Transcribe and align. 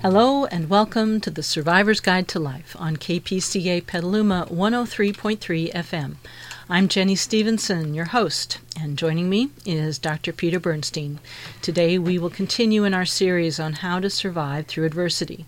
Hello 0.00 0.44
and 0.44 0.70
welcome 0.70 1.20
to 1.22 1.28
the 1.28 1.42
Survivor's 1.42 1.98
Guide 1.98 2.28
to 2.28 2.38
Life 2.38 2.76
on 2.78 2.98
KPCA 2.98 3.84
Petaluma 3.84 4.46
103.3 4.48 5.72
FM. 5.72 6.14
I'm 6.68 6.86
Jenny 6.86 7.16
Stevenson, 7.16 7.94
your 7.94 8.04
host, 8.04 8.58
and 8.80 8.96
joining 8.96 9.28
me 9.28 9.50
is 9.66 9.98
Dr. 9.98 10.32
Peter 10.32 10.60
Bernstein. 10.60 11.18
Today 11.62 11.98
we 11.98 12.16
will 12.16 12.30
continue 12.30 12.84
in 12.84 12.94
our 12.94 13.04
series 13.04 13.58
on 13.58 13.72
how 13.72 13.98
to 13.98 14.08
survive 14.08 14.66
through 14.66 14.86
adversity. 14.86 15.46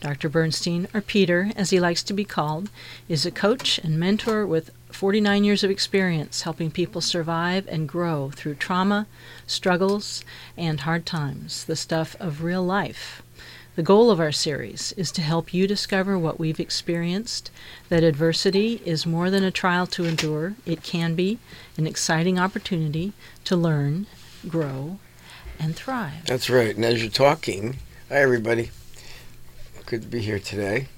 Dr. 0.00 0.30
Bernstein, 0.30 0.88
or 0.94 1.02
Peter 1.02 1.50
as 1.54 1.68
he 1.68 1.78
likes 1.78 2.02
to 2.04 2.14
be 2.14 2.24
called, 2.24 2.70
is 3.06 3.26
a 3.26 3.30
coach 3.30 3.78
and 3.78 4.00
mentor 4.00 4.46
with 4.46 4.70
49 4.90 5.44
years 5.44 5.62
of 5.62 5.70
experience 5.70 6.42
helping 6.42 6.70
people 6.70 7.02
survive 7.02 7.68
and 7.68 7.86
grow 7.86 8.30
through 8.30 8.54
trauma, 8.54 9.06
struggles, 9.46 10.24
and 10.56 10.80
hard 10.80 11.04
times, 11.04 11.64
the 11.64 11.76
stuff 11.76 12.16
of 12.18 12.42
real 12.42 12.64
life. 12.64 13.22
The 13.76 13.82
goal 13.84 14.10
of 14.10 14.18
our 14.18 14.32
series 14.32 14.92
is 14.96 15.12
to 15.12 15.22
help 15.22 15.54
you 15.54 15.68
discover 15.68 16.18
what 16.18 16.40
we've 16.40 16.58
experienced, 16.58 17.52
that 17.88 18.02
adversity 18.02 18.82
is 18.84 19.06
more 19.06 19.30
than 19.30 19.44
a 19.44 19.52
trial 19.52 19.86
to 19.88 20.04
endure. 20.04 20.54
It 20.66 20.82
can 20.82 21.14
be 21.14 21.38
an 21.76 21.86
exciting 21.86 22.36
opportunity 22.36 23.12
to 23.44 23.54
learn, 23.54 24.06
grow, 24.48 24.98
and 25.58 25.76
thrive. 25.76 26.26
That's 26.26 26.50
right. 26.50 26.74
And 26.74 26.84
as 26.84 27.00
you're 27.00 27.12
talking, 27.12 27.76
hi 28.08 28.16
everybody. 28.16 28.70
Good 29.86 30.02
to 30.02 30.08
be 30.08 30.20
here 30.20 30.40
today. 30.40 30.88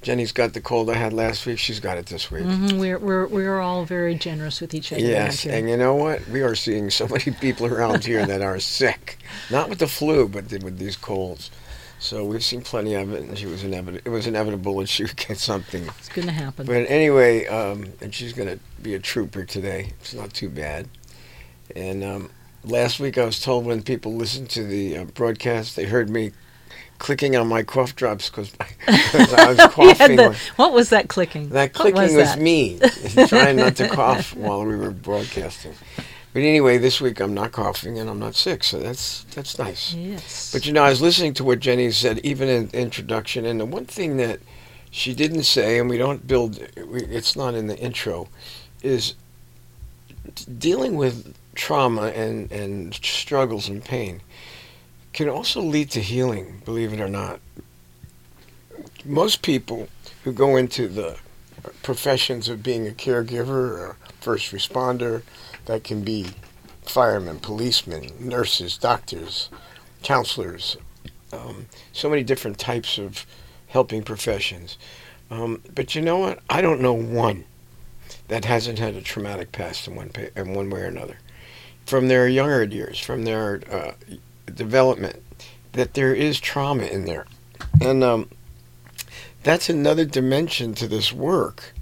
Jenny's 0.00 0.32
got 0.32 0.54
the 0.54 0.60
cold 0.60 0.88
I 0.88 0.94
had 0.94 1.12
last 1.12 1.44
week. 1.44 1.58
She's 1.58 1.80
got 1.80 1.98
it 1.98 2.06
this 2.06 2.30
week. 2.30 2.44
Mm-hmm. 2.44 2.78
We're, 2.78 2.98
we're, 2.98 3.26
we're 3.26 3.60
all 3.60 3.84
very 3.84 4.14
generous 4.14 4.60
with 4.60 4.72
each 4.72 4.92
other. 4.92 5.02
Yes, 5.02 5.44
and 5.44 5.68
you 5.68 5.76
know 5.76 5.94
what? 5.96 6.26
We 6.28 6.42
are 6.42 6.54
seeing 6.54 6.88
so 6.90 7.08
many 7.08 7.32
people 7.40 7.66
around 7.66 8.04
here 8.04 8.24
that 8.24 8.40
are 8.40 8.58
sick. 8.58 9.18
Not 9.50 9.68
with 9.68 9.80
the 9.80 9.88
flu, 9.88 10.28
but 10.28 10.44
with 10.62 10.78
these 10.78 10.96
colds. 10.96 11.50
So 11.98 12.24
we've 12.24 12.44
seen 12.44 12.60
plenty 12.62 12.94
of 12.94 13.12
it, 13.12 13.22
and 13.22 13.38
she 13.38 13.46
was 13.46 13.64
inevitable. 13.64 14.00
It 14.04 14.10
was 14.10 14.26
inevitable 14.26 14.76
that 14.78 14.88
she 14.88 15.02
would 15.04 15.16
get 15.16 15.38
something. 15.38 15.84
It's 15.98 16.08
going 16.08 16.28
to 16.28 16.32
happen. 16.32 16.66
But 16.66 16.90
anyway, 16.90 17.46
um, 17.46 17.92
and 18.00 18.14
she's 18.14 18.32
going 18.32 18.48
to 18.48 18.58
be 18.82 18.94
a 18.94 18.98
trooper 18.98 19.44
today. 19.44 19.92
It's 20.00 20.14
not 20.14 20.32
too 20.32 20.48
bad. 20.48 20.88
And 21.74 22.04
um, 22.04 22.30
last 22.64 23.00
week 23.00 23.18
I 23.18 23.24
was 23.24 23.40
told 23.40 23.64
when 23.64 23.82
people 23.82 24.14
listened 24.14 24.50
to 24.50 24.64
the 24.64 24.98
uh, 24.98 25.04
broadcast, 25.04 25.76
they 25.76 25.84
heard 25.84 26.10
me 26.10 26.32
clicking 26.98 27.36
on 27.36 27.46
my 27.46 27.62
cough 27.62 27.94
drops 27.94 28.30
because 28.30 28.54
I 28.88 29.48
was 29.48 29.58
coughing. 29.72 30.16
the, 30.16 30.38
what 30.56 30.72
was 30.72 30.90
that 30.90 31.08
clicking? 31.08 31.50
That 31.50 31.72
clicking 31.72 32.02
was, 32.02 32.14
was 32.14 32.34
that? 32.34 32.40
me 32.40 32.78
trying 33.28 33.56
not 33.56 33.76
to 33.76 33.88
cough 33.88 34.34
while 34.34 34.64
we 34.64 34.76
were 34.76 34.90
broadcasting. 34.90 35.74
But 36.36 36.42
anyway, 36.42 36.76
this 36.76 37.00
week 37.00 37.18
I'm 37.18 37.32
not 37.32 37.52
coughing 37.52 37.98
and 37.98 38.10
I'm 38.10 38.18
not 38.18 38.34
sick, 38.34 38.62
so 38.62 38.78
that's 38.78 39.24
that's 39.34 39.58
nice. 39.58 39.94
Yes. 39.94 40.52
But 40.52 40.66
you 40.66 40.74
know, 40.74 40.82
I 40.82 40.90
was 40.90 41.00
listening 41.00 41.32
to 41.32 41.44
what 41.44 41.60
Jenny 41.60 41.90
said, 41.90 42.18
even 42.18 42.46
in 42.50 42.66
the 42.66 42.78
introduction, 42.78 43.46
and 43.46 43.58
the 43.58 43.64
one 43.64 43.86
thing 43.86 44.18
that 44.18 44.40
she 44.90 45.14
didn't 45.14 45.44
say, 45.44 45.78
and 45.78 45.88
we 45.88 45.96
don't 45.96 46.26
build, 46.26 46.58
it's 46.76 47.36
not 47.36 47.54
in 47.54 47.68
the 47.68 47.78
intro, 47.78 48.28
is 48.82 49.14
dealing 50.58 50.96
with 50.96 51.34
trauma 51.54 52.08
and, 52.08 52.52
and 52.52 52.92
struggles 52.92 53.70
and 53.70 53.82
pain 53.82 54.20
can 55.14 55.30
also 55.30 55.62
lead 55.62 55.90
to 55.92 56.02
healing, 56.02 56.60
believe 56.66 56.92
it 56.92 57.00
or 57.00 57.08
not. 57.08 57.40
Most 59.06 59.40
people 59.40 59.88
who 60.24 60.34
go 60.34 60.56
into 60.56 60.86
the 60.86 61.16
professions 61.82 62.50
of 62.50 62.62
being 62.62 62.86
a 62.86 62.90
caregiver 62.90 63.48
or 63.48 63.96
first 64.20 64.52
responder, 64.52 65.22
that 65.66 65.84
can 65.84 66.02
be 66.02 66.26
firemen, 66.82 67.38
policemen, 67.38 68.10
nurses, 68.18 68.78
doctors, 68.78 69.50
counselors, 70.02 70.76
um, 71.32 71.66
so 71.92 72.08
many 72.08 72.22
different 72.22 72.58
types 72.58 72.98
of 72.98 73.26
helping 73.68 74.02
professions. 74.02 74.78
Um, 75.30 75.60
but 75.74 75.94
you 75.94 76.02
know 76.02 76.18
what? 76.18 76.40
I 76.48 76.60
don't 76.60 76.80
know 76.80 76.92
one 76.92 77.44
that 78.28 78.44
hasn't 78.44 78.78
had 78.78 78.94
a 78.94 79.02
traumatic 79.02 79.52
past 79.52 79.86
in 79.86 79.96
one, 79.96 80.10
in 80.36 80.54
one 80.54 80.70
way 80.70 80.80
or 80.80 80.86
another. 80.86 81.18
From 81.84 82.08
their 82.08 82.28
younger 82.28 82.64
years, 82.64 82.98
from 82.98 83.24
their 83.24 83.60
uh, 83.70 83.92
development, 84.52 85.22
that 85.72 85.94
there 85.94 86.14
is 86.14 86.40
trauma 86.40 86.84
in 86.84 87.04
there. 87.04 87.26
And 87.80 88.02
um, 88.02 88.30
that's 89.42 89.68
another 89.68 90.04
dimension 90.04 90.74
to 90.74 90.88
this 90.88 91.12
work 91.12 91.74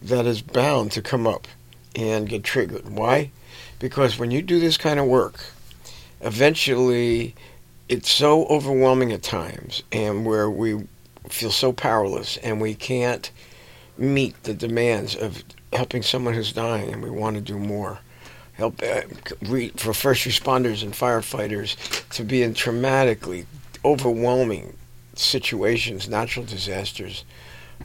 that 0.00 0.26
is 0.26 0.42
bound 0.42 0.90
to 0.92 1.02
come 1.02 1.26
up 1.26 1.46
and 1.94 2.28
get 2.28 2.44
triggered. 2.44 2.88
Why? 2.90 3.30
Because 3.78 4.18
when 4.18 4.30
you 4.30 4.42
do 4.42 4.60
this 4.60 4.76
kind 4.76 5.00
of 5.00 5.06
work, 5.06 5.44
eventually 6.20 7.34
it's 7.88 8.10
so 8.10 8.46
overwhelming 8.46 9.12
at 9.12 9.22
times 9.22 9.82
and 9.92 10.24
where 10.24 10.48
we 10.48 10.86
feel 11.28 11.50
so 11.50 11.72
powerless 11.72 12.36
and 12.38 12.60
we 12.60 12.74
can't 12.74 13.30
meet 13.98 14.40
the 14.44 14.54
demands 14.54 15.14
of 15.14 15.42
helping 15.72 16.02
someone 16.02 16.34
who's 16.34 16.52
dying 16.52 16.92
and 16.92 17.02
we 17.02 17.10
want 17.10 17.36
to 17.36 17.42
do 17.42 17.58
more 17.58 17.98
help 18.54 18.82
uh, 18.82 19.00
re- 19.42 19.72
for 19.76 19.92
first 19.92 20.24
responders 20.26 20.82
and 20.82 20.92
firefighters 20.92 22.08
to 22.10 22.24
be 22.24 22.42
in 22.42 22.54
traumatically 22.54 23.46
overwhelming 23.84 24.76
situations 25.14 26.08
natural 26.08 26.44
disasters 26.44 27.24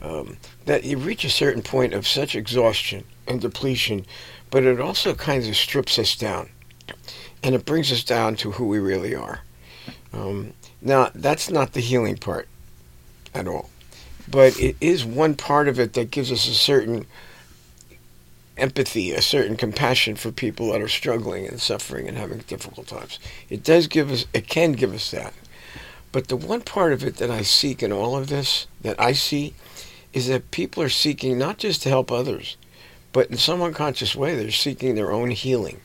um, 0.02 0.36
that 0.68 0.84
you 0.84 0.98
reach 0.98 1.24
a 1.24 1.30
certain 1.30 1.62
point 1.62 1.94
of 1.94 2.06
such 2.06 2.34
exhaustion 2.34 3.02
and 3.26 3.40
depletion, 3.40 4.04
but 4.50 4.64
it 4.64 4.78
also 4.78 5.14
kind 5.14 5.46
of 5.46 5.56
strips 5.56 5.98
us 5.98 6.14
down, 6.14 6.50
and 7.42 7.54
it 7.54 7.64
brings 7.64 7.90
us 7.90 8.04
down 8.04 8.36
to 8.36 8.52
who 8.52 8.66
we 8.66 8.78
really 8.78 9.14
are. 9.14 9.40
Um, 10.12 10.52
now, 10.82 11.10
that's 11.14 11.50
not 11.50 11.72
the 11.72 11.80
healing 11.80 12.18
part 12.18 12.48
at 13.34 13.48
all, 13.48 13.70
but 14.30 14.60
it 14.60 14.76
is 14.78 15.06
one 15.06 15.34
part 15.34 15.68
of 15.68 15.80
it 15.80 15.94
that 15.94 16.10
gives 16.10 16.30
us 16.30 16.46
a 16.46 16.54
certain 16.54 17.06
empathy, 18.58 19.12
a 19.12 19.22
certain 19.22 19.56
compassion 19.56 20.16
for 20.16 20.30
people 20.30 20.72
that 20.72 20.82
are 20.82 20.88
struggling 20.88 21.46
and 21.46 21.62
suffering 21.62 22.06
and 22.06 22.18
having 22.18 22.40
difficult 22.40 22.88
times. 22.88 23.18
It 23.48 23.64
does 23.64 23.86
give 23.86 24.10
us, 24.10 24.26
it 24.34 24.48
can 24.48 24.72
give 24.72 24.92
us 24.92 25.10
that. 25.12 25.32
But 26.12 26.28
the 26.28 26.36
one 26.36 26.60
part 26.60 26.92
of 26.92 27.02
it 27.02 27.16
that 27.16 27.30
I 27.30 27.40
seek 27.40 27.82
in 27.82 27.90
all 27.90 28.16
of 28.16 28.28
this, 28.28 28.66
that 28.82 29.00
I 29.00 29.12
see, 29.12 29.54
is 30.12 30.28
that 30.28 30.50
people 30.50 30.82
are 30.82 30.88
seeking 30.88 31.38
not 31.38 31.58
just 31.58 31.82
to 31.82 31.88
help 31.88 32.10
others, 32.10 32.56
but 33.12 33.30
in 33.30 33.36
some 33.36 33.62
unconscious 33.62 34.14
way, 34.14 34.34
they're 34.34 34.50
seeking 34.50 34.94
their 34.94 35.12
own 35.12 35.30
healing. 35.30 35.80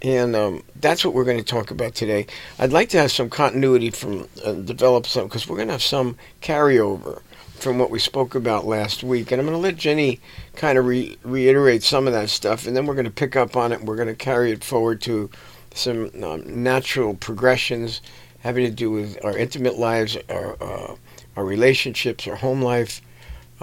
And 0.00 0.34
um, 0.34 0.64
that's 0.80 1.04
what 1.04 1.14
we're 1.14 1.24
going 1.24 1.38
to 1.38 1.44
talk 1.44 1.70
about 1.70 1.94
today. 1.94 2.26
I'd 2.58 2.72
like 2.72 2.88
to 2.90 2.98
have 2.98 3.12
some 3.12 3.30
continuity 3.30 3.90
from 3.90 4.28
uh, 4.44 4.52
develop 4.52 5.06
some 5.06 5.28
because 5.28 5.48
we're 5.48 5.56
going 5.56 5.68
to 5.68 5.74
have 5.74 5.82
some 5.82 6.16
carryover 6.40 7.22
from 7.62 7.78
what 7.78 7.90
we 7.90 8.00
spoke 8.00 8.34
about 8.34 8.66
last 8.66 9.04
week, 9.04 9.30
and 9.30 9.40
I'm 9.40 9.46
going 9.46 9.56
to 9.56 9.62
let 9.62 9.76
Jenny 9.76 10.20
kind 10.56 10.76
of 10.76 10.84
re- 10.84 11.16
reiterate 11.22 11.84
some 11.84 12.08
of 12.08 12.12
that 12.12 12.28
stuff, 12.28 12.66
and 12.66 12.76
then 12.76 12.86
we're 12.86 12.96
going 12.96 13.04
to 13.04 13.10
pick 13.12 13.36
up 13.36 13.56
on 13.56 13.70
it. 13.70 13.78
and 13.78 13.88
We're 13.88 13.94
going 13.94 14.08
to 14.08 14.16
carry 14.16 14.50
it 14.50 14.64
forward 14.64 15.00
to 15.02 15.30
some 15.72 16.10
um, 16.24 16.64
natural 16.64 17.14
progressions 17.14 18.00
having 18.40 18.64
to 18.64 18.70
do 18.72 18.90
with 18.90 19.24
our 19.24 19.38
intimate 19.38 19.78
lives, 19.78 20.18
our 20.28 20.60
uh, 20.60 20.96
our 21.36 21.44
relationships, 21.44 22.26
our 22.26 22.34
home 22.34 22.60
life, 22.60 23.00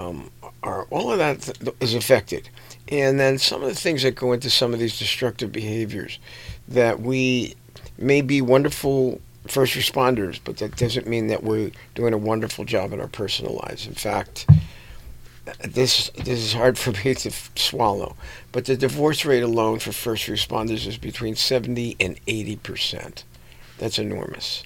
um, 0.00 0.30
our 0.62 0.84
all 0.90 1.12
of 1.12 1.18
that 1.18 1.72
is 1.80 1.94
affected 1.94 2.48
and 2.88 3.20
then 3.20 3.38
some 3.38 3.62
of 3.62 3.68
the 3.68 3.74
things 3.74 4.02
that 4.02 4.14
go 4.14 4.32
into 4.32 4.50
some 4.50 4.72
of 4.72 4.80
these 4.80 4.98
destructive 4.98 5.52
behaviors 5.52 6.18
that 6.68 7.00
we 7.00 7.54
may 7.98 8.20
be 8.20 8.40
wonderful 8.40 9.20
first 9.46 9.74
responders, 9.74 10.38
but 10.44 10.58
that 10.58 10.76
doesn't 10.76 11.06
mean 11.06 11.28
that 11.28 11.42
we're 11.42 11.70
doing 11.94 12.12
a 12.12 12.18
wonderful 12.18 12.64
job 12.64 12.92
in 12.92 13.00
our 13.00 13.08
personal 13.08 13.60
lives. 13.64 13.86
In 13.86 13.94
fact, 13.94 14.46
this 15.62 16.10
this 16.10 16.38
is 16.38 16.52
hard 16.52 16.78
for 16.78 16.92
me 17.04 17.14
to 17.14 17.30
swallow, 17.56 18.16
but 18.52 18.64
the 18.64 18.76
divorce 18.76 19.24
rate 19.24 19.42
alone 19.42 19.78
for 19.78 19.92
first 19.92 20.26
responders 20.26 20.86
is 20.86 20.98
between 20.98 21.36
70 21.36 21.96
and 22.00 22.18
80 22.26 22.56
percent. 22.56 23.24
That's 23.78 23.98
enormous. 23.98 24.62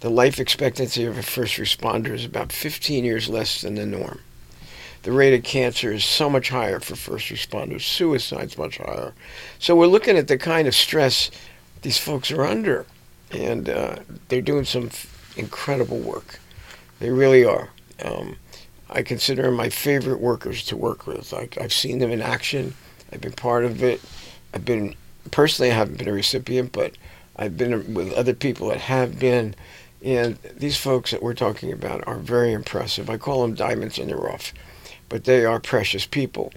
The 0.00 0.10
life 0.10 0.38
expectancy 0.38 1.04
of 1.04 1.18
a 1.18 1.22
first 1.22 1.56
responder 1.56 2.10
is 2.10 2.24
about 2.24 2.52
15 2.52 3.04
years 3.04 3.28
less 3.28 3.62
than 3.62 3.74
the 3.74 3.86
norm 3.86 4.20
the 5.08 5.14
rate 5.14 5.32
of 5.32 5.42
cancer 5.42 5.90
is 5.90 6.04
so 6.04 6.28
much 6.28 6.50
higher 6.50 6.78
for 6.80 6.94
first 6.94 7.30
responders. 7.30 7.80
Suicide's 7.80 8.58
much 8.58 8.76
higher. 8.76 9.14
So 9.58 9.74
we're 9.74 9.86
looking 9.86 10.18
at 10.18 10.28
the 10.28 10.36
kind 10.36 10.68
of 10.68 10.74
stress 10.74 11.30
these 11.80 11.96
folks 11.96 12.30
are 12.30 12.44
under, 12.44 12.84
and 13.30 13.70
uh, 13.70 13.96
they're 14.28 14.42
doing 14.42 14.66
some 14.66 14.88
f- 14.88 15.32
incredible 15.38 15.96
work. 15.96 16.38
They 17.00 17.08
really 17.08 17.42
are. 17.42 17.70
Um, 18.04 18.36
I 18.90 19.00
consider 19.00 19.50
my 19.50 19.70
favorite 19.70 20.20
workers 20.20 20.62
to 20.66 20.76
work 20.76 21.06
with. 21.06 21.32
I, 21.32 21.48
I've 21.58 21.72
seen 21.72 22.00
them 22.00 22.10
in 22.10 22.20
action. 22.20 22.74
I've 23.10 23.22
been 23.22 23.32
part 23.32 23.64
of 23.64 23.82
it. 23.82 24.02
I've 24.52 24.66
been 24.66 24.94
personally, 25.30 25.70
I 25.70 25.74
haven't 25.74 25.96
been 25.96 26.08
a 26.08 26.12
recipient, 26.12 26.72
but 26.72 26.92
I've 27.34 27.56
been 27.56 27.94
with 27.94 28.12
other 28.12 28.34
people 28.34 28.68
that 28.68 28.80
have 28.80 29.18
been. 29.18 29.54
And 30.04 30.38
these 30.54 30.76
folks 30.76 31.12
that 31.12 31.22
we're 31.22 31.32
talking 31.32 31.72
about 31.72 32.06
are 32.06 32.18
very 32.18 32.52
impressive. 32.52 33.08
I 33.08 33.16
call 33.16 33.40
them 33.40 33.54
diamonds 33.54 33.98
in 33.98 34.08
the 34.08 34.16
rough 34.16 34.52
but 35.08 35.24
they 35.24 35.44
are 35.44 35.60
precious 35.60 36.06
people. 36.06 36.52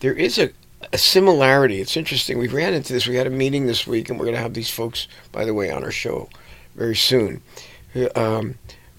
There 0.00 0.12
is 0.12 0.38
a, 0.38 0.50
a 0.92 0.98
similarity. 0.98 1.80
It's 1.80 1.96
interesting. 1.96 2.38
We 2.38 2.48
ran 2.48 2.74
into 2.74 2.92
this. 2.92 3.06
We 3.06 3.16
had 3.16 3.26
a 3.26 3.30
meeting 3.30 3.66
this 3.66 3.86
week, 3.86 4.08
and 4.10 4.18
we're 4.18 4.26
going 4.26 4.36
to 4.36 4.42
have 4.42 4.54
these 4.54 4.70
folks, 4.70 5.08
by 5.32 5.44
the 5.44 5.54
way, 5.54 5.70
on 5.70 5.82
our 5.84 5.90
show 5.90 6.28
very 6.74 6.96
soon. 6.96 7.42
Um, 8.16 8.56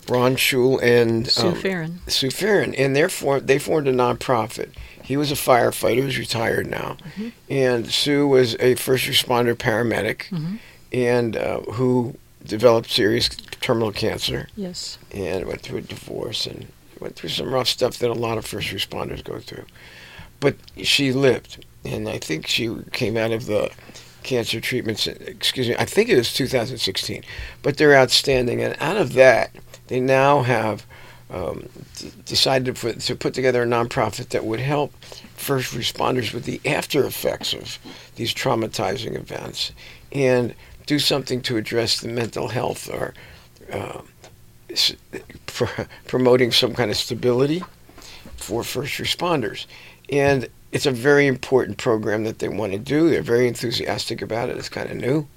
Ron 0.07 0.35
Schul 0.35 0.81
and 0.81 1.27
Sue 1.27 1.47
um, 1.49 1.55
Farron. 1.55 1.99
Sue 2.07 2.29
Farron, 2.29 2.75
and 2.75 2.95
therefore 2.95 3.39
they 3.39 3.57
formed 3.59 3.87
a 3.87 3.93
nonprofit. 3.93 4.69
He 5.03 5.17
was 5.17 5.31
a 5.31 5.35
firefighter 5.35 6.01
who's 6.01 6.17
retired 6.17 6.67
now, 6.67 6.97
Mhm. 7.17 7.31
and 7.49 7.91
Sue 7.91 8.27
was 8.27 8.55
a 8.59 8.75
first 8.75 9.05
responder 9.05 9.55
paramedic, 9.55 10.25
Mhm. 10.31 10.59
and 10.91 11.35
uh, 11.35 11.59
who 11.61 12.15
developed 12.45 12.91
serious 12.91 13.29
terminal 13.61 13.91
cancer 13.91 14.47
Yes. 14.55 14.97
and 15.11 15.45
went 15.47 15.61
through 15.61 15.79
a 15.79 15.81
divorce 15.81 16.45
and 16.45 16.67
went 17.01 17.15
through 17.15 17.29
some 17.29 17.53
rough 17.53 17.67
stuff 17.67 17.97
that 17.99 18.09
a 18.09 18.13
lot 18.13 18.37
of 18.37 18.45
first 18.45 18.69
responders 18.69 19.23
go 19.23 19.39
through. 19.39 19.65
But 20.39 20.55
she 20.77 21.11
lived, 21.11 21.65
and 21.83 22.09
I 22.09 22.17
think 22.17 22.47
she 22.47 22.75
came 22.91 23.17
out 23.17 23.31
of 23.31 23.45
the 23.45 23.71
cancer 24.23 24.59
treatments. 24.59 25.07
Excuse 25.07 25.69
me, 25.69 25.75
I 25.77 25.85
think 25.85 26.09
it 26.09 26.17
was 26.17 26.33
2016, 26.33 27.23
but 27.61 27.77
they're 27.77 27.95
outstanding. 27.95 28.61
And 28.61 28.75
out 28.79 28.97
of 28.97 29.13
that, 29.13 29.55
they 29.87 29.99
now 29.99 30.41
have 30.41 30.85
um, 31.29 31.69
d- 31.97 32.11
decided 32.25 32.73
to 32.73 32.79
put 32.79 32.99
to 33.01 33.15
put 33.15 33.33
together 33.33 33.63
a 33.63 33.65
nonprofit 33.65 34.29
that 34.29 34.45
would 34.45 34.59
help 34.59 34.93
first 35.35 35.73
responders 35.73 36.33
with 36.33 36.45
the 36.45 36.61
after 36.65 37.05
effects 37.05 37.53
of 37.53 37.79
these 38.15 38.33
traumatizing 38.33 39.15
events 39.15 39.71
and 40.11 40.53
do 40.85 40.99
something 40.99 41.41
to 41.41 41.57
address 41.57 41.99
the 41.99 42.07
mental 42.07 42.49
health 42.49 42.89
or 42.89 43.13
pr- 44.14 44.14
promoting 46.07 46.51
some 46.51 46.73
kind 46.73 46.91
of 46.91 46.97
stability 46.97 47.63
for 48.37 48.63
first 48.63 48.95
responders. 48.95 49.65
And 50.09 50.47
it's 50.71 50.85
a 50.85 50.91
very 50.91 51.27
important 51.27 51.77
program 51.77 52.25
that 52.25 52.39
they 52.39 52.49
want 52.49 52.73
to 52.73 52.79
do. 52.79 53.09
They're 53.09 53.21
very 53.21 53.47
enthusiastic 53.47 54.21
about 54.21 54.49
it. 54.49 54.57
It's 54.57 54.69
kind 54.69 54.89
of 54.89 54.97
new. 54.97 55.27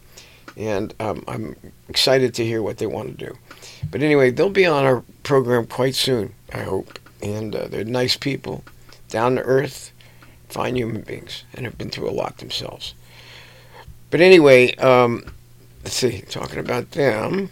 And 0.57 0.93
um, 0.99 1.23
I'm 1.29 1.55
excited 1.89 2.35
to 2.35 2.45
hear 2.45 2.63
what 2.63 2.79
they 2.79 2.87
want 2.87 3.17
to 3.17 3.27
do. 3.27 3.39
But 3.91 4.03
anyway, 4.03 4.31
they'll 4.31 4.51
be 4.51 4.67
on 4.67 4.85
our 4.85 5.05
program 5.23 5.67
quite 5.67 5.95
soon, 5.95 6.35
I 6.53 6.63
hope. 6.63 6.99
And 7.23 7.55
uh, 7.55 7.69
they're 7.69 7.85
nice 7.85 8.17
people, 8.17 8.65
down 9.09 9.37
to 9.37 9.43
earth, 9.43 9.93
fine 10.49 10.77
human 10.77 11.03
beings, 11.03 11.45
and 11.55 11.65
have 11.65 11.79
been 11.79 11.91
through 11.91 12.09
a 12.09 12.13
lot 12.13 12.39
themselves. 12.39 12.95
But 14.11 14.21
anyway, 14.21 14.75
um, 14.77 15.25
let's 15.85 15.97
see, 15.97 16.23
talking 16.23 16.59
about 16.59 16.93
them. 16.93 17.51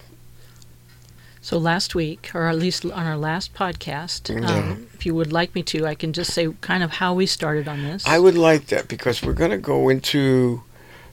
So 1.47 1.59
last 1.59 1.95
week, 1.95 2.33
or 2.35 2.49
at 2.49 2.59
least 2.59 2.85
on 2.85 3.07
our 3.07 3.17
last 3.17 3.55
podcast, 3.55 4.35
um, 4.45 4.89
if 4.95 5.07
you 5.07 5.15
would 5.15 5.33
like 5.33 5.55
me 5.55 5.63
to, 5.63 5.87
I 5.87 5.95
can 5.95 6.13
just 6.13 6.33
say 6.33 6.53
kind 6.61 6.83
of 6.83 6.91
how 6.91 7.15
we 7.15 7.25
started 7.25 7.69
on 7.69 7.85
this. 7.85 8.05
I 8.05 8.19
would 8.19 8.37
like 8.37 8.67
that 8.67 8.89
because 8.89 9.23
we're 9.23 9.33
going 9.33 9.53
to 9.53 9.57
go 9.57 9.89
into 9.89 10.65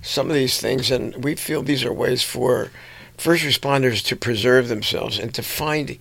some 0.01 0.30
of 0.31 0.33
these 0.33 0.59
things, 0.59 0.89
and 0.89 1.24
we 1.24 1.35
feel 1.35 1.62
these 1.62 1.85
are 1.85 1.94
ways 1.94 2.24
for 2.24 2.71
first 3.15 3.44
responders 3.44 4.03
to 4.06 4.15
preserve 4.15 4.69
themselves 4.69 5.19
and 5.19 5.35
to 5.35 5.44
find 5.44 6.00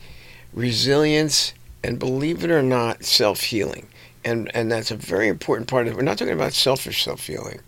resilience 0.54 1.52
and, 1.84 1.98
believe 1.98 2.42
it 2.42 2.50
or 2.50 2.62
not, 2.62 3.04
self 3.04 3.42
healing. 3.42 3.86
And, 4.24 4.50
and 4.54 4.72
that's 4.72 4.90
a 4.90 4.96
very 4.96 5.28
important 5.28 5.68
part 5.68 5.86
of 5.86 5.92
it. 5.92 5.96
We're 5.96 6.04
not 6.04 6.16
talking 6.16 6.32
about 6.32 6.54
selfish 6.54 7.04
self 7.04 7.26
healing. 7.26 7.60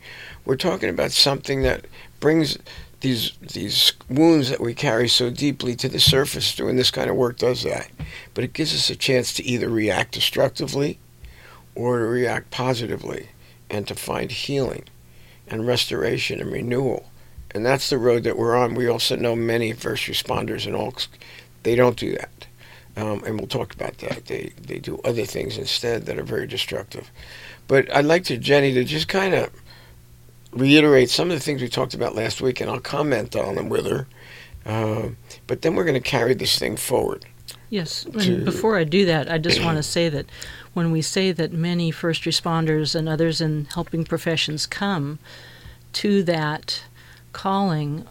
We're 0.46 0.56
talking 0.56 0.88
about 0.88 1.10
something 1.10 1.60
that 1.60 1.84
brings 2.20 2.56
these 3.05 3.33
these 3.53 3.93
wounds 4.09 4.49
that 4.49 4.61
we 4.61 4.73
carry 4.73 5.09
so 5.09 5.29
deeply 5.31 5.77
to 5.77 5.89
the 5.91 6.01
surface. 6.01 6.56
Doing 6.56 6.77
this 6.77 6.91
kind 6.91 7.11
of 7.11 7.17
work 7.17 7.37
does 7.37 7.62
that, 7.62 7.89
but 8.33 8.45
it 8.45 8.55
gives 8.55 8.75
us 8.75 8.89
a 8.89 8.97
chance 8.97 9.35
to 9.35 9.45
either 9.45 9.69
react 9.69 10.12
destructively 10.12 10.99
or 11.75 11.99
to 11.99 12.06
react 12.06 12.51
positively 12.51 13.29
and 13.69 13.87
to 13.87 13.95
find 13.95 14.33
healing 14.33 14.85
and 15.47 15.67
restoration 15.67 16.41
and 16.41 16.51
renewal. 16.51 17.11
And 17.55 17.65
that's 17.65 17.91
the 17.91 17.99
road 17.99 18.25
that 18.25 18.39
we're 18.39 18.56
on. 18.56 18.75
We 18.75 18.89
also 18.89 19.17
know 19.17 19.37
many 19.37 19.73
first 19.73 20.06
responders 20.06 20.67
and 20.67 20.75
all, 20.75 20.95
they 21.62 21.77
don't 21.77 21.97
do 21.99 22.12
that. 22.12 22.47
Um, 22.97 23.23
and 23.25 23.39
we'll 23.39 23.49
talk 23.49 23.75
about 23.75 23.99
that. 23.99 24.27
They, 24.27 24.53
they 24.61 24.79
do 24.79 25.01
other 25.05 25.25
things 25.25 25.59
instead 25.59 26.06
that 26.06 26.19
are 26.19 26.25
very 26.25 26.47
destructive. 26.47 27.11
But 27.69 27.95
I'd 27.95 28.05
like 28.06 28.25
to, 28.25 28.39
Jenny, 28.39 28.73
to 28.75 28.85
just 28.85 29.09
kind 29.09 29.35
of 29.35 29.51
reiterate 30.55 31.11
some 31.11 31.31
of 31.31 31.37
the 31.37 31.41
things 31.45 31.61
we 31.61 31.69
talked 31.69 31.95
about 31.95 32.15
last 32.15 32.41
week, 32.41 32.61
and 32.61 32.71
I'll 32.71 32.81
comment 32.81 33.37
on 33.37 33.56
them 33.56 33.69
with 33.69 33.87
her. 33.87 34.06
Uh, 34.65 35.11
but 35.47 35.62
then 35.62 35.75
we're 35.75 35.85
going 35.85 36.01
to 36.03 36.09
carry 36.11 36.35
this 36.35 36.59
thing 36.59 36.77
forward. 36.77 37.27
Yes, 37.69 38.05
and 38.05 38.45
before 38.45 38.79
I 38.79 38.85
do 38.85 39.05
that, 39.06 39.31
I 39.31 39.39
just 39.39 39.62
want 39.62 39.79
to 39.79 39.83
say 39.83 40.09
that 40.09 40.27
when 40.75 40.93
we 40.93 41.03
say 41.03 41.33
that 41.33 41.53
many 41.53 41.91
first 41.91 42.23
responders 42.23 42.95
and 42.95 43.09
others 43.09 43.41
in 43.41 43.67
helping 43.75 44.05
professions 44.05 44.65
come 44.67 45.19
to 45.95 46.23
that 46.23 46.85
calling, 47.33 48.06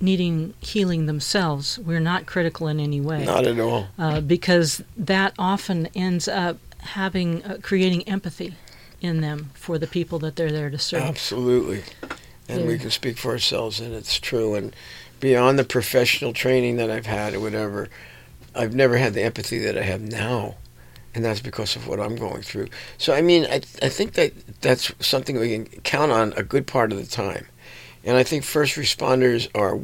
needing 0.00 0.54
healing 0.60 1.06
themselves, 1.06 1.78
we're 1.78 2.00
not 2.00 2.26
critical 2.26 2.66
in 2.66 2.80
any 2.80 3.00
way. 3.00 3.24
Not 3.24 3.46
at 3.46 3.60
all. 3.60 3.86
uh, 3.98 4.20
because 4.20 4.82
that 4.96 5.32
often 5.38 5.88
ends 5.94 6.26
up 6.26 6.58
having 6.80 7.42
uh, 7.44 7.58
creating 7.62 8.02
empathy 8.08 8.54
in 9.00 9.20
them 9.20 9.50
for 9.54 9.78
the 9.78 9.86
people 9.86 10.18
that 10.20 10.36
they're 10.36 10.52
there 10.52 10.70
to 10.70 10.78
serve. 10.78 11.02
Absolutely. 11.02 11.82
And 12.48 12.66
we 12.66 12.78
can 12.78 12.90
speak 12.90 13.16
for 13.16 13.32
ourselves, 13.32 13.80
and 13.80 13.94
it's 13.94 14.18
true. 14.20 14.54
And 14.54 14.74
beyond 15.20 15.58
the 15.58 15.64
professional 15.64 16.32
training 16.32 16.76
that 16.76 16.90
I've 16.90 17.06
had 17.06 17.34
or 17.34 17.40
whatever, 17.40 17.88
I've 18.54 18.74
never 18.74 18.96
had 18.96 19.14
the 19.14 19.22
empathy 19.22 19.58
that 19.60 19.76
I 19.78 19.82
have 19.82 20.00
now. 20.00 20.56
And 21.14 21.24
that's 21.24 21.40
because 21.40 21.76
of 21.76 21.86
what 21.86 22.00
I'm 22.00 22.16
going 22.16 22.42
through. 22.42 22.68
So, 22.98 23.14
I 23.14 23.22
mean, 23.22 23.46
I, 23.46 23.62
I 23.80 23.88
think 23.88 24.14
that 24.14 24.32
that's 24.60 24.92
something 24.98 25.38
we 25.38 25.52
can 25.52 25.66
count 25.82 26.10
on 26.10 26.32
a 26.36 26.42
good 26.42 26.66
part 26.66 26.92
of 26.92 26.98
the 26.98 27.06
time. 27.06 27.46
And 28.04 28.16
I 28.16 28.24
think 28.24 28.44
first 28.44 28.74
responders 28.74 29.48
are 29.54 29.78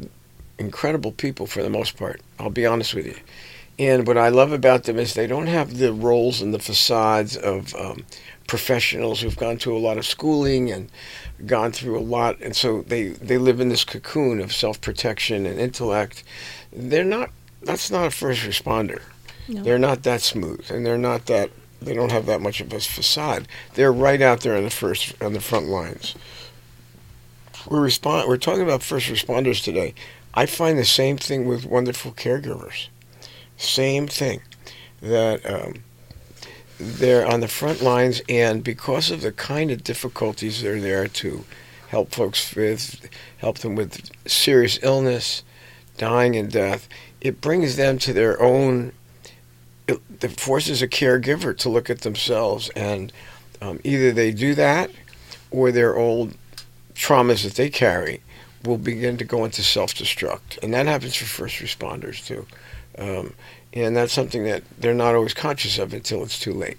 incredible 0.59 1.11
people 1.11 1.47
for 1.47 1.63
the 1.63 1.69
most 1.69 1.97
part. 1.97 2.21
I'll 2.37 2.49
be 2.49 2.65
honest 2.65 2.93
with 2.93 3.05
you. 3.07 3.15
And 3.79 4.05
what 4.05 4.17
I 4.17 4.29
love 4.29 4.51
about 4.51 4.83
them 4.83 4.99
is 4.99 5.13
they 5.13 5.25
don't 5.25 5.47
have 5.47 5.77
the 5.77 5.93
roles 5.93 6.41
and 6.41 6.53
the 6.53 6.59
facades 6.59 7.35
of 7.35 7.73
um, 7.75 8.05
professionals 8.51 9.21
who've 9.21 9.37
gone 9.37 9.57
through 9.57 9.77
a 9.77 9.79
lot 9.79 9.97
of 9.97 10.05
schooling 10.05 10.69
and 10.69 10.89
gone 11.45 11.71
through 11.71 11.97
a 11.97 12.03
lot, 12.03 12.37
and 12.41 12.53
so 12.53 12.81
they 12.81 13.03
they 13.29 13.37
live 13.37 13.61
in 13.61 13.69
this 13.69 13.85
cocoon 13.85 14.41
of 14.41 14.51
self 14.51 14.81
protection 14.81 15.45
and 15.45 15.57
intellect. 15.57 16.25
They're 16.73 17.05
not. 17.05 17.29
That's 17.61 17.89
not 17.89 18.07
a 18.07 18.11
first 18.11 18.41
responder. 18.41 19.01
No. 19.47 19.63
They're 19.63 19.79
not 19.79 20.03
that 20.03 20.19
smooth, 20.19 20.69
and 20.69 20.85
they're 20.85 20.97
not 20.97 21.27
that. 21.27 21.49
They 21.81 21.93
don't 21.93 22.11
have 22.11 22.25
that 22.25 22.41
much 22.41 22.59
of 22.59 22.73
a 22.73 22.81
facade. 22.81 23.47
They're 23.75 23.93
right 23.93 24.21
out 24.21 24.41
there 24.41 24.57
on 24.57 24.65
the 24.65 24.69
first 24.69 25.13
on 25.23 25.31
the 25.31 25.39
front 25.39 25.67
lines. 25.67 26.13
We're 27.69 27.79
respond. 27.79 28.27
We're 28.27 28.35
talking 28.35 28.63
about 28.63 28.83
first 28.83 29.07
responders 29.07 29.63
today. 29.63 29.93
I 30.33 30.45
find 30.45 30.77
the 30.77 30.83
same 30.83 31.15
thing 31.15 31.47
with 31.47 31.65
wonderful 31.65 32.11
caregivers. 32.11 32.89
Same 33.55 34.07
thing, 34.07 34.41
that 35.01 35.39
um, 35.49 35.83
they're 36.81 37.25
on 37.25 37.39
the 37.39 37.47
front 37.47 37.81
lines, 37.81 38.21
and 38.27 38.63
because 38.63 39.11
of 39.11 39.21
the 39.21 39.31
kind 39.31 39.71
of 39.71 39.83
difficulties 39.83 40.61
they're 40.61 40.81
there 40.81 41.07
to 41.07 41.45
help 41.89 42.11
folks 42.11 42.55
with, 42.55 43.09
help 43.37 43.59
them 43.59 43.75
with 43.75 44.09
serious 44.25 44.79
illness, 44.81 45.43
dying, 45.97 46.35
and 46.35 46.51
death, 46.51 46.87
it 47.19 47.41
brings 47.41 47.75
them 47.75 47.97
to 47.99 48.13
their 48.13 48.41
own. 48.41 48.91
It, 49.87 49.99
it 50.21 50.39
forces 50.39 50.81
a 50.81 50.87
caregiver 50.87 51.55
to 51.57 51.69
look 51.69 51.89
at 51.89 52.01
themselves, 52.01 52.69
and 52.75 53.11
um, 53.61 53.79
either 53.83 54.11
they 54.11 54.31
do 54.31 54.55
that, 54.55 54.89
or 55.51 55.71
their 55.71 55.97
old 55.97 56.35
traumas 56.93 57.43
that 57.43 57.55
they 57.55 57.69
carry 57.69 58.21
will 58.63 58.77
begin 58.77 59.17
to 59.17 59.25
go 59.25 59.43
into 59.43 59.63
self-destruct, 59.63 60.61
and 60.63 60.73
that 60.73 60.85
happens 60.85 61.15
for 61.15 61.25
first 61.25 61.57
responders 61.57 62.25
too. 62.25 62.45
Um, 62.97 63.33
and 63.73 63.95
that's 63.95 64.13
something 64.13 64.43
that 64.45 64.63
they're 64.79 64.93
not 64.93 65.15
always 65.15 65.33
conscious 65.33 65.77
of 65.79 65.93
until 65.93 66.23
it's 66.23 66.39
too 66.39 66.53
late. 66.53 66.77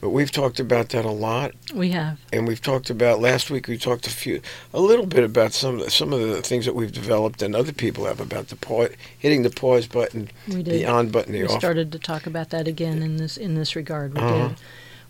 But 0.00 0.10
we've 0.10 0.30
talked 0.30 0.60
about 0.60 0.90
that 0.90 1.06
a 1.06 1.10
lot, 1.10 1.52
We 1.74 1.90
have. 1.92 2.20
and 2.30 2.46
we've 2.46 2.60
talked 2.60 2.90
about 2.90 3.20
last 3.20 3.50
week. 3.50 3.68
We 3.68 3.78
talked 3.78 4.06
a 4.06 4.10
few, 4.10 4.42
a 4.74 4.80
little 4.80 5.06
bit 5.06 5.24
about 5.24 5.54
some 5.54 5.76
of 5.78 5.84
the, 5.86 5.90
some 5.90 6.12
of 6.12 6.20
the 6.20 6.42
things 6.42 6.66
that 6.66 6.74
we've 6.74 6.92
developed, 6.92 7.40
and 7.40 7.56
other 7.56 7.72
people 7.72 8.04
have 8.04 8.20
about 8.20 8.48
the 8.48 8.56
pause, 8.56 8.90
hitting 9.18 9.44
the 9.44 9.50
pause 9.50 9.86
button, 9.86 10.28
We 10.46 10.62
the 10.62 10.84
on 10.84 11.08
button, 11.08 11.32
the 11.32 11.42
We 11.44 11.48
off. 11.48 11.58
started 11.58 11.90
to 11.92 11.98
talk 11.98 12.26
about 12.26 12.50
that 12.50 12.68
again 12.68 13.02
in 13.02 13.16
this 13.16 13.38
in 13.38 13.54
this 13.54 13.74
regard. 13.74 14.12
We 14.14 14.20
Uh-huh. 14.20 14.48
did. 14.48 14.56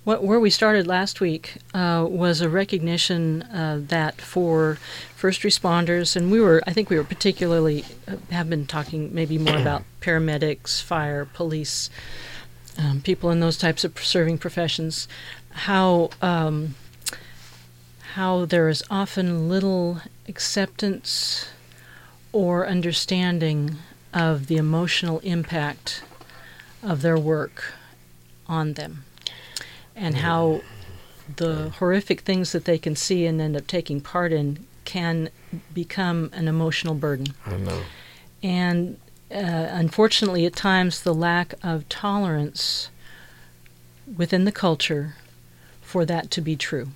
What, 0.05 0.23
where 0.23 0.39
we 0.39 0.51
started 0.51 0.87
last 0.87 1.23
week 1.23 1.57
uh, 1.73 2.07
was 2.07 2.43
a 2.43 2.49
recognition 2.51 3.43
uh, 3.45 3.81
that 3.89 4.21
for 4.21 4.77
first 5.17 5.41
responders, 5.41 6.15
and 6.15 6.31
we 6.31 6.41
were, 6.41 6.63
I 6.67 6.75
think 6.75 6.91
we 6.91 6.99
were 6.99 7.05
particularly 7.05 7.87
uh, 8.07 8.17
have 8.31 8.51
been 8.51 8.67
talking 8.67 9.15
maybe 9.15 9.39
more 9.39 9.57
about 9.57 9.83
paramedics, 10.03 10.83
fire, 10.83 11.25
police, 11.25 11.89
um, 12.77 13.01
people 13.01 13.31
in 13.31 13.41
those 13.41 13.57
types 13.57 13.83
of 13.83 13.99
serving 13.99 14.37
professions, 14.37 15.09
how 15.53 16.11
um, 16.21 16.75
how 18.13 18.45
there 18.45 18.69
is 18.69 18.83
often 18.91 19.49
little 19.49 20.03
acceptance 20.29 21.49
or 22.31 22.67
understanding 22.67 23.79
of 24.13 24.49
the 24.49 24.59
emotional 24.59 25.21
impact 25.21 26.03
of 26.83 27.01
their 27.01 27.19
work 27.19 27.73
on 28.47 28.75
them 28.75 29.05
and 29.97 30.17
how 30.17 30.63
the 31.37 31.71
horrific 31.71 32.21
things 32.21 32.53
that 32.53 32.65
they 32.65 32.79
can 32.79 32.95
see 32.97 33.27
and 33.27 33.41
end 33.41 33.57
up 33.57 33.67
taking 33.67 34.01
part 34.01 34.33
in 34.33 34.67
can 34.85 35.31
become 35.73 36.31
an 36.33 36.49
emotional 36.49 36.95
burden. 36.95 37.27
I 37.47 37.57
know. 37.57 37.83
And 38.43 38.99
uh, 39.31 39.69
unfortunately, 39.71 40.45
at 40.45 40.55
times, 40.55 41.03
the 41.03 41.15
lack 41.15 41.55
of 41.63 41.89
tolerance 41.89 42.91
within 44.17 44.45
the 44.45 44.53
culture 44.53 45.17
for 45.81 46.05
that 46.05 46.31
to 46.33 46.41
be 46.41 46.57
true 46.57 46.89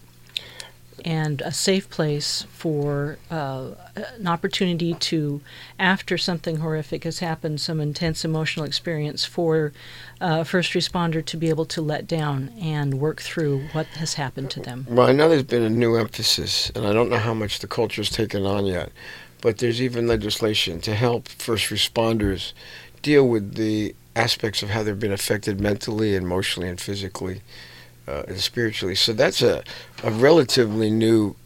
and 1.04 1.40
a 1.42 1.52
safe 1.52 1.88
place 1.90 2.46
for 2.50 3.18
uh, 3.30 3.70
an 3.94 4.26
opportunity 4.26 4.94
to, 4.94 5.40
after 5.78 6.18
something 6.18 6.56
horrific 6.56 7.04
has 7.04 7.18
happened, 7.18 7.60
some 7.60 7.80
intense 7.80 8.24
emotional 8.24 8.66
experience, 8.66 9.24
for 9.24 9.72
a 10.20 10.44
first 10.44 10.72
responder 10.72 11.24
to 11.24 11.36
be 11.36 11.48
able 11.48 11.64
to 11.66 11.80
let 11.80 12.06
down 12.06 12.52
and 12.60 12.94
work 12.94 13.20
through 13.20 13.60
what 13.72 13.86
has 13.86 14.14
happened 14.14 14.50
to 14.50 14.60
them. 14.60 14.86
Well, 14.88 15.06
I 15.06 15.12
know 15.12 15.28
there's 15.28 15.42
been 15.42 15.62
a 15.62 15.70
new 15.70 15.96
emphasis, 15.96 16.70
and 16.74 16.86
I 16.86 16.92
don't 16.92 17.10
know 17.10 17.18
how 17.18 17.34
much 17.34 17.60
the 17.60 17.68
culture's 17.68 18.10
taken 18.10 18.44
on 18.44 18.66
yet, 18.66 18.90
but 19.40 19.58
there's 19.58 19.80
even 19.80 20.08
legislation 20.08 20.80
to 20.82 20.94
help 20.94 21.28
first 21.28 21.70
responders 21.70 22.52
deal 23.02 23.28
with 23.28 23.54
the 23.54 23.94
aspects 24.16 24.62
of 24.62 24.70
how 24.70 24.82
they've 24.82 24.98
been 24.98 25.12
affected 25.12 25.60
mentally, 25.60 26.16
emotionally, 26.16 26.68
and 26.68 26.80
physically 26.80 27.42
uh, 28.08 28.22
and 28.28 28.40
spiritually. 28.40 28.94
So 28.94 29.12
that's 29.12 29.42
a, 29.42 29.62
a 30.02 30.10
relatively 30.10 30.90
new 30.90 31.36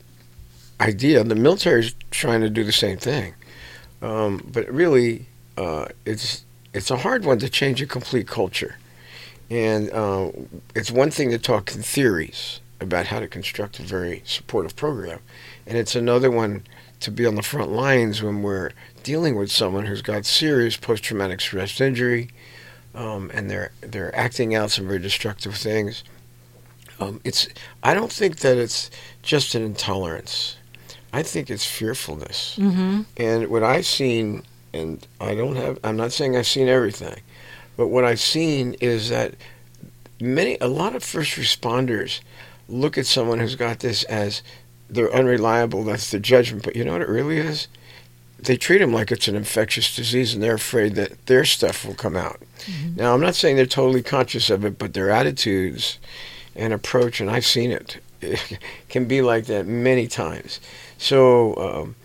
idea. 0.80 1.24
The 1.24 1.34
military 1.34 1.80
is 1.80 1.94
trying 2.10 2.40
to 2.42 2.50
do 2.50 2.64
the 2.64 2.72
same 2.72 2.98
thing, 2.98 3.34
um, 4.00 4.48
but 4.52 4.68
really, 4.70 5.26
uh, 5.56 5.86
it's 6.06 6.44
it's 6.72 6.90
a 6.90 6.98
hard 6.98 7.24
one 7.24 7.38
to 7.40 7.48
change 7.48 7.82
a 7.82 7.86
complete 7.86 8.26
culture. 8.26 8.76
And 9.50 9.90
uh, 9.90 10.30
it's 10.74 10.90
one 10.90 11.10
thing 11.10 11.30
to 11.30 11.38
talk 11.38 11.74
in 11.74 11.82
theories 11.82 12.60
about 12.80 13.06
how 13.06 13.20
to 13.20 13.28
construct 13.28 13.78
a 13.78 13.82
very 13.82 14.22
supportive 14.24 14.74
program, 14.76 15.20
and 15.66 15.76
it's 15.76 15.94
another 15.94 16.30
one 16.30 16.62
to 17.00 17.10
be 17.10 17.26
on 17.26 17.34
the 17.34 17.42
front 17.42 17.70
lines 17.72 18.22
when 18.22 18.42
we're 18.42 18.70
dealing 19.02 19.36
with 19.36 19.50
someone 19.50 19.86
who's 19.86 20.02
got 20.02 20.24
serious 20.24 20.76
post-traumatic 20.76 21.40
stress 21.40 21.80
injury, 21.80 22.30
um, 22.94 23.30
and 23.34 23.50
they're 23.50 23.72
they're 23.80 24.14
acting 24.16 24.54
out 24.54 24.70
some 24.70 24.86
very 24.86 25.00
destructive 25.00 25.54
things. 25.54 26.04
Um, 27.02 27.20
it's 27.24 27.48
I 27.82 27.94
don't 27.94 28.12
think 28.12 28.38
that 28.38 28.58
it's 28.58 28.90
just 29.22 29.54
an 29.54 29.62
intolerance. 29.62 30.56
I 31.12 31.22
think 31.22 31.50
it's 31.50 31.66
fearfulness. 31.66 32.56
Mm-hmm. 32.58 33.02
And 33.18 33.48
what 33.48 33.62
I've 33.62 33.86
seen, 33.86 34.42
and 34.72 35.06
I 35.20 35.34
don't 35.34 35.56
have, 35.56 35.78
I'm 35.84 35.96
not 35.96 36.12
saying 36.12 36.36
I've 36.36 36.46
seen 36.46 36.68
everything, 36.68 37.20
but 37.76 37.88
what 37.88 38.04
I've 38.04 38.20
seen 38.20 38.74
is 38.80 39.10
that 39.10 39.34
many, 40.20 40.56
a 40.60 40.68
lot 40.68 40.96
of 40.96 41.04
first 41.04 41.36
responders 41.36 42.20
look 42.68 42.96
at 42.96 43.06
someone 43.06 43.40
who's 43.40 43.56
got 43.56 43.80
this 43.80 44.04
as 44.04 44.42
they're 44.88 45.12
unreliable. 45.12 45.84
That's 45.84 46.10
the 46.10 46.20
judgment. 46.20 46.64
But 46.64 46.76
you 46.76 46.84
know 46.84 46.92
what 46.92 47.02
it 47.02 47.08
really 47.08 47.38
is? 47.38 47.68
They 48.38 48.56
treat 48.56 48.78
them 48.78 48.92
like 48.92 49.12
it's 49.12 49.28
an 49.28 49.36
infectious 49.36 49.94
disease, 49.94 50.34
and 50.34 50.42
they're 50.42 50.54
afraid 50.54 50.94
that 50.96 51.26
their 51.26 51.44
stuff 51.44 51.84
will 51.84 51.94
come 51.94 52.16
out. 52.16 52.40
Mm-hmm. 52.60 52.96
Now, 52.96 53.14
I'm 53.14 53.20
not 53.20 53.36
saying 53.36 53.56
they're 53.56 53.66
totally 53.66 54.02
conscious 54.02 54.50
of 54.50 54.64
it, 54.64 54.78
but 54.78 54.94
their 54.94 55.10
attitudes 55.10 55.98
and 56.54 56.72
approach, 56.72 57.20
and 57.20 57.30
I've 57.30 57.46
seen 57.46 57.70
it, 57.70 57.98
it 58.20 58.58
can 58.88 59.06
be 59.06 59.22
like 59.22 59.46
that 59.46 59.66
many 59.66 60.06
times. 60.06 60.60
So 60.98 61.56
um, 61.56 61.96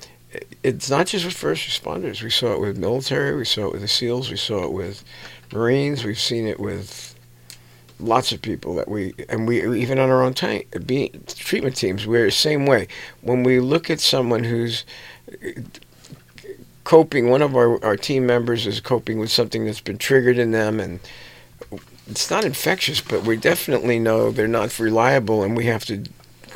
it's 0.63 0.89
not 0.89 1.08
just 1.08 1.25
with 1.25 1.36
first 1.36 1.68
responders. 1.68 2.22
We 2.22 2.30
saw 2.30 2.54
it 2.54 2.60
with 2.60 2.77
military, 2.77 3.36
we 3.36 3.46
saw 3.46 3.68
it 3.68 3.74
with 3.74 3.82
the 3.82 3.88
SEALs, 3.88 4.30
we 4.30 4.38
saw 4.38 4.66
it 4.66 4.72
with 4.72 5.04
Marines, 5.51 6.04
we've 6.04 6.20
seen 6.20 6.48
it 6.48 6.60
with 6.60 7.16
lots 8.00 8.32
of 8.32 8.39
people 8.42 8.75
that 8.75 8.88
we 8.88 9.12
and 9.27 9.48
we 9.48 9.80
even 9.82 9.98
on 9.98 10.10
our 10.10 10.22
own 10.22 10.34
tank, 10.34 10.68
be, 10.86 11.10
treatment 11.27 11.75
teams 11.75 12.06
we're 12.06 12.25
the 12.25 12.32
same 12.32 12.68
way 12.68 12.88
when 13.22 13.42
we 13.42 13.60
look 13.60 13.89
at 13.89 14.00
someone 14.00 14.44
who's 14.44 14.86
coping 16.84 17.30
one 17.30 17.42
of 17.42 17.56
our, 17.56 17.84
our 17.84 17.98
team 17.98 18.25
members 18.25 18.68
is 18.68 18.80
coping 18.80 19.18
with 19.20 19.32
something 19.32 19.66
that's 19.66 19.82
been 19.82 19.98
triggered 19.98 20.38
in 20.38 20.51
them 20.51 20.80
and 20.80 21.00
it's 22.10 22.32
not 22.32 22.46
infectious, 22.46 23.02
but 23.02 23.24
we 23.24 23.38
definitely 23.38 24.00
know 24.00 24.32
they're 24.32 24.48
not 24.48 24.80
reliable, 24.80 25.44
and 25.44 25.56
we 25.58 25.66
have 25.66 25.86
to 25.86 26.04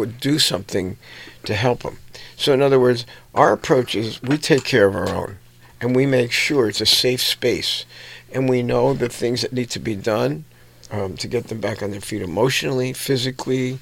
do 0.05 0.39
something 0.39 0.97
to 1.43 1.53
help 1.53 1.83
them. 1.83 1.99
So, 2.35 2.53
in 2.53 2.61
other 2.61 2.79
words, 2.79 3.05
our 3.35 3.53
approach 3.53 3.93
is 3.93 4.21
we 4.21 4.37
take 4.37 4.63
care 4.63 4.87
of 4.87 4.95
our 4.95 5.09
own, 5.09 5.37
and 5.79 5.95
we 5.95 6.05
make 6.05 6.31
sure 6.31 6.67
it's 6.67 6.81
a 6.81 6.85
safe 6.85 7.21
space, 7.21 7.85
and 8.31 8.49
we 8.49 8.63
know 8.63 8.93
the 8.93 9.09
things 9.09 9.41
that 9.41 9.53
need 9.53 9.69
to 9.71 9.79
be 9.79 9.95
done 9.95 10.45
um, 10.89 11.15
to 11.17 11.27
get 11.27 11.47
them 11.47 11.59
back 11.59 11.83
on 11.83 11.91
their 11.91 12.01
feet 12.01 12.21
emotionally, 12.21 12.93
physically, 12.93 13.79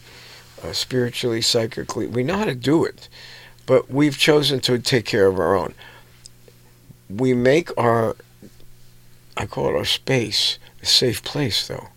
uh, 0.63 0.73
spiritually, 0.73 1.41
psychically. 1.41 2.07
We 2.07 2.23
know 2.23 2.37
how 2.37 2.45
to 2.45 2.55
do 2.55 2.83
it, 2.83 3.07
but 3.65 3.89
we've 3.89 4.17
chosen 4.17 4.59
to 4.61 4.79
take 4.79 5.05
care 5.05 5.27
of 5.27 5.39
our 5.39 5.55
own. 5.55 5.73
We 7.09 7.33
make 7.33 7.69
our, 7.77 8.15
I 9.37 9.45
call 9.45 9.69
it 9.69 9.75
our 9.75 9.85
space, 9.85 10.59
a 10.81 10.85
safe 10.85 11.23
place, 11.23 11.67
though. 11.67 11.89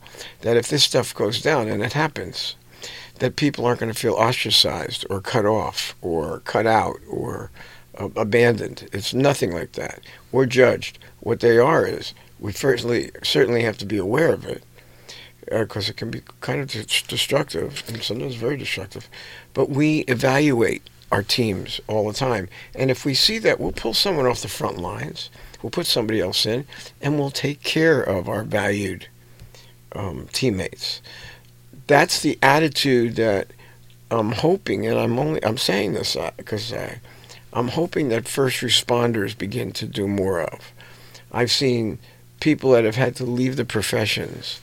That 0.43 0.57
if 0.57 0.69
this 0.69 0.85
stuff 0.85 1.15
goes 1.15 1.41
down, 1.41 1.69
and 1.69 1.83
it 1.83 1.95
happens, 1.95 2.57
that 3.19 3.37
people 3.37 3.65
aren't 3.65 3.81
going 3.81 3.93
to 3.93 3.99
feel 3.99 4.15
ostracized 4.15 5.07
or 5.09 5.21
cut 5.21 5.47
off 5.47 5.95
or 6.03 6.41
cut 6.41 6.67
out 6.67 6.97
or 7.09 7.51
uh, 7.99 8.09
abandoned. 8.17 8.89
It's 8.93 9.15
nothing 9.15 9.53
like 9.53 9.73
that. 9.73 10.01
We're 10.33 10.47
judged. 10.47 10.99
What 11.21 11.41
they 11.41 11.59
are 11.59 11.87
is 11.87 12.15
we 12.41 12.53
firstly 12.53 13.11
certainly 13.23 13.63
have 13.63 13.79
to 13.79 13.87
be 13.87 13.97
aware 13.97 14.33
of 14.33 14.45
it 14.45 14.65
because 15.47 15.89
uh, 15.89 15.91
it 15.91 15.97
can 15.97 16.11
be 16.11 16.23
kind 16.41 16.61
of 16.61 16.69
destructive 16.69 17.85
and 17.89 18.03
sometimes 18.03 18.35
very 18.35 18.57
destructive. 18.57 19.09
But 19.55 19.71
we 19.71 20.01
evaluate 20.01 20.83
our 21.11 21.23
teams 21.23 21.81
all 21.89 22.09
the 22.09 22.15
time, 22.15 22.49
and 22.75 22.91
if 22.91 23.05
we 23.05 23.15
see 23.15 23.39
that, 23.39 23.61
we'll 23.61 23.73
pull 23.73 23.95
someone 23.95 24.27
off 24.27 24.43
the 24.43 24.49
front 24.49 24.79
lines 24.79 25.31
We'll 25.63 25.71
put 25.71 25.87
somebody 25.87 26.21
else 26.21 26.45
in, 26.45 26.67
and 27.01 27.19
we'll 27.19 27.31
take 27.31 27.63
care 27.63 28.03
of 28.03 28.29
our 28.29 28.43
valued 28.43 29.07
um, 29.93 30.29
teammates. 30.33 31.01
That's 31.87 32.21
the 32.21 32.39
attitude 32.43 33.17
that 33.17 33.49
I'm 34.11 34.33
hoping, 34.33 34.87
and 34.87 34.99
I'm 34.99 35.19
only 35.19 35.45
I'm 35.45 35.59
saying 35.59 35.95
this 35.95 36.17
because 36.37 36.73
uh, 36.73 36.97
I'm 37.53 37.69
hoping 37.69 38.09
that 38.09 38.29
first 38.29 38.61
responders 38.61 39.37
begin 39.37 39.73
to 39.73 39.87
do 39.87 40.09
more 40.09 40.43
of. 40.43 40.73
I've 41.31 41.51
seen 41.51 41.99
people 42.41 42.73
that 42.73 42.85
have 42.85 42.97
had 42.97 43.17
to 43.17 43.25
leave 43.25 43.57
the 43.57 43.65
professions 43.65 44.61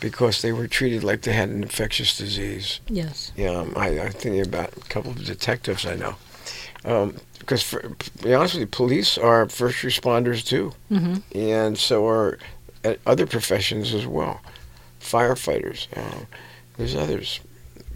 because 0.00 0.42
they 0.42 0.52
were 0.52 0.66
treated 0.66 1.04
like 1.04 1.22
they 1.22 1.32
had 1.32 1.48
an 1.48 1.62
infectious 1.62 2.16
disease. 2.16 2.80
Yes. 2.88 3.32
Yeah, 3.36 3.50
um, 3.50 3.72
I, 3.76 4.00
I'm 4.00 4.12
thinking 4.12 4.42
about 4.42 4.76
a 4.76 4.80
couple 4.80 5.12
of 5.12 5.24
detectives 5.24 5.86
I 5.86 5.94
know. 5.94 6.16
Um, 6.84 7.16
because 7.42 7.62
for, 7.62 7.80
to 7.80 8.22
be 8.22 8.32
honest 8.32 8.54
with 8.54 8.60
you, 8.60 8.66
police 8.68 9.18
are 9.18 9.48
first 9.48 9.78
responders 9.78 10.46
too, 10.46 10.72
mm-hmm. 10.90 11.16
and 11.36 11.76
so 11.76 12.06
are 12.06 12.38
other 13.04 13.26
professions 13.26 13.92
as 13.92 14.06
well, 14.06 14.40
firefighters. 15.00 15.88
Uh, 15.96 16.24
there's 16.76 16.94
others, 16.94 17.40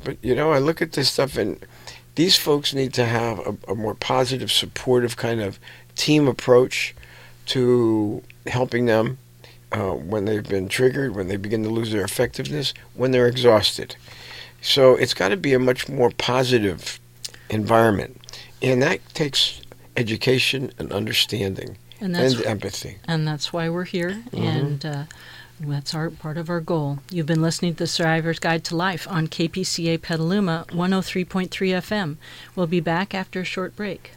but 0.04 0.16
you 0.20 0.34
know, 0.34 0.50
I 0.50 0.58
look 0.58 0.82
at 0.82 0.92
this 0.92 1.10
stuff, 1.10 1.36
and 1.36 1.64
these 2.16 2.36
folks 2.36 2.74
need 2.74 2.92
to 2.94 3.04
have 3.04 3.38
a, 3.38 3.56
a 3.68 3.74
more 3.76 3.94
positive, 3.94 4.50
supportive 4.50 5.16
kind 5.16 5.40
of 5.40 5.60
team 5.94 6.26
approach 6.26 6.94
to 7.46 8.24
helping 8.48 8.86
them 8.86 9.18
uh, 9.70 9.92
when 9.92 10.24
they've 10.24 10.48
been 10.48 10.68
triggered, 10.68 11.14
when 11.14 11.28
they 11.28 11.36
begin 11.36 11.62
to 11.62 11.68
lose 11.70 11.92
their 11.92 12.04
effectiveness, 12.04 12.74
when 12.94 13.12
they're 13.12 13.28
exhausted. 13.28 13.94
So 14.60 14.96
it's 14.96 15.14
got 15.14 15.28
to 15.28 15.36
be 15.36 15.54
a 15.54 15.60
much 15.60 15.88
more 15.88 16.10
positive 16.10 16.98
environment 17.48 18.20
and 18.62 18.82
that 18.82 19.00
takes 19.14 19.60
education 19.96 20.72
and 20.78 20.92
understanding 20.92 21.78
and, 22.00 22.16
and 22.16 22.44
empathy. 22.44 22.98
And 23.06 23.26
that's 23.26 23.52
why 23.52 23.68
we're 23.68 23.84
here. 23.84 24.22
Mm-hmm. 24.30 24.42
And 24.42 24.86
uh, 24.86 25.04
that's 25.60 25.94
our 25.94 26.10
part 26.10 26.36
of 26.36 26.50
our 26.50 26.60
goal. 26.60 26.98
You've 27.10 27.26
been 27.26 27.42
listening 27.42 27.74
to 27.74 27.78
the 27.78 27.86
Survivor's 27.86 28.38
Guide 28.38 28.64
to 28.64 28.76
Life 28.76 29.06
on 29.08 29.28
KPCA 29.28 30.00
Petaluma 30.00 30.66
103.3 30.68 31.48
FM. 31.48 32.16
We'll 32.54 32.66
be 32.66 32.80
back 32.80 33.14
after 33.14 33.40
a 33.40 33.44
short 33.44 33.74
break. 33.74 34.12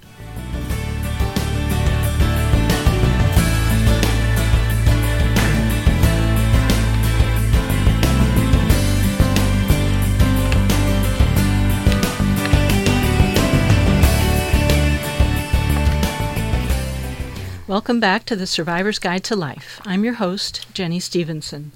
Welcome 17.70 18.00
back 18.00 18.26
to 18.26 18.36
the 18.36 18.48
Survivor's 18.48 18.98
Guide 18.98 19.24
to 19.26 19.36
Life. 19.36 19.80
I'm 19.86 20.04
your 20.04 20.16
host, 20.16 20.66
Jenny 20.74 21.00
Stevenson. 21.00 21.72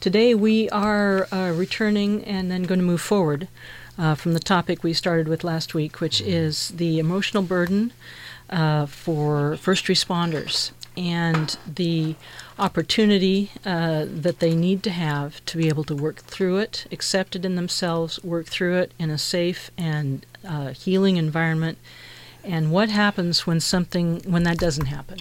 Today 0.00 0.34
we 0.34 0.68
are 0.70 1.28
uh, 1.30 1.52
returning 1.52 2.24
and 2.24 2.50
then 2.50 2.64
going 2.64 2.80
to 2.80 2.84
move 2.84 3.00
forward 3.00 3.46
uh, 3.96 4.16
from 4.16 4.34
the 4.34 4.40
topic 4.40 4.82
we 4.82 4.92
started 4.92 5.28
with 5.28 5.44
last 5.44 5.74
week, 5.74 6.00
which 6.00 6.20
is 6.20 6.70
the 6.70 6.98
emotional 6.98 7.44
burden 7.44 7.92
uh, 8.50 8.86
for 8.86 9.56
first 9.58 9.84
responders 9.84 10.72
and 10.96 11.56
the 11.72 12.16
opportunity 12.58 13.52
uh, 13.64 14.06
that 14.08 14.40
they 14.40 14.56
need 14.56 14.82
to 14.82 14.90
have 14.90 15.44
to 15.44 15.56
be 15.56 15.68
able 15.68 15.84
to 15.84 15.94
work 15.94 16.16
through 16.22 16.56
it, 16.56 16.88
accept 16.90 17.36
it 17.36 17.44
in 17.44 17.54
themselves, 17.54 18.20
work 18.24 18.46
through 18.46 18.76
it 18.78 18.90
in 18.98 19.08
a 19.08 19.18
safe 19.18 19.70
and 19.78 20.26
uh, 20.44 20.70
healing 20.70 21.16
environment 21.16 21.78
and 22.48 22.72
what 22.72 22.88
happens 22.90 23.46
when 23.46 23.60
something 23.60 24.20
when 24.26 24.42
that 24.44 24.58
doesn't 24.58 24.86
happen 24.86 25.18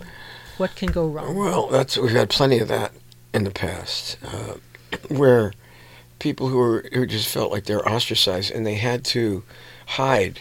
What 0.57 0.75
can 0.75 0.91
go 0.91 1.07
wrong? 1.07 1.36
Well, 1.36 1.67
that's 1.67 1.98
we've 1.98 2.12
had 2.12 2.29
plenty 2.29 2.60
of 2.60 2.67
that 2.69 2.91
in 3.34 3.43
the 3.43 3.51
past, 3.51 4.17
uh, 4.25 4.55
where 5.10 5.53
people 6.19 6.48
who 6.50 6.57
were 6.57 6.86
who 6.93 7.05
just 7.05 7.27
felt 7.27 7.51
like 7.51 7.65
they're 7.65 7.88
ostracized 7.88 8.51
and 8.51 8.65
they 8.65 8.75
had 8.75 9.05
to 9.05 9.43
hide 9.88 10.39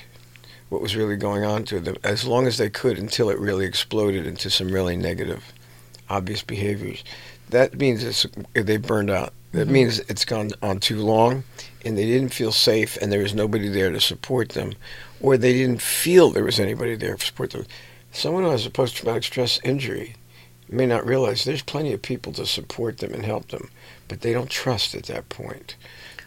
what 0.71 0.81
was 0.83 0.97
really 0.97 1.17
going 1.17 1.45
on 1.45 1.65
to 1.65 1.81
them 1.81 1.97
as 2.03 2.25
long 2.27 2.47
as 2.47 2.57
they 2.59 2.71
could 2.71 2.99
until 2.99 3.31
it 3.31 3.39
really 3.39 3.67
exploded 3.67 4.27
into 4.27 4.51
some 4.51 4.71
really 4.73 4.97
negative, 4.97 5.53
obvious 6.09 6.43
behaviors. 6.43 7.05
That 7.51 7.75
means 7.79 8.03
it's, 8.03 8.27
they 8.55 8.77
burned 8.79 9.11
out. 9.11 9.33
That 9.53 9.69
Mm-hmm. 9.69 9.73
means 9.73 10.01
it's 10.01 10.25
gone 10.25 10.51
on 10.63 10.81
too 10.81 11.01
long, 11.01 11.45
and 11.85 11.97
they 11.97 12.05
didn't 12.07 12.35
feel 12.35 12.53
safe, 12.53 12.97
and 13.01 13.13
there 13.13 13.23
was 13.23 13.35
nobody 13.35 13.69
there 13.69 13.91
to 13.93 14.01
support 14.01 14.51
them, 14.51 14.73
or 15.21 15.37
they 15.37 15.53
didn't 15.53 15.83
feel 15.83 16.31
there 16.31 16.45
was 16.45 16.61
anybody 16.61 16.95
there 16.95 17.17
to 17.17 17.27
support 17.27 17.51
them. 17.51 17.67
Someone 18.13 18.45
who 18.45 18.51
has 18.51 18.67
a 18.67 18.71
post-traumatic 18.71 19.25
stress 19.25 19.61
injury 19.63 20.15
may 20.69 20.87
not 20.87 21.07
realize 21.07 21.45
there's 21.45 21.63
plenty 21.63 21.93
of 21.93 22.03
people 22.03 22.33
to 22.33 22.47
support 22.47 22.99
them 22.99 23.13
and 23.15 23.25
help 23.25 23.49
them, 23.49 23.71
but 24.09 24.21
they 24.21 24.33
don't 24.33 24.51
trust 24.51 24.95
at 24.95 25.05
that 25.05 25.29
point. 25.29 25.77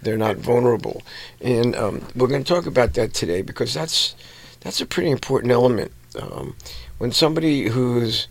They're 0.02 0.18
not 0.18 0.38
vulnerable, 0.38 1.02
and 1.42 1.76
um, 1.76 2.06
we're 2.16 2.28
going 2.28 2.44
to 2.44 2.54
talk 2.54 2.66
about 2.66 2.94
that 2.94 3.14
today 3.14 3.42
because 3.42 3.74
that's 3.74 4.16
that's 4.62 4.80
a 4.80 4.86
pretty 4.86 5.10
important 5.10 5.52
element. 5.52 5.92
Um, 6.20 6.56
when 7.00 7.12
somebody 7.12 7.68
who's 7.68 8.28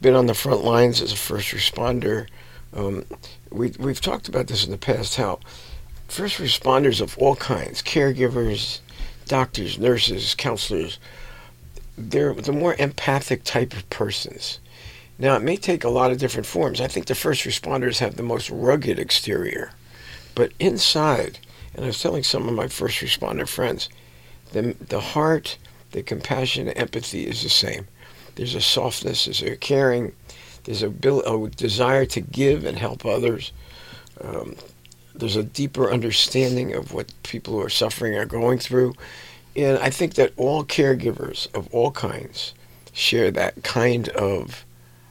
been 0.00 0.14
on 0.14 0.26
the 0.26 0.34
front 0.34 0.64
lines 0.64 1.02
as 1.02 1.12
a 1.12 1.16
first 1.16 1.52
responder, 1.52 2.28
um, 2.74 3.04
we 3.50 3.72
we've 3.78 4.00
talked 4.00 4.28
about 4.28 4.46
this 4.46 4.64
in 4.64 4.70
the 4.70 4.78
past. 4.78 5.16
How 5.16 5.40
first 6.06 6.38
responders 6.38 7.00
of 7.00 7.18
all 7.18 7.34
kinds, 7.34 7.82
caregivers, 7.82 8.78
doctors, 9.30 9.78
nurses, 9.78 10.34
counselors, 10.34 10.98
they're 11.96 12.34
the 12.34 12.52
more 12.52 12.74
empathic 12.80 13.44
type 13.44 13.72
of 13.72 13.88
persons. 13.88 14.58
Now, 15.20 15.36
it 15.36 15.42
may 15.42 15.56
take 15.56 15.84
a 15.84 15.88
lot 15.88 16.10
of 16.10 16.18
different 16.18 16.46
forms. 16.46 16.80
I 16.80 16.88
think 16.88 17.06
the 17.06 17.14
first 17.14 17.44
responders 17.44 18.00
have 18.00 18.16
the 18.16 18.24
most 18.24 18.50
rugged 18.50 18.98
exterior. 18.98 19.70
But 20.34 20.52
inside, 20.58 21.38
and 21.74 21.84
I 21.84 21.88
was 21.88 22.02
telling 22.02 22.24
some 22.24 22.48
of 22.48 22.54
my 22.54 22.66
first 22.66 22.98
responder 22.98 23.46
friends, 23.46 23.88
the, 24.50 24.74
the 24.80 25.00
heart, 25.00 25.58
the 25.92 26.02
compassion, 26.02 26.66
the 26.66 26.76
empathy 26.76 27.24
is 27.24 27.44
the 27.44 27.50
same. 27.50 27.86
There's 28.34 28.56
a 28.56 28.60
softness, 28.60 29.26
there's 29.26 29.42
a 29.42 29.56
caring, 29.56 30.12
there's 30.64 30.82
a, 30.82 30.88
a 30.88 31.48
desire 31.50 32.06
to 32.06 32.20
give 32.20 32.64
and 32.64 32.78
help 32.78 33.06
others. 33.06 33.52
Um, 34.20 34.56
there's 35.14 35.36
a 35.36 35.42
deeper 35.42 35.90
understanding 35.92 36.74
of 36.74 36.92
what 36.92 37.12
people 37.22 37.54
who 37.54 37.60
are 37.60 37.68
suffering 37.70 38.14
are 38.16 38.26
going 38.26 38.58
through. 38.58 38.94
And 39.56 39.78
I 39.78 39.90
think 39.90 40.14
that 40.14 40.32
all 40.36 40.64
caregivers 40.64 41.52
of 41.54 41.68
all 41.74 41.90
kinds 41.90 42.54
share 42.92 43.30
that 43.32 43.62
kind 43.64 44.08
of 44.10 44.64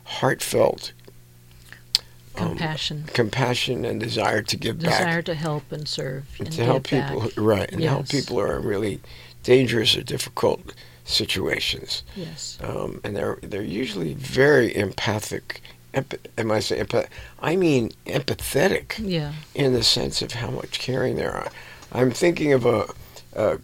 heartfelt 0.05 0.93
um, 2.37 2.49
Compassion, 2.49 3.03
compassion 3.13 3.85
and 3.85 3.99
desire 3.99 4.41
to 4.41 4.55
give 4.57 4.79
desire 4.79 4.91
back 4.91 4.99
desire 5.07 5.21
to 5.23 5.33
help 5.35 5.71
and 5.71 5.87
serve, 5.87 6.25
and 6.39 6.47
and 6.47 6.55
to 6.55 6.63
help 6.63 6.83
people 6.87 7.21
back. 7.21 7.31
right 7.37 7.71
and 7.71 7.83
help 7.83 8.07
people 8.09 8.37
who 8.37 8.41
are 8.41 8.59
in 8.59 8.65
really 8.65 9.01
dangerous 9.43 9.97
or 9.97 10.03
difficult 10.03 10.73
situations 11.03 12.03
Yes. 12.15 12.57
um, 12.63 13.01
and 13.03 13.15
they're 13.15 13.39
they're 13.41 13.61
usually 13.61 14.13
very 14.13 14.73
empathic 14.75 15.61
empath- 15.93 16.25
am 16.37 16.51
I 16.51 16.59
saying 16.59 16.85
empath- 16.85 17.07
I 17.41 17.55
mean 17.55 17.91
empathetic 18.05 18.95
Yeah. 18.99 19.33
in 19.55 19.73
the 19.73 19.83
sense 19.83 20.21
of 20.21 20.33
how 20.33 20.49
much 20.51 20.79
caring 20.79 21.15
there 21.15 21.31
are 21.33 21.49
I'm 21.91 22.11
thinking 22.11 22.53
of 22.53 22.65
a, 22.65 22.85
a 23.35 23.59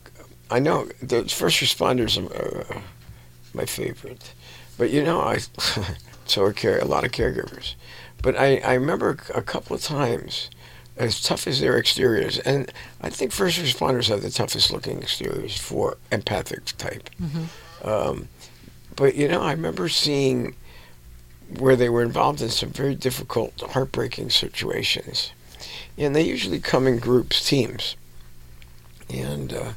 I 0.50 0.60
know 0.60 0.88
the 1.02 1.24
first 1.26 1.60
responders 1.62 2.18
are 2.20 2.76
uh, 2.76 2.80
my 3.54 3.66
favorite 3.66 4.34
but 4.78 4.90
you 4.90 5.04
know 5.04 5.22
I 5.22 5.40
so 6.26 6.44
are 6.44 6.54
care 6.54 6.80
a 6.80 6.86
lot 6.86 7.04
of 7.04 7.12
caregivers 7.12 7.76
but 8.22 8.36
I, 8.36 8.58
I 8.58 8.74
remember 8.74 9.18
a 9.34 9.42
couple 9.42 9.76
of 9.76 9.82
times 9.84 10.50
as 10.98 11.22
tough 11.22 11.46
as 11.46 11.60
their 11.60 11.78
exteriors, 11.78 12.40
and 12.40 12.72
I 13.02 13.10
think 13.10 13.34
first 13.34 13.60
responders 13.60 14.08
have 14.08 14.22
the 14.22 14.30
toughest 14.30 14.72
looking 14.72 15.02
exteriors 15.04 15.58
for 15.58 15.98
empathic 16.10 16.64
type. 16.78 17.10
Mhm. 17.22 17.48
Um, 17.86 18.30
but 18.96 19.14
you 19.16 19.28
know, 19.28 19.42
I 19.42 19.52
remember 19.52 19.90
seeing 19.90 20.56
where 21.60 21.76
they 21.76 21.90
were 21.90 22.02
involved 22.04 22.42
in 22.42 22.50
some 22.50 22.70
very 22.70 22.96
difficult, 22.96 23.60
heartbreaking 23.62 24.30
situations, 24.30 25.32
and 25.98 26.16
they 26.16 26.22
usually 26.24 26.60
come 26.60 26.88
in 26.88 27.00
groups, 27.00 27.48
teams. 27.48 27.96
And 29.10 29.54
uh, 29.54 29.72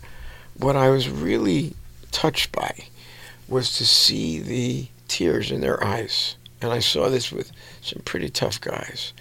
what 0.57 0.77
I 0.77 0.89
was 0.91 1.09
really 1.09 1.75
touched 2.11 2.53
by 2.53 2.75
was 3.49 3.77
to 3.79 3.87
see 3.87 4.41
the 4.41 4.89
tears 5.09 5.51
in 5.51 5.61
their 5.61 5.83
eyes, 5.85 6.37
and 6.61 6.73
I 6.73 6.79
saw 6.81 7.09
this 7.09 7.31
with 7.33 7.51
some 7.81 8.03
pretty 8.05 8.29
tough 8.29 8.61
guys 8.61 9.13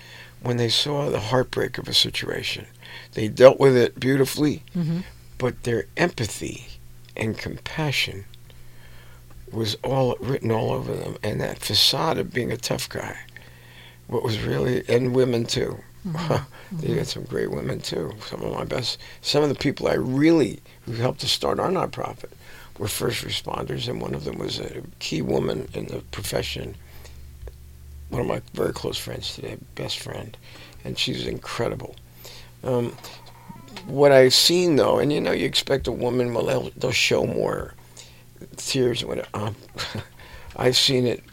when 0.42 0.58
they 0.58 0.70
saw 0.70 1.10
the 1.10 1.20
heartbreak 1.20 1.78
of 1.78 1.88
a 1.88 1.94
situation. 1.94 2.66
They 3.14 3.28
dealt 3.28 3.60
with 3.60 3.76
it 3.76 4.00
beautifully, 4.00 4.64
Mhm. 4.76 5.04
but 5.38 5.64
their 5.64 5.86
empathy 5.98 6.68
and 7.16 7.38
compassion 7.38 8.26
was 9.52 9.76
all 9.84 10.16
written 10.20 10.52
all 10.52 10.72
over 10.72 10.94
them, 10.94 11.18
and 11.24 11.40
that 11.42 11.60
facade 11.60 12.18
of 12.18 12.34
being 12.34 12.52
a 12.52 12.58
tough 12.58 12.90
guy. 12.90 13.18
What 14.08 14.24
was 14.24 14.40
really, 14.42 14.84
and 14.88 15.14
women 15.16 15.46
too. 15.46 15.80
Mhm. 16.06 16.46
they 16.72 16.94
had 16.96 17.08
some 17.08 17.24
great 17.24 17.52
women 17.52 17.80
too. 17.80 18.14
Some 18.30 18.42
of 18.44 18.54
my 18.54 18.64
best, 18.64 19.00
some 19.22 19.44
of 19.44 19.50
the 19.50 19.56
people 19.56 19.88
I 19.88 19.94
really 19.94 20.60
who 20.86 20.94
helped 20.94 21.22
to 21.22 21.28
start 21.28 21.60
our 21.60 21.70
nonprofit 21.70 22.32
were 22.78 22.88
first 22.88 23.24
responders, 23.26 23.88
and 23.88 24.02
one 24.02 24.14
of 24.14 24.24
them 24.24 24.38
was 24.38 24.60
a 24.60 24.82
key 25.00 25.22
woman 25.22 25.68
in 25.74 25.88
the 25.88 26.00
profession. 26.12 26.76
One 28.10 28.22
of 28.22 28.28
my 28.28 28.42
very 28.54 28.72
close 28.74 28.98
friends 28.98 29.36
today, 29.36 29.58
best 29.76 30.00
friend, 30.00 30.38
and 30.86 30.98
she's 30.98 31.26
incredible. 31.28 31.96
Um, 32.64 32.96
what 33.86 34.12
I've 34.12 34.34
seen 34.34 34.76
though, 34.76 35.00
and 35.00 35.12
you 35.12 35.20
know, 35.22 35.32
you 35.32 35.46
expect 35.46 35.88
a 35.88 35.92
woman, 35.92 36.34
well, 36.34 36.46
they'll, 36.46 36.70
they'll 36.78 36.92
show 36.92 37.26
more 37.26 37.74
tears 38.56 39.04
when 39.06 39.22
um, 39.34 39.56
I've 40.56 40.78
seen 40.78 41.06
it 41.08 41.24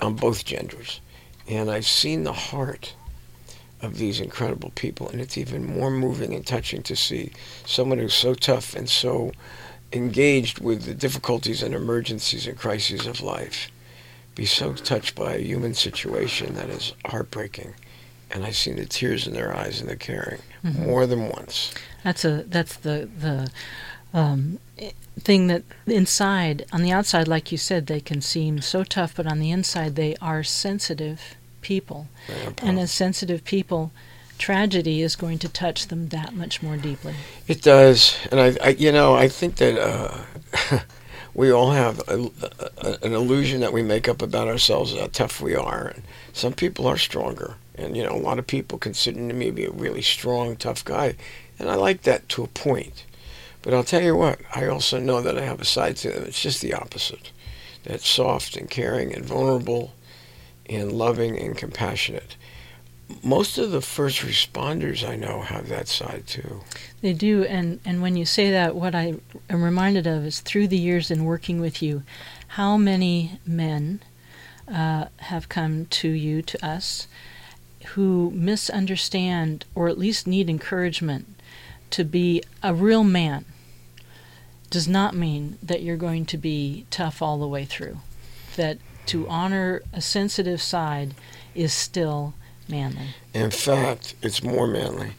on 0.00 0.14
both 0.14 0.44
genders, 0.44 1.00
and 1.48 1.70
I've 1.70 1.86
seen 1.86 2.24
the 2.24 2.32
heart 2.32 2.94
of 3.80 3.98
these 3.98 4.20
incredible 4.20 4.72
people, 4.74 5.08
and 5.08 5.20
it's 5.20 5.38
even 5.38 5.64
more 5.64 5.90
moving 5.90 6.34
and 6.34 6.46
touching 6.46 6.82
to 6.84 6.96
see 6.96 7.32
someone 7.64 7.98
who's 7.98 8.14
so 8.14 8.34
tough 8.34 8.74
and 8.74 8.88
so 8.88 9.32
engaged 9.92 10.58
with 10.60 10.84
the 10.84 10.94
difficulties 10.94 11.62
and 11.62 11.74
emergencies 11.74 12.46
and 12.46 12.58
crises 12.58 13.06
of 13.06 13.20
life 13.20 13.70
be 14.34 14.44
so 14.44 14.72
touched 14.74 15.14
by 15.14 15.34
a 15.34 15.38
human 15.42 15.74
situation 15.74 16.54
that 16.54 16.68
is 16.70 16.92
heartbreaking. 17.06 17.74
And 18.30 18.44
I've 18.44 18.56
seen 18.56 18.76
the 18.76 18.84
tears 18.84 19.26
in 19.26 19.32
their 19.32 19.56
eyes 19.56 19.80
and 19.80 19.88
the 19.88 19.96
caring 19.96 20.40
Mhm. 20.64 20.86
more 20.86 21.06
than 21.06 21.28
once. 21.30 21.72
That's 22.04 22.24
a 22.24 22.44
that's 22.46 22.76
the 22.76 23.08
the 23.18 23.50
um, 24.12 24.58
thing 25.20 25.46
that 25.48 25.62
inside 25.86 26.64
on 26.72 26.82
the 26.82 26.92
outside, 26.92 27.28
like 27.28 27.52
you 27.52 27.58
said, 27.58 27.86
they 27.86 28.00
can 28.00 28.20
seem 28.20 28.60
so 28.60 28.84
tough, 28.84 29.14
but 29.16 29.26
on 29.26 29.38
the 29.40 29.50
inside 29.50 29.96
they 29.96 30.16
are 30.20 30.42
sensitive 30.42 31.36
people, 31.60 32.08
and 32.62 32.78
as 32.78 32.92
sensitive 32.92 33.44
people, 33.44 33.92
tragedy 34.38 35.02
is 35.02 35.16
going 35.16 35.38
to 35.38 35.48
touch 35.48 35.88
them 35.88 36.08
that 36.08 36.34
much 36.34 36.62
more 36.62 36.76
deeply. 36.76 37.14
It 37.46 37.62
does, 37.62 38.16
and 38.30 38.40
I, 38.40 38.56
I 38.62 38.68
you 38.70 38.92
know, 38.92 39.14
I 39.14 39.28
think 39.28 39.56
that 39.56 39.78
uh, 39.78 40.80
we 41.34 41.50
all 41.50 41.72
have 41.72 42.00
a, 42.08 42.30
a, 42.78 42.98
an 43.02 43.12
illusion 43.12 43.60
that 43.60 43.72
we 43.72 43.82
make 43.82 44.08
up 44.08 44.22
about 44.22 44.48
ourselves 44.48 44.96
how 44.96 45.08
tough 45.12 45.40
we 45.40 45.54
are. 45.54 45.88
And 45.88 46.02
some 46.32 46.52
people 46.52 46.86
are 46.86 46.96
stronger, 46.96 47.56
and 47.74 47.96
you 47.96 48.04
know, 48.04 48.12
a 48.12 48.16
lot 48.16 48.38
of 48.38 48.46
people 48.46 48.78
consider 48.78 49.20
me 49.20 49.46
to 49.46 49.52
be 49.52 49.64
a 49.64 49.70
really 49.70 50.02
strong, 50.02 50.56
tough 50.56 50.84
guy, 50.84 51.16
and 51.58 51.68
I 51.68 51.74
like 51.74 52.02
that 52.02 52.28
to 52.30 52.44
a 52.44 52.48
point. 52.48 53.04
But 53.62 53.74
I'll 53.74 53.84
tell 53.84 54.02
you 54.02 54.16
what, 54.16 54.40
I 54.54 54.66
also 54.66 54.98
know 55.00 55.20
that 55.20 55.36
I 55.36 55.42
have 55.42 55.60
a 55.60 55.64
side 55.64 55.96
to 55.98 56.10
them. 56.10 56.24
It's 56.24 56.40
just 56.40 56.62
the 56.62 56.74
opposite. 56.74 57.32
That's 57.84 58.08
soft 58.08 58.56
and 58.56 58.70
caring 58.70 59.14
and 59.14 59.24
vulnerable, 59.24 59.94
and 60.68 60.92
loving 60.92 61.38
and 61.38 61.56
compassionate. 61.56 62.36
Most 63.22 63.56
of 63.56 63.70
the 63.70 63.80
first 63.80 64.20
responders 64.20 65.06
I 65.06 65.16
know 65.16 65.40
have 65.40 65.68
that 65.68 65.88
side 65.88 66.26
too. 66.26 66.60
They 67.00 67.14
do, 67.14 67.44
and, 67.44 67.80
and 67.84 68.02
when 68.02 68.16
you 68.16 68.26
say 68.26 68.50
that, 68.50 68.74
what 68.76 68.94
I 68.94 69.14
am 69.48 69.62
reminded 69.62 70.06
of 70.06 70.26
is 70.26 70.40
through 70.40 70.68
the 70.68 70.78
years 70.78 71.10
in 71.10 71.24
working 71.24 71.60
with 71.60 71.82
you, 71.82 72.02
how 72.48 72.76
many 72.76 73.40
men 73.46 74.00
uh, 74.70 75.06
have 75.16 75.48
come 75.48 75.86
to 75.86 76.08
you, 76.08 76.42
to 76.42 76.66
us, 76.66 77.08
who 77.86 78.30
misunderstand 78.34 79.64
or 79.74 79.88
at 79.88 79.98
least 79.98 80.26
need 80.26 80.50
encouragement 80.50 81.34
to 81.90 82.04
be 82.04 82.42
a 82.62 82.74
real 82.74 83.04
man 83.04 83.44
does 84.70 84.86
not 84.86 85.14
mean 85.14 85.58
that 85.62 85.82
you're 85.82 85.96
going 85.96 86.26
to 86.26 86.36
be 86.36 86.84
tough 86.90 87.22
all 87.22 87.38
the 87.38 87.48
way 87.48 87.64
through. 87.64 87.98
That 88.56 88.78
to 89.06 89.26
honor 89.28 89.82
a 89.92 90.00
sensitive 90.00 90.60
side 90.60 91.14
is 91.54 91.72
still 91.72 92.34
manly. 92.68 93.14
In 93.32 93.50
fact, 93.50 94.14
it's 94.22 94.42
more 94.42 94.66
manly. 94.66 95.12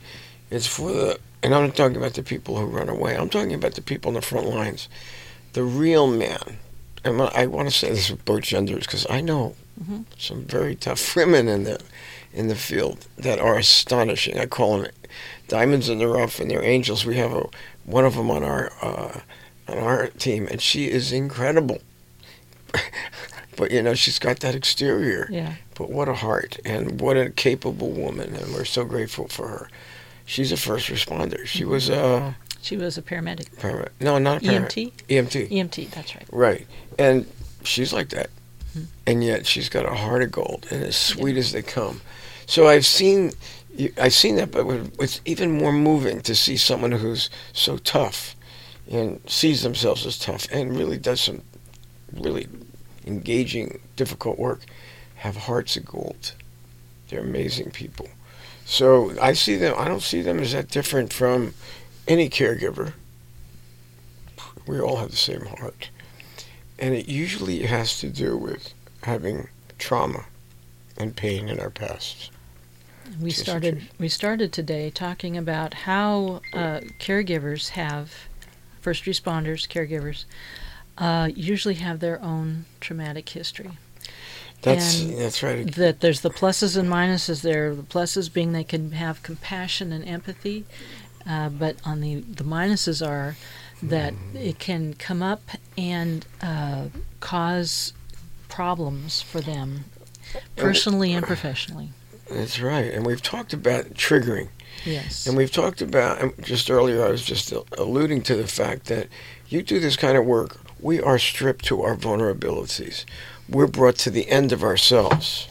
It's 0.51 0.67
for 0.67 0.91
the, 0.91 1.19
and 1.41 1.55
I'm 1.55 1.67
not 1.67 1.75
talking 1.75 1.97
about 1.97 2.13
the 2.13 2.23
people 2.23 2.57
who 2.57 2.65
run 2.65 2.89
away. 2.89 3.17
I'm 3.17 3.29
talking 3.29 3.53
about 3.53 3.73
the 3.73 3.81
people 3.81 4.09
on 4.09 4.15
the 4.15 4.21
front 4.21 4.47
lines. 4.47 4.87
The 5.53 5.63
real 5.63 6.05
man, 6.05 6.57
and 7.03 7.19
I 7.21 7.47
want 7.47 7.69
to 7.69 7.75
say 7.75 7.89
this 7.89 8.11
with 8.11 8.23
both 8.25 8.43
genders 8.43 8.85
because 8.85 9.07
I 9.09 9.21
know 9.21 9.55
Mhm. 9.81 10.05
Some 10.17 10.43
very 10.43 10.75
tough 10.75 11.15
women 11.15 11.47
in 11.47 11.63
the 11.63 11.79
in 12.33 12.47
the 12.47 12.55
field 12.55 13.07
that 13.17 13.39
are 13.39 13.57
astonishing. 13.57 14.37
I 14.37 14.45
call 14.45 14.79
them 14.81 14.91
diamonds 15.49 15.89
in 15.89 15.97
the 15.99 16.07
rough, 16.07 16.39
and 16.39 16.49
they're 16.49 16.63
angels. 16.63 17.05
We 17.05 17.17
have 17.17 17.33
a 17.33 17.45
one 17.85 18.05
of 18.05 18.15
them 18.15 18.31
on 18.31 18.43
our 18.43 18.71
uh, 18.81 19.19
on 19.67 19.77
our 19.77 20.07
team, 20.07 20.47
and 20.49 20.61
she 20.61 20.89
is 20.89 21.11
incredible. 21.11 21.79
but 23.57 23.71
you 23.71 23.81
know, 23.81 23.93
she's 23.93 24.19
got 24.19 24.39
that 24.39 24.55
exterior. 24.55 25.27
Yeah. 25.29 25.55
But 25.75 25.89
what 25.89 26.07
a 26.07 26.13
heart, 26.13 26.57
and 26.65 27.01
what 27.01 27.17
a 27.17 27.29
capable 27.29 27.89
woman, 27.91 28.35
and 28.35 28.53
we're 28.53 28.65
so 28.65 28.85
grateful 28.85 29.27
for 29.27 29.47
her. 29.47 29.69
She's 30.25 30.51
a 30.51 30.57
first 30.57 30.87
responder. 30.89 31.45
She 31.45 31.65
was 31.65 31.89
a 31.89 32.35
She 32.61 32.77
was 32.77 32.97
a 32.97 33.01
paramedic. 33.01 33.49
paramedic. 33.57 33.89
No, 33.99 34.17
not 34.19 34.43
a 34.43 34.45
paramedic. 34.45 34.91
EMT? 35.07 35.49
EMT. 35.49 35.49
EMT, 35.51 35.89
that's 35.91 36.15
right. 36.15 36.27
Right. 36.31 36.67
And 36.99 37.25
she's 37.63 37.91
like 37.93 38.09
that. 38.09 38.29
Mhm. 38.77 38.85
And 39.07 39.23
yet 39.23 39.47
she's 39.47 39.69
got 39.69 39.85
a 39.85 39.95
heart 39.95 40.21
of 40.21 40.31
gold 40.31 40.67
and 40.69 40.83
as 40.83 40.95
sweet 40.95 41.35
as 41.37 41.51
they 41.51 41.63
come. 41.63 42.01
So 42.45 42.67
I've 42.67 42.85
seen 42.85 43.31
you- 43.75 43.93
I've 43.97 44.13
seen 44.13 44.35
that, 44.35 44.51
but 44.51 44.65
it's 44.99 45.21
even 45.25 45.51
more 45.51 45.71
moving 45.71 46.21
to 46.21 46.35
see 46.35 46.57
someone 46.57 46.91
who's 46.91 47.29
so 47.53 47.77
tough 47.77 48.35
and 48.89 49.21
sees 49.27 49.61
themselves 49.61 50.05
as 50.05 50.17
tough 50.17 50.47
and 50.51 50.77
really 50.77 50.97
does 50.97 51.21
some 51.21 51.43
really 52.11 52.47
engaging, 53.05 53.79
difficult 53.95 54.39
work 54.39 54.61
have 55.15 55.35
hearts 55.35 55.75
of 55.77 55.85
gold. 55.85 56.33
They're 57.07 57.19
amazing 57.21 57.71
people. 57.71 58.07
So 58.65 59.13
I 59.19 59.33
see 59.33 59.55
them, 59.55 59.75
I 59.77 59.87
don't 59.87 60.03
see 60.03 60.21
them 60.21 60.39
as 60.39 60.53
that 60.53 60.69
different 60.69 61.11
from 61.11 61.53
any 62.07 62.29
caregiver. 62.29 62.93
We 64.67 64.79
all 64.79 64.97
have 64.97 65.11
the 65.11 65.17
same 65.17 65.45
heart. 65.45 65.89
And 66.77 66.93
it 66.93 67.07
usually 67.07 67.63
has 67.63 67.99
to 67.99 68.09
do 68.09 68.37
with 68.37 68.73
having 69.03 69.49
trauma 69.77 70.25
and 70.97 71.15
pain 71.15 71.49
in 71.49 71.59
our 71.59 71.69
past. 71.69 72.31
We 73.21 73.31
started 73.31 73.89
we 73.97 74.09
started 74.09 74.53
today 74.53 74.89
talking 74.89 75.37
about 75.37 75.73
how 75.73 76.41
uh, 76.53 76.81
caregivers 76.99 77.69
have 77.69 78.13
first 78.81 79.05
responders, 79.05 79.67
caregivers, 79.67 80.25
uh, 80.97 81.29
usually 81.33 81.75
have 81.75 81.99
their 81.99 82.21
own 82.21 82.65
traumatic 82.79 83.29
history. 83.29 83.71
That's 84.61 85.01
And 85.01 85.17
that's 85.17 85.41
right. 85.41 85.73
That 85.75 86.01
there's 86.01 86.21
the 86.21 86.29
pluses 86.29 86.77
and 86.77 86.89
minuses 86.89 87.41
there. 87.41 87.73
The 87.73 87.83
pluses 87.83 88.31
being 88.31 88.51
they 88.51 88.63
can 88.63 88.91
have 88.91 89.23
compassion 89.23 89.91
and 89.91 90.05
empathy, 90.05 90.65
uh, 91.27 91.49
but 91.49 91.77
on 91.85 92.01
the 92.01 92.15
the 92.15 92.43
minuses 92.43 93.05
are 93.05 93.37
that 93.81 94.13
it 94.33 94.59
can 94.59 94.93
come 94.93 95.23
up 95.23 95.41
and 95.77 96.25
uh, 96.41 96.87
cause 97.21 97.93
problems 98.49 99.21
for 99.21 99.39
them, 99.39 99.85
personally 100.57 101.13
and 101.13 101.25
professionally. 101.25 101.91
That's 102.31 102.59
right. 102.59 102.93
And 102.93 103.05
we've 103.05 103.21
talked 103.21 103.53
about 103.53 103.93
triggering. 103.95 104.49
Yes. 104.85 105.27
And 105.27 105.35
we've 105.35 105.51
talked 105.51 105.81
about 105.81 106.39
just 106.41 106.69
earlier. 106.71 107.03
I 107.03 107.09
was 107.09 107.23
just 107.23 107.53
alluding 107.77 108.21
to 108.23 108.35
the 108.35 108.47
fact 108.47 108.85
that 108.85 109.07
you 109.47 109.61
do 109.61 109.79
this 109.79 109.97
kind 109.97 110.17
of 110.17 110.25
work. 110.25 110.57
We 110.79 111.01
are 111.01 111.19
stripped 111.19 111.65
to 111.65 111.81
our 111.81 111.95
vulnerabilities. 111.95 113.03
We're 113.49 113.67
brought 113.67 113.95
to 113.97 114.09
the 114.09 114.29
end 114.29 114.51
of 114.51 114.63
ourselves 114.63 115.47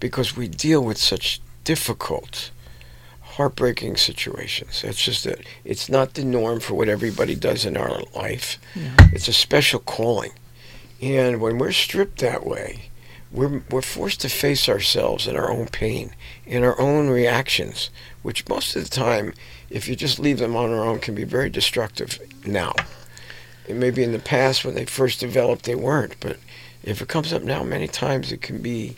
because 0.00 0.36
we 0.36 0.48
deal 0.48 0.82
with 0.82 0.96
such 0.96 1.40
difficult, 1.64 2.50
heartbreaking 3.20 3.96
situations. 3.96 4.82
It's 4.84 5.04
just 5.04 5.24
that 5.24 5.40
it's 5.64 5.88
not 5.88 6.14
the 6.14 6.24
norm 6.24 6.60
for 6.60 6.74
what 6.74 6.88
everybody 6.88 7.34
does 7.34 7.66
in 7.66 7.76
our 7.76 8.02
life. 8.14 8.58
It's 9.12 9.28
a 9.28 9.32
special 9.32 9.80
calling, 9.80 10.32
and 11.00 11.40
when 11.40 11.58
we're 11.58 11.72
stripped 11.72 12.20
that 12.20 12.46
way, 12.46 12.90
we're 13.32 13.62
we're 13.70 13.82
forced 13.82 14.20
to 14.22 14.28
face 14.28 14.68
ourselves 14.68 15.26
in 15.26 15.36
our 15.36 15.50
own 15.50 15.66
pain 15.68 16.12
in 16.46 16.62
our 16.64 16.78
own 16.80 17.08
reactions, 17.08 17.88
which 18.22 18.46
most 18.48 18.76
of 18.76 18.84
the 18.84 18.90
time, 18.90 19.32
if 19.70 19.88
you 19.88 19.96
just 19.96 20.18
leave 20.18 20.38
them 20.38 20.54
on 20.56 20.70
our 20.72 20.84
own, 20.84 20.98
can 20.98 21.14
be 21.14 21.24
very 21.24 21.48
destructive. 21.48 22.18
Now, 22.44 22.74
it 23.68 23.76
may 23.76 23.90
be 23.90 24.02
in 24.02 24.12
the 24.12 24.18
past 24.18 24.64
when 24.64 24.74
they 24.74 24.84
first 24.84 25.20
developed, 25.20 25.64
they 25.64 25.74
weren't, 25.76 26.16
but 26.20 26.36
if 26.82 27.00
it 27.00 27.08
comes 27.08 27.32
up 27.32 27.42
now, 27.42 27.62
many 27.62 27.86
times 27.88 28.32
it 28.32 28.42
can 28.42 28.60
be 28.60 28.96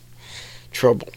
trouble. 0.73 1.09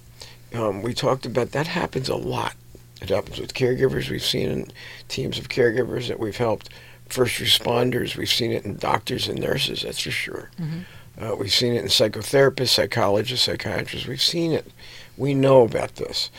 Um, 0.54 0.82
we 0.82 0.94
talked 0.94 1.26
about 1.26 1.52
that 1.52 1.68
happens 1.68 2.10
a 2.10 2.16
lot. 2.16 2.56
It 3.02 3.10
happens 3.10 3.40
with 3.40 3.54
caregivers. 3.54 4.10
We've 4.10 4.24
seen 4.24 4.50
in 4.50 4.72
teams 5.08 5.40
of 5.40 5.50
caregivers 5.50 6.08
that 6.10 6.20
we've 6.20 6.38
helped. 6.38 6.70
First 7.10 7.40
responders, 7.40 8.16
we've 8.18 8.30
seen 8.30 8.52
it 8.52 8.66
in 8.66 8.76
doctors 8.76 9.28
and 9.30 9.40
nurses, 9.40 9.82
that's 9.84 10.02
for 10.02 10.12
sure. 10.12 10.50
Mhm. 10.60 10.84
Uh, 11.20 11.36
we've 11.36 11.52
seen 11.52 11.74
it 11.74 11.82
in 11.82 11.88
psychotherapists, 11.88 12.70
psychologists, 12.70 13.46
psychiatrists. 13.46 14.08
We've 14.08 14.22
seen 14.22 14.52
it. 14.52 14.72
We 15.18 15.34
know 15.34 15.64
about 15.64 15.96
this. 15.96 16.30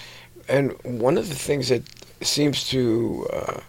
And 0.49 0.73
one 0.85 1.19
of 1.19 1.29
the 1.29 1.35
things 1.35 1.69
that 1.69 1.83
seems 2.23 2.69
to 2.69 3.27
uh, 3.33 3.61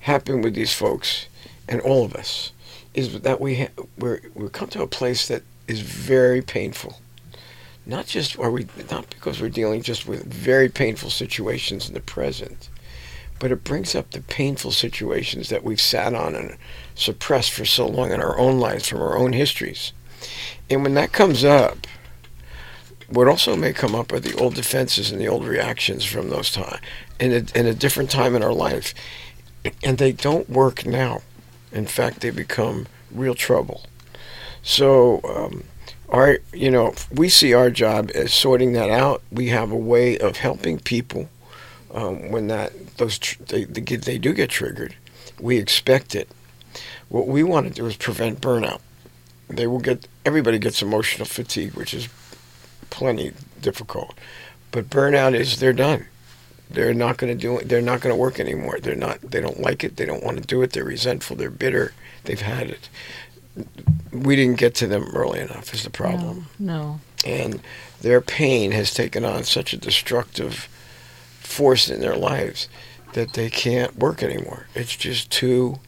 happen 0.00 0.42
with 0.42 0.54
these 0.54 0.72
folks 0.72 1.26
and 1.68 1.80
all 1.80 2.04
of 2.04 2.14
us 2.14 2.52
is 2.92 3.20
that 3.20 3.40
we 3.40 3.56
ha- 3.56 3.84
we're, 3.98 4.20
we 4.34 4.48
come 4.50 4.68
to 4.68 4.82
a 4.82 4.86
place 4.86 5.28
that 5.28 5.42
is 5.66 5.80
very 5.80 6.42
painful. 6.42 7.00
Not 7.86 8.06
just 8.06 8.38
are 8.38 8.50
we 8.50 8.66
not 8.90 9.10
because 9.10 9.40
we're 9.40 9.48
dealing 9.48 9.82
just 9.82 10.06
with 10.06 10.24
very 10.24 10.68
painful 10.68 11.10
situations 11.10 11.88
in 11.88 11.94
the 11.94 12.00
present, 12.00 12.68
but 13.44 13.52
it 13.52 13.62
brings 13.62 13.94
up 13.94 14.10
the 14.10 14.22
painful 14.22 14.70
situations 14.70 15.50
that 15.50 15.62
we've 15.62 15.78
sat 15.78 16.14
on 16.14 16.34
and 16.34 16.56
suppressed 16.94 17.50
for 17.50 17.66
so 17.66 17.86
long 17.86 18.10
in 18.10 18.18
our 18.18 18.38
own 18.38 18.58
lives 18.58 18.88
from 18.88 19.02
our 19.02 19.18
own 19.18 19.34
histories. 19.34 19.92
And 20.70 20.82
when 20.82 20.94
that 20.94 21.12
comes 21.12 21.44
up, 21.44 21.86
what 23.10 23.28
also 23.28 23.54
may 23.54 23.74
come 23.74 23.94
up 23.94 24.12
are 24.12 24.18
the 24.18 24.34
old 24.38 24.54
defenses 24.54 25.10
and 25.10 25.20
the 25.20 25.28
old 25.28 25.44
reactions 25.46 26.06
from 26.06 26.30
those 26.30 26.52
times 26.52 26.80
in 27.20 27.32
a, 27.32 27.58
in 27.58 27.66
a 27.66 27.74
different 27.74 28.10
time 28.10 28.34
in 28.34 28.42
our 28.42 28.54
life. 28.54 28.94
And 29.82 29.98
they 29.98 30.12
don't 30.12 30.48
work 30.48 30.86
now. 30.86 31.20
In 31.70 31.84
fact, 31.84 32.20
they 32.20 32.30
become 32.30 32.86
real 33.12 33.34
trouble. 33.34 33.84
So, 34.62 35.20
um, 35.22 35.64
our, 36.08 36.38
you 36.54 36.70
know, 36.70 36.94
we 37.12 37.28
see 37.28 37.52
our 37.52 37.68
job 37.68 38.10
as 38.14 38.32
sorting 38.32 38.72
that 38.72 38.88
out. 38.88 39.20
We 39.30 39.48
have 39.48 39.70
a 39.70 39.76
way 39.76 40.16
of 40.16 40.38
helping 40.38 40.78
people 40.78 41.28
um, 41.94 42.30
when 42.30 42.48
that 42.48 42.96
those 42.96 43.18
tr- 43.18 43.42
they, 43.44 43.64
they 43.64 43.80
get 43.80 44.02
they 44.02 44.18
do 44.18 44.32
get 44.32 44.50
triggered. 44.50 44.94
We 45.40 45.56
expect 45.58 46.14
it. 46.14 46.28
What 47.08 47.28
we 47.28 47.42
want 47.42 47.68
to 47.68 47.72
do 47.72 47.86
is 47.86 47.96
prevent 47.96 48.40
burnout. 48.40 48.80
They 49.48 49.66
will 49.66 49.78
get 49.78 50.06
everybody 50.24 50.58
gets 50.58 50.82
emotional 50.82 51.26
fatigue, 51.26 51.74
which 51.74 51.94
is 51.94 52.08
plenty 52.90 53.32
difficult. 53.60 54.14
But 54.72 54.90
burnout 54.90 55.34
is 55.34 55.60
they're 55.60 55.72
done. 55.72 56.06
They're 56.70 56.94
not 56.94 57.18
going 57.18 57.32
to 57.36 57.40
do 57.40 57.58
it. 57.58 57.68
They're 57.68 57.82
not 57.82 58.00
going 58.00 58.12
to 58.12 58.20
work 58.20 58.40
anymore. 58.40 58.80
They're 58.80 58.96
not. 58.96 59.20
They 59.20 59.40
don't 59.40 59.60
like 59.60 59.84
it. 59.84 59.96
They 59.96 60.06
don't 60.06 60.24
want 60.24 60.38
to 60.38 60.44
do 60.44 60.62
it. 60.62 60.72
They're 60.72 60.84
resentful. 60.84 61.36
They're 61.36 61.50
bitter. 61.50 61.92
They've 62.24 62.40
had 62.40 62.70
it. 62.70 62.88
We 64.10 64.34
didn't 64.34 64.58
get 64.58 64.74
to 64.76 64.88
them 64.88 65.04
early 65.14 65.38
enough. 65.38 65.72
Is 65.72 65.84
the 65.84 65.90
problem 65.90 66.48
No, 66.58 67.00
and 67.24 67.60
their 68.00 68.20
pain 68.20 68.72
has 68.72 68.92
taken 68.92 69.24
on 69.24 69.44
such 69.44 69.72
a 69.72 69.76
destructive 69.76 70.68
force 71.46 71.88
in 71.88 72.00
their 72.00 72.16
lives 72.16 72.68
that 73.12 73.34
they 73.34 73.48
can't 73.48 73.96
work 73.96 74.22
anymore. 74.22 74.66
It's 74.74 74.96
just 74.96 75.30
too 75.30 75.78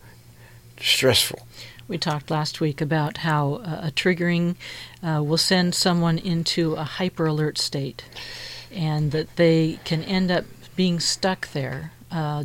stressful. 0.81 1.47
We 1.89 1.99
talked 1.99 2.31
last 2.31 2.61
week 2.61 2.81
about 2.81 3.19
how 3.19 3.55
uh, 3.55 3.81
a 3.85 3.91
triggering 3.91 4.57
uh, 5.03 5.23
will 5.23 5.39
send 5.39 5.75
someone 5.75 6.19
into 6.19 6.75
a 6.75 6.85
hyper 6.85 7.27
alert 7.27 7.59
state 7.59 8.05
and 8.73 9.13
that 9.13 9.37
they 9.37 9.79
can 9.85 10.03
end 10.03 10.31
up 10.31 10.45
being 10.75 10.99
stuck 10.99 11.49
there 11.53 11.93
uh, 12.11 12.45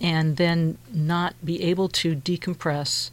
and 0.00 0.36
then 0.36 0.78
not 0.92 1.34
be 1.44 1.62
able 1.62 1.88
to 1.88 2.16
decompress. 2.16 3.10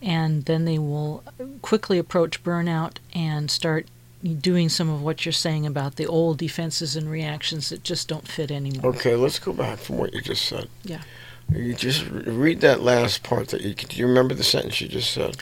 And 0.00 0.46
then 0.46 0.64
they 0.64 0.78
will 0.78 1.22
quickly 1.60 1.98
approach 1.98 2.42
burnout 2.42 2.96
and 3.14 3.50
start 3.50 3.86
doing 4.22 4.68
some 4.68 4.88
of 4.88 5.02
what 5.02 5.24
you're 5.24 5.32
saying 5.32 5.66
about 5.66 5.96
the 5.96 6.06
old 6.06 6.38
defenses 6.38 6.96
and 6.96 7.10
reactions 7.10 7.70
that 7.70 7.82
just 7.82 8.08
don't 8.08 8.26
fit 8.26 8.50
anymore. 8.50 8.92
Okay, 8.92 9.16
let's 9.16 9.38
go 9.38 9.52
back 9.52 9.78
from 9.78 9.98
what 9.98 10.12
you 10.12 10.20
just 10.20 10.44
said. 10.44 10.68
Yeah. 10.84 11.02
You 11.50 11.74
just 11.74 12.06
read 12.08 12.60
that 12.60 12.80
last 12.82 13.22
part 13.22 13.48
that 13.48 13.62
you. 13.62 13.74
Do 13.74 13.96
you 13.96 14.06
remember 14.06 14.34
the 14.34 14.44
sentence 14.44 14.80
you 14.80 14.88
just 14.88 15.10
said? 15.12 15.36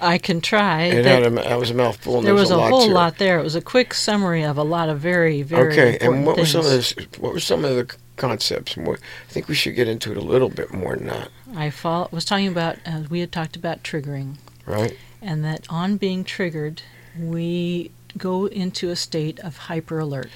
I 0.00 0.18
can 0.18 0.40
try. 0.40 0.84
It 0.84 1.04
had 1.04 1.26
a, 1.26 1.30
that 1.30 1.58
was 1.58 1.70
a 1.70 1.74
mouthful. 1.74 2.18
And 2.18 2.26
there 2.26 2.34
there's 2.34 2.48
was 2.48 2.50
a, 2.52 2.56
lot 2.56 2.70
whole 2.70 2.90
it. 2.90 2.92
lot 2.92 3.18
there. 3.18 3.38
It 3.38 3.42
was 3.42 3.54
a 3.54 3.60
quick 3.60 3.92
summary 3.92 4.42
of 4.42 4.56
a 4.56 4.62
lot 4.62 4.88
of 4.88 4.98
very, 5.00 5.42
very 5.42 5.72
Okay, 5.72 5.98
and 6.00 6.24
what 6.24 6.38
were 6.38 6.46
some 6.46 6.64
of 6.64 6.70
this, 6.70 6.94
what 7.18 7.32
were 7.32 7.40
some 7.40 7.64
of 7.64 7.74
the 7.76 7.94
concepts? 8.16 8.76
What, 8.76 8.98
I 9.28 9.32
think 9.32 9.48
we 9.48 9.54
should 9.54 9.74
get 9.74 9.88
into 9.88 10.10
it 10.10 10.16
a 10.16 10.22
little 10.22 10.48
bit 10.48 10.72
more 10.72 10.96
than 10.96 11.06
that, 11.08 11.28
I 11.54 11.70
fol- 11.70 12.08
was 12.12 12.24
talking 12.24 12.48
about, 12.48 12.78
uh, 12.86 13.02
we 13.10 13.20
had 13.20 13.32
talked 13.32 13.56
about 13.56 13.82
triggering, 13.82 14.36
right? 14.66 14.96
and 15.20 15.44
that 15.44 15.66
on 15.68 15.96
being 15.96 16.24
triggered, 16.24 16.82
we 17.18 17.90
go 18.16 18.46
into 18.46 18.90
a 18.90 18.96
state 18.96 19.38
of 19.40 19.56
hyper 19.56 19.98
alert. 19.98 20.30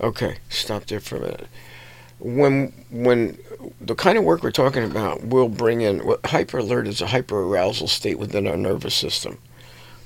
Okay, 0.00 0.36
stop 0.48 0.86
there 0.86 1.00
for 1.00 1.16
a 1.16 1.20
minute. 1.20 1.48
When 2.20 2.72
when 2.90 3.38
the 3.80 3.94
kind 3.94 4.18
of 4.18 4.24
work 4.24 4.42
we're 4.42 4.50
talking 4.50 4.84
about 4.84 5.24
will 5.24 5.48
bring 5.48 5.80
in 5.82 6.02
hyper 6.24 6.58
alert 6.58 6.88
is 6.88 7.00
a 7.00 7.06
hyper 7.06 7.42
arousal 7.42 7.86
state 7.88 8.18
within 8.18 8.46
our 8.46 8.56
nervous 8.56 8.94
system. 8.94 9.38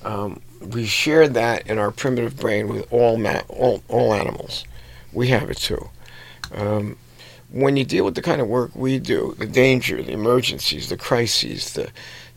Um, 0.05 0.41
we 0.61 0.87
share 0.87 1.29
that 1.29 1.67
in 1.67 1.79
our 1.79 1.91
primitive 1.91 2.37
brain 2.37 2.69
with 2.69 2.93
all, 2.93 3.17
ma- 3.17 3.43
all, 3.49 3.83
all 3.89 4.15
animals. 4.15 4.65
We 5.13 5.29
have 5.29 5.51
it 5.51 5.59
too. 5.59 5.91
Um, 6.55 6.97
when 7.51 7.77
you 7.77 7.85
deal 7.85 8.05
with 8.05 8.15
the 8.15 8.23
kind 8.23 8.41
of 8.41 8.49
work 8.49 8.75
we 8.75 8.99
do, 8.99 9.35
the 9.39 9.47
danger, 9.47 10.03
the 10.03 10.13
emergencies, 10.13 10.89
the 10.89 10.97
crises, 10.97 11.75
the 11.75 11.91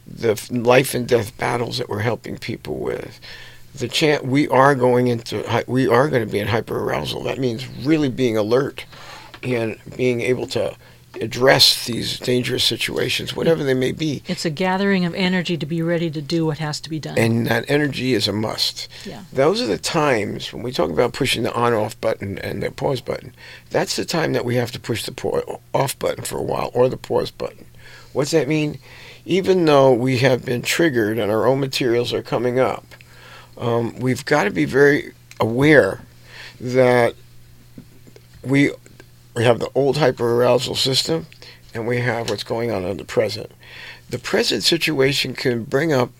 the 0.07 0.39
life 0.51 0.93
and 0.93 1.07
death 1.07 1.35
battles 1.37 1.79
that 1.79 1.89
we're 1.89 1.99
helping 1.99 2.37
people 2.37 2.77
with, 2.77 3.19
the 3.79 3.87
chance 3.87 4.23
we 4.23 4.47
are 4.47 4.75
going 4.75 5.07
into 5.07 5.63
we 5.67 5.87
are 5.87 6.09
going 6.09 6.25
to 6.25 6.31
be 6.31 6.39
in 6.39 6.47
hyperarousal. 6.47 7.23
That 7.25 7.39
means 7.39 7.67
really 7.85 8.09
being 8.09 8.37
alert 8.37 8.85
and 9.43 9.77
being 9.95 10.21
able 10.21 10.47
to 10.47 10.75
address 11.21 11.85
these 11.85 12.19
dangerous 12.19 12.63
situations, 12.63 13.35
whatever 13.35 13.63
they 13.63 13.73
may 13.73 13.91
be. 13.91 14.21
It's 14.27 14.45
a 14.45 14.49
gathering 14.49 15.05
of 15.05 15.13
energy 15.15 15.57
to 15.57 15.65
be 15.65 15.81
ready 15.81 16.09
to 16.11 16.21
do 16.21 16.45
what 16.45 16.57
has 16.59 16.79
to 16.81 16.89
be 16.89 16.99
done. 16.99 17.17
And 17.17 17.47
that 17.47 17.69
energy 17.69 18.13
is 18.13 18.27
a 18.27 18.33
must. 18.33 18.89
Yeah. 19.05 19.23
Those 19.31 19.61
are 19.61 19.67
the 19.67 19.77
times 19.77 20.51
when 20.51 20.63
we 20.63 20.71
talk 20.71 20.89
about 20.89 21.13
pushing 21.13 21.43
the 21.43 21.53
on 21.53 21.73
off 21.73 21.99
button 22.01 22.37
and 22.39 22.61
the 22.61 22.71
pause 22.71 23.01
button. 23.01 23.33
That's 23.69 23.95
the 23.95 24.05
time 24.05 24.33
that 24.33 24.45
we 24.45 24.55
have 24.55 24.71
to 24.73 24.79
push 24.79 25.05
the 25.05 25.11
pause, 25.11 25.43
off 25.73 25.97
button 25.99 26.23
for 26.23 26.37
a 26.37 26.43
while 26.43 26.71
or 26.73 26.89
the 26.89 26.97
pause 26.97 27.31
button. 27.31 27.65
What's 28.13 28.31
that 28.31 28.47
mean? 28.47 28.79
Even 29.25 29.65
though 29.65 29.93
we 29.93 30.19
have 30.19 30.45
been 30.45 30.61
triggered 30.61 31.17
and 31.17 31.31
our 31.31 31.47
own 31.47 31.59
materials 31.59 32.13
are 32.13 32.21
coming 32.21 32.59
up, 32.59 32.85
um, 33.57 33.97
we've 33.99 34.25
got 34.25 34.45
to 34.45 34.51
be 34.51 34.65
very 34.65 35.13
aware 35.39 36.01
that 36.59 37.15
we 38.43 38.71
we 39.35 39.43
have 39.43 39.59
the 39.59 39.69
old 39.75 39.97
hyperarousal 39.97 40.77
system 40.77 41.25
and 41.73 41.85
we 41.85 41.99
have 41.99 42.29
what's 42.29 42.43
going 42.43 42.71
on 42.71 42.85
in 42.85 42.97
the 42.97 43.03
present. 43.03 43.51
The 44.09 44.19
present 44.19 44.63
situation 44.63 45.33
can 45.33 45.63
bring 45.63 45.91
up 45.91 46.11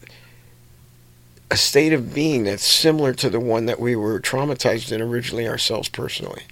a 1.50 1.56
state 1.56 1.94
of 1.94 2.14
being 2.14 2.44
that's 2.44 2.66
similar 2.66 3.14
to 3.14 3.30
the 3.30 3.40
one 3.40 3.66
that 3.68 3.80
we 3.80 3.96
were 3.96 4.20
traumatized 4.20 4.92
in 4.92 5.02
originally 5.02 5.48
ourselves 5.48 5.88
personally. 5.88 6.44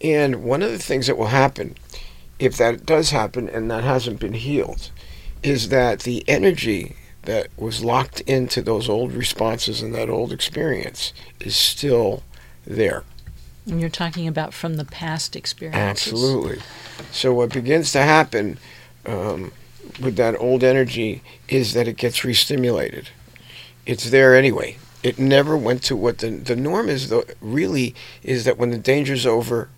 And 0.00 0.44
one 0.44 0.62
of 0.62 0.70
the 0.70 0.78
things 0.78 1.06
that 1.06 1.16
will 1.16 1.26
happen, 1.26 1.76
if 2.38 2.56
that 2.58 2.86
does 2.86 3.10
happen 3.10 3.48
and 3.48 3.70
that 3.70 3.82
hasn't 3.82 4.20
been 4.20 4.34
healed, 4.34 4.90
is 5.42 5.70
that 5.70 6.00
the 6.00 6.22
energy 6.28 6.94
that 7.22 7.48
was 7.56 7.84
locked 7.84 8.20
into 8.22 8.62
those 8.62 8.88
old 8.88 9.12
responses 9.12 9.82
and 9.82 9.94
that 9.94 10.08
old 10.08 10.32
experience 10.32 11.12
is 11.40 11.56
still 11.56 12.22
there. 12.66 13.04
And 13.66 13.80
you're 13.80 13.90
talking 13.90 14.26
about 14.26 14.52
from 14.52 14.74
the 14.76 14.84
past 14.84 15.36
experience. 15.36 15.76
Absolutely. 15.76 16.60
So 17.12 17.32
what 17.32 17.52
begins 17.52 17.92
to 17.92 18.02
happen 18.02 18.58
um, 19.06 19.52
with 20.00 20.16
that 20.16 20.38
old 20.40 20.64
energy 20.64 21.22
is 21.48 21.72
that 21.74 21.86
it 21.86 21.96
gets 21.96 22.24
re-stimulated. 22.24 23.10
It's 23.86 24.10
there 24.10 24.34
anyway. 24.34 24.78
It 25.02 25.18
never 25.18 25.56
went 25.56 25.82
to 25.84 25.96
what 25.96 26.18
the 26.18 26.30
the 26.30 26.54
norm 26.54 26.88
is. 26.88 27.08
Though 27.08 27.24
really 27.40 27.94
is 28.22 28.44
that 28.44 28.58
when 28.58 28.70
the 28.70 28.78
danger's 28.78 29.26
over, 29.26 29.68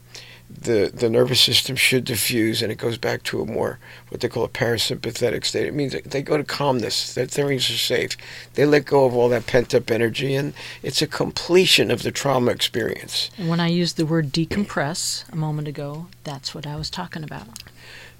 the, 0.61 0.91
the 0.93 1.11
nervous 1.11 1.41
system 1.41 1.77
should 1.77 2.05
diffuse 2.05 2.63
and 2.63 2.73
it 2.73 2.79
goes 2.79 2.97
back 2.97 3.23
to 3.25 3.41
a 3.41 3.47
more 3.47 3.79
what 4.09 4.21
they 4.21 4.29
call 4.29 4.45
a 4.45 4.49
parasympathetic 4.49 5.45
state. 5.45 5.67
It 5.67 5.75
means 5.75 5.95
they 6.05 6.23
go 6.23 6.37
to 6.37 6.45
calmness, 6.45 7.15
that 7.15 7.31
things 7.31 7.69
are 7.71 7.75
safe. 7.75 8.17
They 8.55 8.65
let 8.65 8.87
go 8.87 9.05
of 9.05 9.15
all 9.15 9.29
that 9.31 9.47
pent 9.47 9.75
up 9.75 9.91
energy 9.91 10.35
and 10.35 10.55
it's 10.83 11.03
a 11.03 11.07
completion 11.07 11.91
of 11.91 12.03
the 12.03 12.11
trauma 12.11 12.51
experience. 12.51 13.31
And 13.37 13.49
when 13.49 13.61
I 13.61 13.69
used 13.69 13.97
the 13.97 14.07
word 14.07 14.33
decompress 14.33 15.31
a 15.33 15.37
moment 15.37 15.69
ago, 15.69 16.07
that's 16.23 16.55
what 16.55 16.67
I 16.67 16.77
was 16.77 16.91
talking 16.91 17.25
about. 17.25 17.47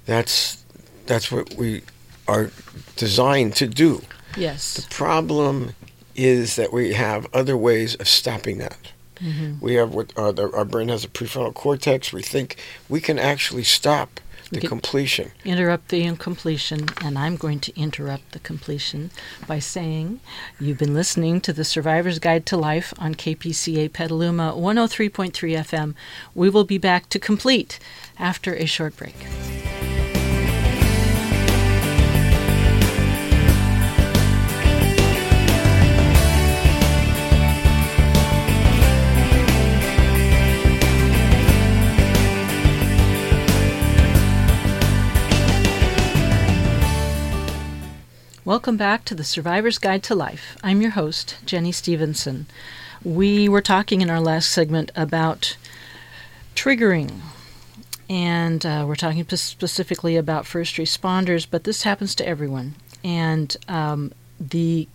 That's 0.05 0.63
that's 1.05 1.31
what 1.31 1.55
we 1.55 1.83
are 2.27 2.51
designed 2.95 3.55
to 3.55 3.67
do. 3.67 4.01
Yes. 4.37 4.75
The 4.75 4.93
problem 4.93 5.75
is 6.15 6.55
that 6.55 6.73
we 6.73 6.93
have 6.93 7.27
other 7.33 7.57
ways 7.57 7.95
of 7.95 8.07
stopping 8.07 8.57
that. 8.59 8.91
Mm-hmm. 9.15 9.63
We 9.63 9.75
have 9.75 9.93
what 9.93 10.17
uh, 10.17 10.31
the, 10.31 10.51
our 10.51 10.65
brain 10.65 10.89
has 10.89 11.03
a 11.03 11.07
prefrontal 11.07 11.53
cortex. 11.53 12.11
We 12.13 12.21
think 12.21 12.57
we 12.89 13.01
can 13.01 13.19
actually 13.19 13.63
stop 13.63 14.19
the 14.51 14.67
completion. 14.67 15.31
Interrupt 15.43 15.89
the 15.89 16.03
incompletion, 16.03 16.87
and 17.03 17.17
I'm 17.17 17.35
going 17.35 17.59
to 17.61 17.79
interrupt 17.79 18.31
the 18.31 18.39
completion 18.39 19.11
by 19.47 19.59
saying 19.59 20.19
you've 20.59 20.77
been 20.77 20.93
listening 20.93 21.41
to 21.41 21.53
the 21.53 21.63
Survivor's 21.63 22.19
Guide 22.19 22.45
to 22.47 22.57
Life 22.57 22.93
on 22.97 23.15
KPCA 23.15 23.91
Petaluma 23.91 24.53
103.3 24.53 25.31
FM. 25.31 25.95
We 26.33 26.49
will 26.49 26.63
be 26.63 26.77
back 26.77 27.09
to 27.09 27.19
complete 27.19 27.79
after 28.17 28.53
a 28.53 28.65
short 28.65 28.95
break. 28.97 29.15
Welcome 48.45 48.77
back 48.77 49.05
to 49.05 49.15
the 49.15 49.23
Survivor's 49.23 49.79
Guide 49.79 50.03
to 50.03 50.13
Life. 50.13 50.55
I'm 50.61 50.79
your 50.79 50.91
host, 50.91 51.37
Jenny 51.47 51.71
Stevenson. 51.71 52.45
We 53.03 53.49
were 53.49 53.59
talking 53.59 54.01
in 54.01 54.09
our 54.11 54.19
last 54.19 54.51
segment 54.51 54.91
about 54.95 55.57
triggering, 56.53 57.21
and 58.07 58.63
uh, 58.63 58.85
we're 58.87 58.97
talking 58.97 59.27
specifically 59.27 60.15
about 60.15 60.45
first 60.45 60.75
responders, 60.75 61.47
but 61.49 61.63
this 61.63 61.81
happens 61.81 62.13
to 62.13 62.27
everyone. 62.27 62.75
And 63.03 63.57
um, 63.67 64.13
the 64.39 64.87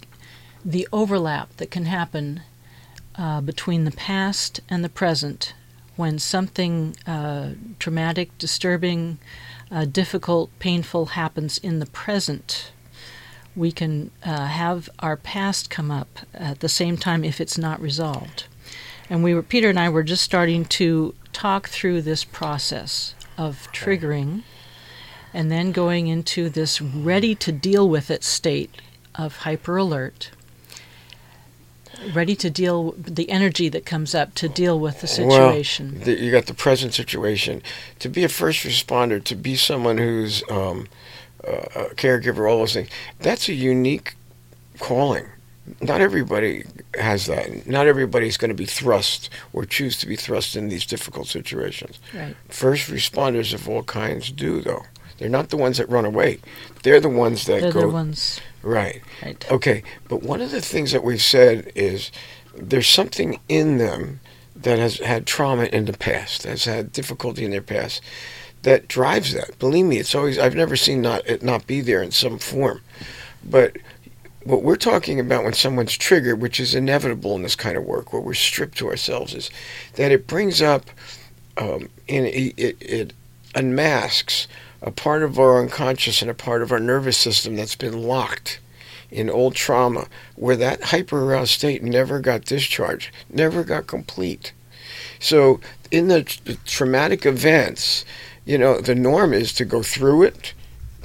the 0.65 0.87
overlap 0.93 1.57
that 1.57 1.73
can 1.73 1.87
happen 1.87 2.43
uh, 3.17 3.41
between 3.41 3.83
the 3.83 3.91
past 3.91 4.61
and 4.69 4.85
the 4.85 4.89
present 4.89 5.55
when 5.97 6.21
something 6.21 6.95
uh, 7.05 7.55
traumatic, 7.81 8.39
disturbing, 8.39 9.19
uh, 9.73 9.87
difficult, 9.87 10.57
painful 10.61 11.07
happens 11.07 11.59
in 11.59 11.81
the 11.81 11.87
present 11.87 12.71
we 13.61 13.71
can 13.71 14.11
uh, 14.25 14.47
have 14.47 14.89
our 15.01 15.19
past 15.19 15.69
come 15.69 15.91
up 15.91 16.21
at 16.33 16.61
the 16.61 16.69
same 16.69 16.97
time 16.97 17.23
if 17.23 17.43
it's 17.43 17.59
not 17.59 17.79
resolved. 17.79 18.47
And 19.11 19.23
we 19.23 19.35
were 19.35 19.43
Peter 19.43 19.69
and 19.69 19.79
I 19.79 19.91
were 19.91 20.03
just 20.03 20.25
starting 20.25 20.65
to 20.81 21.15
talk 21.35 21.69
through 21.69 22.01
this 22.01 22.25
process 22.25 23.15
of 23.37 23.69
triggering 23.71 24.45
and 25.35 25.53
then 25.53 25.73
going 25.73 26.07
into 26.07 26.49
this 26.49 26.81
ready 26.81 27.35
to 27.35 27.53
deal 27.53 27.87
with 27.87 28.11
it 28.11 28.25
state 28.25 28.81
of 29.15 29.37
hyper 29.39 29.77
alert 29.77 30.31
ready 32.15 32.35
to 32.37 32.49
deal 32.49 32.93
the 32.93 33.29
energy 33.29 33.69
that 33.69 33.85
comes 33.85 34.15
up 34.15 34.35
to 34.35 34.49
deal 34.49 34.79
with 34.79 35.03
the 35.03 35.07
situation 35.07 35.97
well, 35.97 36.05
the, 36.05 36.19
you 36.19 36.31
got 36.31 36.47
the 36.47 36.55
present 36.55 36.95
situation. 36.95 37.63
To 37.99 38.09
be 38.09 38.25
a 38.25 38.29
first 38.29 38.65
responder 38.65 39.23
to 39.23 39.35
be 39.35 39.55
someone 39.55 39.99
who's 39.99 40.43
um, 40.51 40.89
uh, 41.47 41.91
a 41.91 41.95
caregiver, 41.95 42.51
all 42.51 42.59
those 42.59 42.75
things. 42.75 42.89
That's 43.21 43.49
a 43.49 43.55
unique 43.55 44.15
calling. 44.79 45.27
Not 45.81 46.01
everybody 46.01 46.65
has 46.95 47.27
that. 47.27 47.67
Not 47.67 47.87
everybody's 47.87 48.37
going 48.37 48.49
to 48.49 48.55
be 48.55 48.67
thrust 48.67 49.31
or 49.53 49.65
choose 49.65 49.97
to 49.99 50.07
be 50.07 50.17
thrust 50.17 50.57
in 50.57 50.69
these 50.69 50.85
difficult 50.85 51.29
situations. 51.29 51.99
Right. 52.15 52.35
First 52.49 52.91
responders 52.91 53.55
of 53.55 53.69
all 53.69 53.85
kinds 53.85 54.33
do, 54.33 54.61
though. 54.61 54.85
They're 55.19 55.29
not 55.29 55.51
the 55.51 55.57
ones 55.59 55.77
that 55.77 55.89
run 55.89 56.07
away. 56.07 56.39
They're 56.83 56.99
the 56.99 57.11
ones 57.11 57.45
that 57.47 57.61
They're 57.61 57.73
go. 57.73 57.83
the 57.83 57.89
ones. 57.89 58.41
Right. 58.63 59.03
Right. 59.23 59.51
Okay. 59.51 59.83
But 60.09 60.23
one 60.23 60.41
of 60.41 60.51
the 60.51 60.63
things 60.63 60.93
that 60.93 61.05
we've 61.05 61.23
said 61.23 61.71
is 61.75 62.11
there's 62.57 62.89
something 62.89 63.39
in 63.49 63.79
them 63.79 64.21
that 64.57 64.79
has 64.79 64.99
had 64.99 65.27
trauma 65.27 65.65
in 65.65 65.85
the 65.85 65.93
past, 65.93 66.45
has 66.45 66.65
had 66.65 66.93
difficulty 66.93 67.45
in 67.45 67.51
their 67.51 67.63
past, 67.63 68.03
that 68.63 68.89
drives 68.89 69.33
that. 69.33 69.59
Believe 69.59 69.87
me, 69.87 69.99
it's 69.99 70.15
always 70.15 70.39
I've 70.39 70.55
never 70.55 70.77
seen 70.77 71.03
not 71.03 71.27
it 71.27 71.43
not 71.43 71.67
be 71.67 71.81
there 71.81 72.03
in 72.03 72.11
some 72.11 72.39
form. 72.39 72.81
But 73.43 73.77
what 74.45 74.63
we're 74.63 74.77
talking 74.77 75.21
about 75.21 75.45
when 75.45 75.53
someone's 75.53 75.97
triggered, 75.97 76.41
which 76.41 76.61
is 76.61 76.75
inevitable 76.75 77.37
in 77.37 77.43
this 77.43 77.57
kind 77.57 77.77
of 77.77 77.85
work, 77.85 78.13
where 78.13 78.23
we're 78.23 78.35
stripped 78.35 78.79
to 78.79 78.89
ourselves, 78.89 79.35
is 79.35 79.51
that 79.95 80.13
it 80.13 80.27
brings 80.27 80.63
up 80.63 80.91
um, 81.57 81.89
and 82.09 82.27
it, 82.27 82.55
it, 82.57 82.77
it 82.81 83.13
unmasks 83.55 84.47
a 84.83 84.91
part 84.91 85.23
of 85.23 85.39
our 85.39 85.61
unconscious 85.61 86.23
and 86.23 86.31
a 86.31 86.35
part 86.35 86.63
of 86.63 86.73
our 86.73 86.81
nervous 86.81 87.19
system 87.19 87.57
that's 87.57 87.77
been 87.77 88.03
locked 88.03 88.61
in 89.11 89.29
old 89.29 89.55
trauma, 89.55 90.07
where 90.37 90.57
that 90.57 90.85
hyper 90.85 91.25
aroused 91.25 91.51
state 91.51 91.83
never 91.83 92.21
got 92.21 92.45
discharged, 92.45 93.13
never 93.29 93.65
got 93.65 93.87
complete. 93.87 94.53
So 95.19 95.61
in 95.91 96.09
the, 96.09 96.39
the 96.45 96.55
traumatic 96.65 97.27
events, 97.27 98.05
you 98.51 98.59
know, 98.59 98.81
the 98.81 98.97
norm 98.97 99.33
is 99.33 99.53
to 99.53 99.65
go 99.65 99.81
through 99.81 100.25
it, 100.25 100.55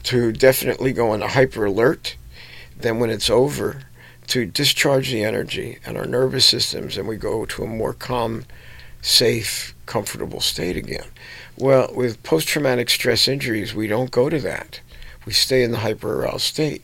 to 0.02 0.32
definitely 0.32 0.92
go 0.92 1.12
on 1.12 1.22
a 1.22 1.28
hyper 1.28 1.66
alert. 1.66 2.16
Then, 2.76 2.98
when 2.98 3.12
it's 3.12 3.30
over, 3.30 3.84
to 4.28 4.48
discharge 4.48 5.12
the 5.12 5.24
energy 5.24 5.78
and 5.86 5.96
our 5.96 6.08
nervous 6.08 6.44
systems, 6.44 6.98
and 6.98 7.08
we 7.08 7.18
go 7.18 7.46
to 7.46 7.64
a 7.64 7.68
more 7.68 7.94
calm, 7.94 8.46
safe, 9.04 9.76
comfortable 9.86 10.42
state 10.42 10.76
again. 10.76 11.06
Well, 11.56 11.92
with 11.94 12.24
post 12.24 12.48
traumatic 12.48 12.90
stress 12.90 13.28
injuries, 13.28 13.76
we 13.76 13.86
don't 13.86 14.10
go 14.10 14.28
to 14.28 14.40
that. 14.40 14.80
We 15.28 15.34
stay 15.34 15.62
in 15.62 15.70
the 15.70 15.78
hyper 15.78 16.24
aroused 16.24 16.46
state. 16.46 16.84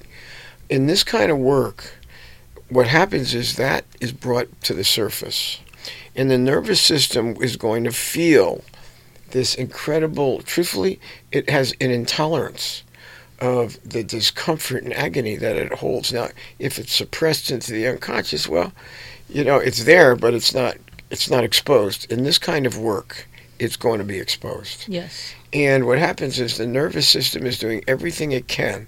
In 0.69 0.85
this 0.85 1.03
kind 1.03 1.31
of 1.31 1.39
work, 1.39 1.95
what 2.69 2.85
happens 2.85 3.33
is 3.33 3.55
that 3.55 3.85
is 3.99 4.11
brought 4.11 4.61
to 4.61 4.75
the 4.75 4.83
surface, 4.83 5.59
and 6.15 6.29
the 6.29 6.37
nervous 6.37 6.79
system 6.79 7.35
is 7.41 7.57
going 7.57 7.83
to 7.85 7.91
feel 7.91 8.63
this 9.31 9.55
incredible. 9.55 10.41
Truthfully, 10.41 10.99
it 11.31 11.49
has 11.49 11.73
an 11.81 11.91
intolerance 11.91 12.83
of 13.39 13.77
the 13.87 14.03
discomfort 14.03 14.83
and 14.83 14.93
agony 14.93 15.35
that 15.35 15.57
it 15.57 15.73
holds. 15.73 16.13
Now, 16.13 16.29
if 16.59 16.77
it's 16.77 16.93
suppressed 16.93 17.49
into 17.49 17.71
the 17.71 17.87
unconscious, 17.87 18.47
well, 18.47 18.71
you 19.27 19.43
know, 19.43 19.57
it's 19.57 19.83
there, 19.83 20.15
but 20.15 20.33
it's 20.33 20.53
not 20.53 20.77
it's 21.09 21.29
not 21.29 21.43
exposed. 21.43 22.09
In 22.11 22.23
this 22.23 22.37
kind 22.37 22.65
of 22.65 22.77
work, 22.77 23.27
it's 23.59 23.75
going 23.75 23.99
to 23.99 24.05
be 24.05 24.17
exposed. 24.17 24.85
Yes. 24.87 25.33
And 25.53 25.85
what 25.85 25.99
happens 25.99 26.39
is 26.39 26.57
the 26.57 26.65
nervous 26.65 27.07
system 27.07 27.45
is 27.45 27.59
doing 27.59 27.83
everything 27.87 28.31
it 28.31 28.47
can 28.47 28.87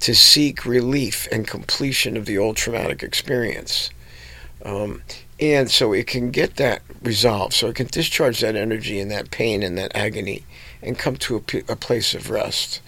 to 0.00 0.14
seek 0.14 0.64
relief 0.64 1.28
and 1.32 1.46
completion 1.46 2.16
of 2.16 2.26
the 2.26 2.38
old 2.38 2.56
traumatic 2.56 3.02
experience. 3.02 3.90
Um, 4.64 5.02
and 5.42 5.68
so 5.68 5.92
it 5.92 6.06
can 6.06 6.30
get 6.30 6.54
that 6.54 6.82
resolved, 7.02 7.52
so 7.52 7.66
it 7.66 7.74
can 7.74 7.88
discharge 7.88 8.38
that 8.40 8.54
energy 8.54 9.00
and 9.00 9.10
that 9.10 9.32
pain 9.32 9.64
and 9.64 9.76
that 9.76 9.90
agony 9.92 10.44
and 10.80 10.96
come 10.96 11.16
to 11.16 11.34
a, 11.34 11.40
p- 11.40 11.64
a 11.68 11.74
place 11.74 12.14
of 12.14 12.30
rest. 12.30 12.80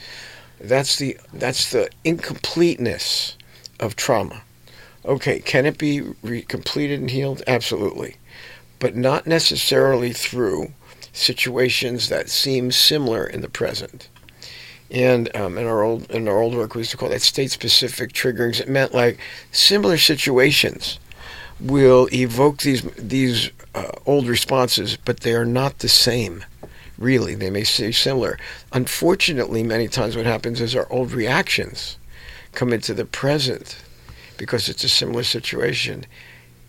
That's 0.60 0.96
the 0.96 1.18
that's 1.32 1.72
the 1.72 1.90
incompleteness 2.04 3.36
of 3.80 3.96
trauma. 3.96 4.42
Okay, 5.04 5.40
can 5.40 5.66
it 5.66 5.78
be 5.78 6.00
re- 6.22 6.42
completed 6.42 7.00
and 7.00 7.10
healed? 7.10 7.42
Absolutely, 7.48 8.18
but 8.78 8.94
not 8.94 9.26
necessarily 9.26 10.12
through 10.12 10.72
situations 11.12 12.08
that 12.08 12.30
seem 12.30 12.70
similar 12.70 13.26
in 13.26 13.40
the 13.40 13.48
present. 13.48 14.08
And 14.92 15.34
um, 15.34 15.58
in 15.58 15.66
our 15.66 15.82
old 15.82 16.08
in 16.08 16.28
our 16.28 16.40
old 16.40 16.54
work, 16.54 16.76
we 16.76 16.82
used 16.82 16.92
to 16.92 16.96
call 16.96 17.08
that 17.08 17.20
state-specific 17.22 18.12
triggerings. 18.12 18.60
It 18.60 18.68
meant 18.68 18.94
like 18.94 19.18
similar 19.50 19.98
situations 19.98 21.00
will 21.60 22.08
evoke 22.12 22.58
these 22.58 22.82
these 22.96 23.50
uh, 23.74 23.92
old 24.06 24.26
responses, 24.26 24.96
but 24.96 25.20
they 25.20 25.34
are 25.34 25.44
not 25.44 25.78
the 25.78 25.88
same. 25.88 26.44
Really, 26.98 27.34
they 27.34 27.50
may 27.50 27.64
seem 27.64 27.92
similar. 27.92 28.38
Unfortunately, 28.72 29.62
many 29.62 29.88
times 29.88 30.16
what 30.16 30.26
happens 30.26 30.60
is 30.60 30.76
our 30.76 30.90
old 30.92 31.12
reactions 31.12 31.98
come 32.52 32.72
into 32.72 32.94
the 32.94 33.04
present 33.04 33.82
because 34.36 34.68
it's 34.68 34.84
a 34.84 34.88
similar 34.88 35.24
situation, 35.24 36.06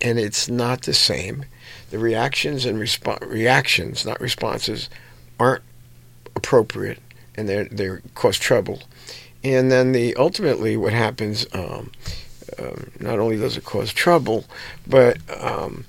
and 0.02 0.18
it's 0.18 0.50
not 0.50 0.84
the 0.84 0.94
same. 0.94 1.46
The 1.92 2.00
reactions 2.00 2.66
and 2.66 2.80
reactions, 3.22 4.06
not 4.06 4.20
responses, 4.20 4.90
aren't 5.40 5.64
appropriate, 6.36 7.00
and 7.36 7.48
they 7.48 7.64
they 7.66 7.98
cause 8.16 8.40
trouble. 8.40 8.84
And 9.44 9.72
then 9.72 9.92
the 9.92 10.16
ultimately 10.16 10.76
what 10.76 10.94
happens. 10.94 11.46
Um, 11.54 11.92
um, 12.60 12.92
not 13.00 13.20
only 13.20 13.38
does 13.38 13.58
it 13.58 13.66
cause 13.66 13.94
trouble, 13.94 14.46
but 14.88 15.18
um, 15.42 15.86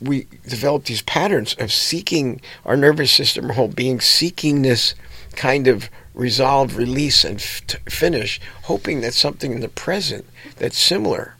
we 0.00 0.26
develop 0.46 0.84
these 0.84 1.02
patterns 1.02 1.54
of 1.58 1.72
seeking 1.72 2.40
our 2.64 2.76
nervous 2.76 3.12
system, 3.12 3.46
our 3.46 3.54
whole 3.54 3.68
being 3.68 4.00
seeking 4.00 4.62
this 4.62 4.94
kind 5.34 5.66
of 5.68 5.88
resolve, 6.14 6.76
release, 6.76 7.24
and 7.24 7.38
f- 7.38 7.62
finish, 7.88 8.40
hoping 8.64 9.00
that 9.02 9.14
something 9.14 9.52
in 9.52 9.60
the 9.60 9.68
present 9.68 10.24
that's 10.56 10.78
similar 10.78 11.34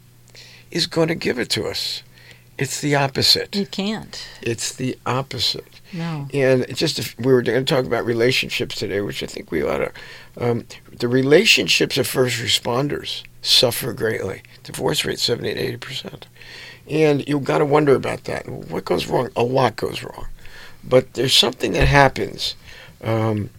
is 0.70 0.86
going 0.86 1.08
to 1.08 1.14
give 1.14 1.38
it 1.38 1.50
to 1.50 1.66
us. 1.66 2.02
It's 2.58 2.80
the 2.80 2.94
opposite. 2.94 3.54
You 3.54 3.66
can't. 3.66 4.26
It's 4.42 4.74
the 4.74 4.98
opposite. 5.04 5.75
And 6.32 6.76
just 6.76 6.98
if 6.98 7.18
we 7.18 7.32
were 7.32 7.42
going 7.42 7.64
to 7.64 7.74
talk 7.74 7.84
about 7.84 8.04
relationships 8.04 8.76
today, 8.76 9.00
which 9.00 9.22
I 9.22 9.26
think 9.26 9.50
we 9.50 9.62
ought 9.62 9.78
to. 9.78 9.92
Um, 10.38 10.66
the 10.92 11.08
relationships 11.08 11.96
of 11.98 12.06
first 12.06 12.38
responders 12.38 13.22
suffer 13.42 13.92
greatly. 13.92 14.42
Divorce 14.62 15.04
rate 15.04 15.18
70 15.18 15.54
to 15.54 15.60
80 15.60 15.76
percent. 15.78 16.26
And 16.88 17.26
you've 17.28 17.44
got 17.44 17.58
to 17.58 17.64
wonder 17.64 17.94
about 17.94 18.24
that. 18.24 18.48
What 18.48 18.84
goes 18.84 19.06
wrong? 19.06 19.30
A 19.34 19.42
lot 19.42 19.76
goes 19.76 20.02
wrong. 20.02 20.26
But 20.84 21.14
there's 21.14 21.34
something 21.34 21.72
that 21.72 21.88
happens 21.88 22.54
um, 23.02 23.50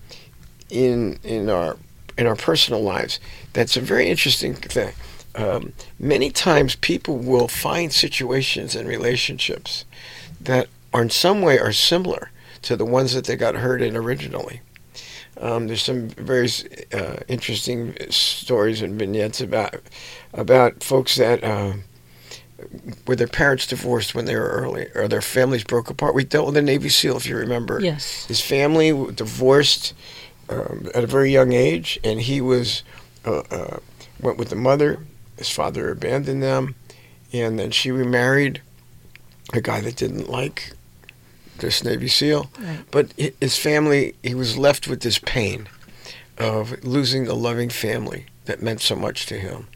in 0.70 1.20
in 1.24 1.50
our 1.50 1.78
in 2.18 2.26
our 2.26 2.36
personal 2.36 2.82
lives 2.82 3.20
that's 3.54 3.78
a 3.78 3.82
very 3.82 4.10
interesting 4.10 4.54
thing. 4.54 4.94
Um, 5.36 5.74
many 6.00 6.32
times 6.32 6.76
people 6.76 7.18
will 7.18 7.48
find 7.48 7.94
situations 7.94 8.76
and 8.76 8.88
relationships 8.88 9.86
that 10.42 10.68
are 10.94 11.02
in 11.02 11.10
some 11.10 11.42
way 11.42 11.60
are 11.60 11.72
similar 11.74 12.32
to 12.64 12.76
the 12.76 12.86
ones 12.86 13.14
that 13.14 13.26
they 13.26 13.36
got 13.36 13.56
hurt 13.56 13.82
in 13.82 13.96
originally. 13.96 14.62
Um, 15.40 15.68
there's 15.68 15.84
some 15.84 16.10
very 16.10 16.50
uh, 16.92 17.18
interesting 17.28 17.96
stories 18.10 18.82
and 18.82 18.98
vignettes 18.98 19.40
about 19.40 19.76
about 20.34 20.84
folks 20.84 21.16
that 21.16 21.44
uh, 21.44 21.74
where 23.06 23.16
their 23.16 23.28
parents 23.28 23.68
divorced 23.68 24.16
when 24.16 24.26
they 24.26 24.36
were 24.36 24.50
early, 24.50 24.88
or 24.96 25.08
their 25.08 25.22
families 25.22 25.64
broke 25.64 25.90
apart. 25.90 26.16
We 26.16 26.24
dealt 26.24 26.48
with 26.48 26.58
a 26.58 26.62
Navy 26.62 26.90
SEAL, 26.90 27.18
if 27.18 27.28
you 27.28 27.38
remember. 27.38 27.80
Yes. 27.80 28.26
His 28.26 28.42
family 28.42 28.92
divorced 29.14 29.94
um, 30.50 30.90
at 30.96 31.04
a 31.04 31.08
very 31.08 31.32
young 31.32 31.54
age, 31.54 32.00
and 32.04 32.22
he 32.22 32.42
was 32.42 32.84
uh, 33.26 33.44
uh, 33.52 33.78
went 34.20 34.38
with 34.38 34.50
the 34.50 34.56
mother. 34.56 35.06
His 35.38 35.52
father 35.52 35.92
abandoned 35.92 36.42
them, 36.42 36.74
and 37.32 37.60
then 37.60 37.70
she 37.70 37.92
remarried 37.92 38.62
a 39.54 39.62
guy 39.62 39.82
that 39.82 39.96
didn't 39.96 40.30
like 40.30 40.74
this 41.60 41.84
Navy 41.84 42.08
SEAL. 42.08 42.50
Right. 42.60 42.80
But 42.92 43.14
his 43.18 43.58
family, 43.58 44.16
he 44.24 44.36
was 44.36 44.58
left 44.58 44.88
with 44.88 45.02
this 45.02 45.20
pain 45.20 45.68
of 46.38 46.84
losing 46.84 47.28
a 47.28 47.34
loving 47.34 47.70
family 47.70 48.26
that 48.46 48.62
meant 48.62 48.82
so 48.82 48.96
much 48.96 49.26
to 49.28 49.40
him. 49.40 49.68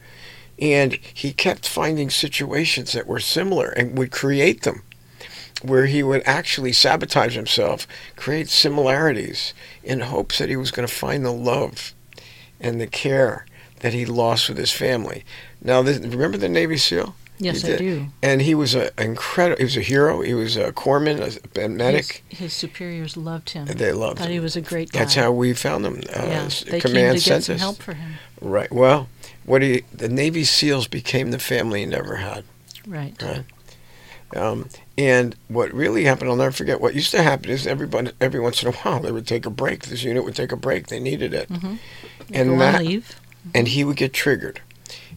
And 0.58 0.98
he 1.14 1.32
kept 1.32 1.68
finding 1.68 2.10
situations 2.10 2.92
that 2.92 3.06
were 3.06 3.20
similar 3.20 3.70
and 3.70 3.98
would 3.98 4.12
create 4.12 4.62
them 4.62 4.82
where 5.62 5.86
he 5.86 6.02
would 6.02 6.22
actually 6.26 6.72
sabotage 6.72 7.36
himself, 7.36 7.86
create 8.16 8.48
similarities 8.48 9.54
in 9.82 10.00
hopes 10.00 10.38
that 10.38 10.48
he 10.48 10.56
was 10.56 10.70
going 10.70 10.86
to 10.86 10.92
find 10.92 11.24
the 11.24 11.32
love 11.32 11.94
and 12.60 12.80
the 12.80 12.86
care 12.86 13.46
that 13.80 13.92
he 13.92 14.04
lost 14.04 14.48
with 14.48 14.58
his 14.58 14.72
family. 14.72 15.24
Now, 15.62 15.82
this, 15.82 15.98
remember 15.98 16.38
the 16.38 16.48
Navy 16.48 16.76
SEAL? 16.76 17.14
Yes, 17.42 17.64
I 17.64 17.76
do. 17.76 18.06
And 18.22 18.40
he 18.42 18.54
was 18.54 18.74
an 18.74 18.90
incredible. 18.98 19.58
He 19.58 19.64
was 19.64 19.76
a 19.76 19.80
hero. 19.80 20.20
He 20.22 20.34
was 20.34 20.56
a 20.56 20.72
corpsman, 20.72 21.18
a, 21.62 21.68
medic. 21.68 22.22
His, 22.28 22.38
his 22.38 22.52
superiors 22.52 23.16
loved 23.16 23.50
him. 23.50 23.66
They 23.66 23.92
loved 23.92 24.18
Thought 24.18 24.26
him. 24.28 24.32
he 24.32 24.40
was 24.40 24.56
a 24.56 24.60
great 24.60 24.92
guy. 24.92 25.00
That's 25.00 25.14
how 25.14 25.32
we 25.32 25.52
found 25.54 25.84
him. 25.84 25.96
Uh, 26.14 26.24
yeah, 26.26 26.48
they 26.70 26.80
command 26.80 27.14
came 27.16 27.20
to 27.22 27.28
get 27.30 27.42
some 27.44 27.58
help 27.58 27.76
for 27.78 27.94
him. 27.94 28.12
Right. 28.40 28.70
Well, 28.72 29.08
what 29.44 29.62
he 29.62 29.82
the 29.92 30.08
Navy 30.08 30.44
SEALs 30.44 30.86
became 30.88 31.30
the 31.32 31.38
family 31.38 31.80
he 31.80 31.86
never 31.86 32.16
had. 32.16 32.44
Right. 32.86 33.20
Right. 33.22 33.44
Um, 34.34 34.68
and 34.96 35.36
what 35.48 35.72
really 35.74 36.04
happened, 36.04 36.30
I'll 36.30 36.36
never 36.36 36.52
forget. 36.52 36.80
What 36.80 36.94
used 36.94 37.10
to 37.10 37.22
happen 37.22 37.50
is 37.50 37.66
everybody, 37.66 38.12
every 38.20 38.40
once 38.40 38.62
in 38.62 38.68
a 38.68 38.72
while, 38.72 39.00
they 39.00 39.12
would 39.12 39.26
take 39.26 39.44
a 39.44 39.50
break. 39.50 39.86
This 39.86 40.02
unit 40.04 40.24
would 40.24 40.34
take 40.36 40.52
a 40.52 40.56
break. 40.56 40.86
They 40.86 41.00
needed 41.00 41.34
it, 41.34 41.48
Mm-hmm. 41.50 41.74
And 42.32 42.60
that- 42.60 42.80
leave. 42.82 43.20
and 43.54 43.68
he 43.68 43.84
would 43.84 43.96
get 43.96 44.12
triggered. 44.14 44.60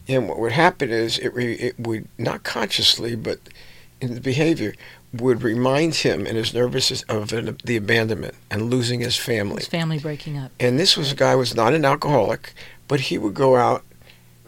And 0.08 0.28
what 0.28 0.38
would 0.38 0.52
happen 0.52 0.90
is 0.90 1.18
it 1.18 1.34
re, 1.34 1.54
it 1.54 1.78
would 1.78 2.08
not 2.18 2.42
consciously, 2.42 3.16
but 3.16 3.38
in 4.00 4.14
the 4.14 4.20
behavior 4.20 4.74
would 5.12 5.42
remind 5.42 5.94
him 5.96 6.26
and 6.26 6.36
his 6.36 6.52
nervousness 6.52 7.02
of 7.04 7.32
an, 7.32 7.56
the 7.64 7.76
abandonment 7.76 8.34
and 8.50 8.70
losing 8.70 9.00
his 9.00 9.16
family. 9.16 9.56
His 9.56 9.68
family 9.68 9.98
breaking 9.98 10.36
up. 10.36 10.52
And 10.60 10.78
this 10.78 10.96
was 10.96 11.12
a 11.12 11.14
guy 11.14 11.32
who 11.32 11.38
was 11.38 11.54
not 11.54 11.74
an 11.74 11.84
alcoholic, 11.84 12.52
but 12.88 13.00
he 13.00 13.18
would 13.18 13.34
go 13.34 13.56
out 13.56 13.84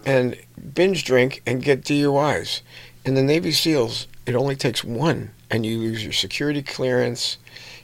and 0.04 0.36
binge 0.74 1.04
drink 1.04 1.42
and 1.46 1.62
get 1.62 1.82
DUIs. 1.82 2.60
In 3.04 3.14
the 3.14 3.22
Navy 3.22 3.52
SEALs, 3.52 4.06
it 4.26 4.34
only 4.34 4.56
takes 4.56 4.84
one, 4.84 5.30
and 5.50 5.64
you 5.64 5.78
lose 5.78 6.04
your 6.04 6.12
security 6.12 6.62
clearance. 6.62 7.38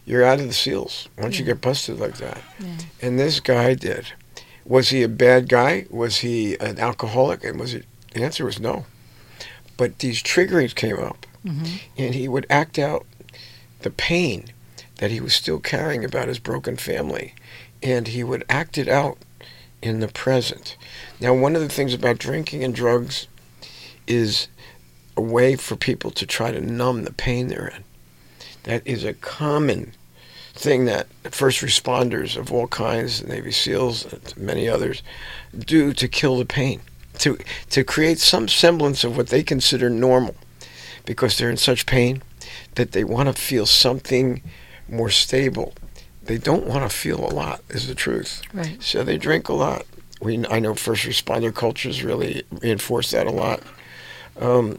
You're 0.04 0.24
out 0.24 0.40
of 0.40 0.46
the 0.46 0.52
SEALs 0.52 1.08
once 1.18 1.38
you 1.38 1.44
get 1.44 1.60
busted 1.60 1.98
like 1.98 2.18
that. 2.18 2.42
Yeah. 2.60 2.76
And 3.00 3.18
this 3.18 3.40
guy 3.40 3.74
did. 3.74 4.12
Was 4.64 4.88
he 4.88 5.02
a 5.02 5.08
bad 5.08 5.48
guy? 5.48 5.86
Was 5.90 6.18
he 6.18 6.56
an 6.58 6.78
alcoholic? 6.78 7.44
And 7.44 7.58
was 7.60 7.74
it? 7.74 7.84
The 8.12 8.22
answer 8.22 8.44
was 8.44 8.60
no. 8.60 8.86
But 9.76 9.98
these 9.98 10.22
triggerings 10.22 10.74
came 10.74 10.98
up, 10.98 11.26
hmm 11.46 11.64
and 11.96 12.14
he 12.14 12.28
would 12.28 12.46
act 12.48 12.78
out 12.78 13.04
the 13.80 13.90
pain 13.90 14.46
that 14.98 15.10
he 15.10 15.20
was 15.20 15.34
still 15.34 15.58
carrying 15.58 16.04
about 16.04 16.28
his 16.28 16.38
broken 16.38 16.76
family, 16.76 17.34
and 17.82 18.08
he 18.08 18.22
would 18.24 18.44
act 18.48 18.78
it 18.78 18.88
out 18.88 19.18
in 19.82 20.00
the 20.00 20.08
present. 20.08 20.76
Now, 21.20 21.34
one 21.34 21.56
of 21.56 21.62
the 21.62 21.68
things 21.68 21.92
about 21.92 22.18
drinking 22.18 22.64
and 22.64 22.74
drugs 22.74 23.26
is 24.06 24.48
a 25.16 25.20
way 25.20 25.56
for 25.56 25.76
people 25.76 26.10
to 26.12 26.24
try 26.26 26.50
to 26.52 26.60
numb 26.60 27.04
the 27.04 27.12
pain 27.12 27.48
they're 27.48 27.68
in. 27.68 27.84
That 28.62 28.86
is 28.86 29.04
a 29.04 29.12
common 29.14 29.92
thing 30.54 30.84
that 30.86 31.06
first 31.30 31.60
responders 31.60 32.36
of 32.36 32.52
all 32.52 32.66
kinds, 32.68 33.24
Navy 33.26 33.50
SEALs, 33.50 34.06
and 34.12 34.36
many 34.36 34.68
others, 34.68 35.02
do 35.58 35.92
to 35.92 36.08
kill 36.08 36.38
the 36.38 36.44
pain, 36.46 36.80
to 37.18 37.36
to 37.70 37.84
create 37.84 38.18
some 38.18 38.48
semblance 38.48 39.04
of 39.04 39.16
what 39.16 39.28
they 39.28 39.42
consider 39.42 39.90
normal, 39.90 40.34
because 41.04 41.36
they're 41.36 41.50
in 41.50 41.56
such 41.56 41.86
pain 41.86 42.22
that 42.76 42.92
they 42.92 43.04
want 43.04 43.28
to 43.34 43.40
feel 43.40 43.66
something 43.66 44.42
more 44.88 45.10
stable. 45.10 45.74
They 46.22 46.38
don't 46.38 46.66
want 46.66 46.88
to 46.90 46.96
feel 46.96 47.20
a 47.20 47.32
lot, 47.34 47.60
is 47.68 47.86
the 47.86 47.94
truth. 47.94 48.40
Right. 48.52 48.82
So 48.82 49.02
they 49.04 49.18
drink 49.18 49.48
a 49.48 49.52
lot. 49.54 49.84
We, 50.22 50.46
I 50.48 50.58
know 50.58 50.74
first 50.74 51.04
responder 51.04 51.52
cultures 51.54 52.02
really 52.02 52.44
reinforce 52.62 53.10
that 53.10 53.26
a 53.26 53.30
lot. 53.30 53.60
Um, 54.40 54.78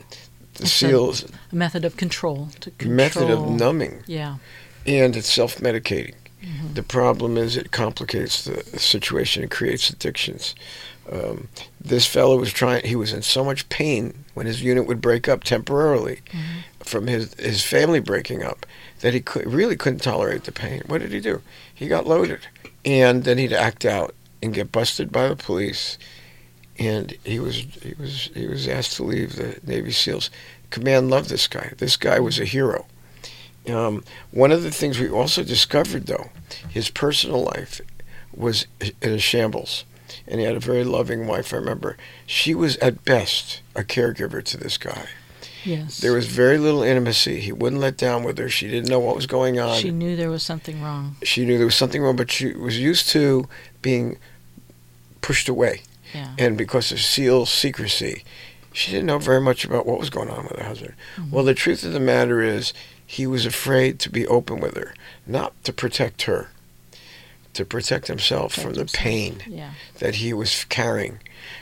the 0.56 0.66
seals 0.68 1.26
A 1.52 1.56
method 1.56 1.86
of 1.86 1.98
control 1.98 2.50
to 2.62 2.72
control. 2.72 2.96
method 2.96 3.30
of 3.30 3.48
numbing, 3.50 4.04
Yeah. 4.08 4.38
And 4.86 5.16
it's 5.16 5.32
self-medicating. 5.32 6.16
Mm-hmm. 6.44 6.74
The 6.74 6.84
problem 6.84 7.38
is 7.38 7.58
it 7.58 7.72
complicates 7.72 8.44
the 8.46 8.64
situation 8.80 9.42
and 9.44 9.52
creates 9.52 9.90
addictions. 9.90 10.56
Um, 11.12 11.48
this 11.80 12.06
fellow 12.06 12.38
was 12.38 12.52
trying. 12.52 12.86
He 12.86 12.96
was 12.96 13.14
in 13.14 13.22
so 13.22 13.44
much 13.44 13.70
pain 13.70 14.26
when 14.34 14.46
his 14.48 14.62
unit 14.64 14.88
would 14.88 15.02
break 15.02 15.28
up 15.28 15.44
temporarily 15.44 16.22
Mm-hmm. 16.32 16.60
from 16.84 17.08
his 17.08 17.34
his 17.36 17.64
family 17.64 18.00
breaking 18.00 18.44
up 18.44 18.66
that 19.02 19.14
he 19.14 19.22
could, 19.22 19.46
really 19.52 19.76
couldn't 19.76 20.02
tolerate 20.02 20.44
the 20.46 20.52
pain. 20.52 20.82
What 20.88 21.02
did 21.02 21.12
he 21.12 21.20
do? 21.20 21.42
He 21.74 21.88
got 21.88 22.08
loaded, 22.08 22.48
and 22.84 23.24
then 23.24 23.38
he'd 23.38 23.54
act 23.54 23.86
out 23.86 24.14
and 24.42 24.54
get 24.54 24.72
busted 24.72 25.12
by 25.12 25.28
the 25.28 25.36
police. 25.36 25.98
And 26.78 27.14
he 27.24 27.40
was 27.40 27.56
he 27.56 27.94
was 28.00 28.30
he 28.34 28.48
was 28.48 28.68
asked 28.68 28.96
to 28.98 29.04
leave 29.04 29.36
the 29.36 29.60
Navy 29.66 29.92
SEALs. 29.92 30.30
Command 30.72 31.10
loved 31.10 31.30
this 31.30 31.48
guy. 31.48 31.74
This 31.78 31.98
guy 31.98 32.20
was 32.20 32.40
a 32.40 32.46
hero. 32.46 32.86
Um, 33.70 34.04
one 34.32 34.52
of 34.52 34.64
the 34.64 34.72
things 34.72 35.00
we 35.00 35.10
also 35.10 35.44
discovered, 35.44 36.06
though, 36.08 36.30
his 36.70 36.90
personal 36.90 37.44
life 37.44 37.82
was 38.36 38.68
in 38.80 39.12
a 39.12 39.20
shambles. 39.20 39.86
And 40.28 40.40
he 40.40 40.46
had 40.46 40.56
a 40.56 40.60
very 40.60 40.84
loving 40.84 41.28
wife, 41.28 41.54
I 41.54 41.58
remember. 41.58 41.98
She 42.26 42.54
was, 42.56 42.78
at 42.78 43.06
best, 43.06 43.62
a 43.76 43.84
caregiver 43.84 44.44
to 44.44 44.58
this 44.58 44.78
guy. 44.78 45.08
Yes. 45.64 46.00
There 46.00 46.14
was 46.14 46.28
very 46.28 46.58
little 46.60 46.84
intimacy. 46.84 47.40
He 47.40 47.52
wouldn't 47.52 47.82
let 47.82 47.98
down 47.98 48.24
with 48.24 48.38
her. 48.38 48.50
She 48.50 48.68
didn't 48.68 48.90
know 48.90 49.00
what 49.00 49.16
was 49.16 49.26
going 49.26 49.60
on. 49.60 49.80
she 49.80 49.90
knew 49.90 50.16
there 50.16 50.30
was 50.30 50.44
something 50.44 50.82
wrong. 50.82 51.16
she 51.24 51.44
knew 51.44 51.58
there 51.58 51.66
was 51.66 51.76
something 51.76 52.02
wrong, 52.04 52.16
but 52.16 52.32
she 52.32 52.54
was 52.54 52.80
used 52.80 53.10
to 53.10 53.48
being 53.82 54.18
pushed 55.22 55.50
away. 55.50 55.82
Yeah. 56.14 56.36
And 56.38 56.56
because 56.56 56.92
of 56.92 57.00
SEAL 57.00 57.48
secrecy, 57.48 58.24
she 58.74 58.92
didn't 58.92 59.08
know 59.08 59.18
very 59.18 59.42
much 59.42 59.66
about 59.66 59.86
what 59.88 60.00
was 60.00 60.10
going 60.12 60.30
on 60.30 60.44
with 60.44 60.58
her 60.58 60.66
husband. 60.66 60.94
Mm-hmm. 61.16 61.32
Well, 61.32 61.44
the 61.44 61.56
truth 61.56 61.84
of 61.84 61.94
the 61.94 62.00
matter 62.00 62.42
is, 62.42 62.72
he 63.06 63.28
was 63.28 63.46
afraid 63.46 64.00
to 64.00 64.10
be 64.10 64.26
open 64.28 64.60
with 64.60 64.76
her, 64.76 64.94
not 65.28 65.54
to 65.64 65.74
protect 65.74 66.24
her, 66.24 66.50
to 67.54 67.64
protect 67.66 68.08
himself 68.08 68.54
from 68.54 68.74
the 68.74 68.80
himself. 68.80 68.94
pain 69.04 69.44
Yeah. 69.48 69.72
that 70.00 70.16
he 70.16 70.34
was 70.34 70.66
carrying. 70.66 71.20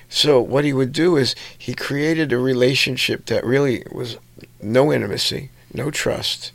So 0.09 0.39
what 0.41 0.63
he 0.63 0.73
would 0.73 0.91
do 0.93 1.17
is 1.17 1.35
he 1.57 1.73
created 1.73 2.31
a 2.31 2.37
relationship 2.37 3.25
that 3.27 3.45
really 3.45 3.83
was 3.91 4.17
no 4.61 4.91
intimacy, 4.93 5.49
no 5.73 5.91
trust. 5.91 6.51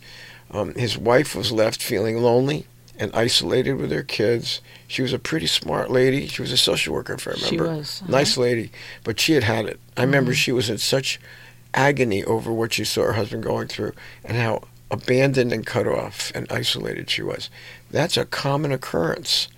Um, 0.50 0.74
his 0.74 0.96
wife 0.96 1.34
was 1.36 1.52
left 1.52 1.82
feeling 1.82 2.18
lonely 2.22 2.66
and 2.98 3.14
isolated 3.14 3.74
with 3.74 3.92
her 3.92 4.02
kids. 4.02 4.60
She 4.88 5.02
was 5.02 5.12
a 5.12 5.18
pretty 5.18 5.46
smart 5.46 5.90
lady. 5.90 6.26
She 6.26 6.40
was 6.42 6.50
a 6.50 6.56
social 6.56 6.94
worker, 6.94 7.12
if 7.14 7.28
I 7.28 7.32
remember. 7.32 7.46
She 7.48 7.56
remember. 7.58 7.78
was, 7.78 8.00
uh-huh. 8.02 8.10
Nice 8.12 8.36
lady, 8.38 8.70
but 9.04 9.20
she 9.20 9.34
had 9.34 9.44
had 9.44 9.66
it. 9.66 9.78
I 9.96 10.00
remember 10.02 10.32
Mhm. 10.32 10.36
she 10.36 10.52
was 10.52 10.70
in 10.70 10.78
such 10.78 11.20
agony 11.74 12.24
over 12.24 12.50
what 12.52 12.72
she 12.72 12.84
saw 12.84 13.02
her 13.02 13.12
husband 13.12 13.42
going 13.42 13.68
through 13.68 13.92
and 14.24 14.36
how 14.38 14.62
abandoned 14.90 15.52
and 15.52 15.66
cut 15.66 15.86
off 15.86 16.32
and 16.34 16.50
isolated 16.50 17.10
she 17.10 17.22
was. 17.22 17.50
That's 17.90 18.16
a 18.16 18.24
common 18.24 18.72
occurrence 18.72 19.48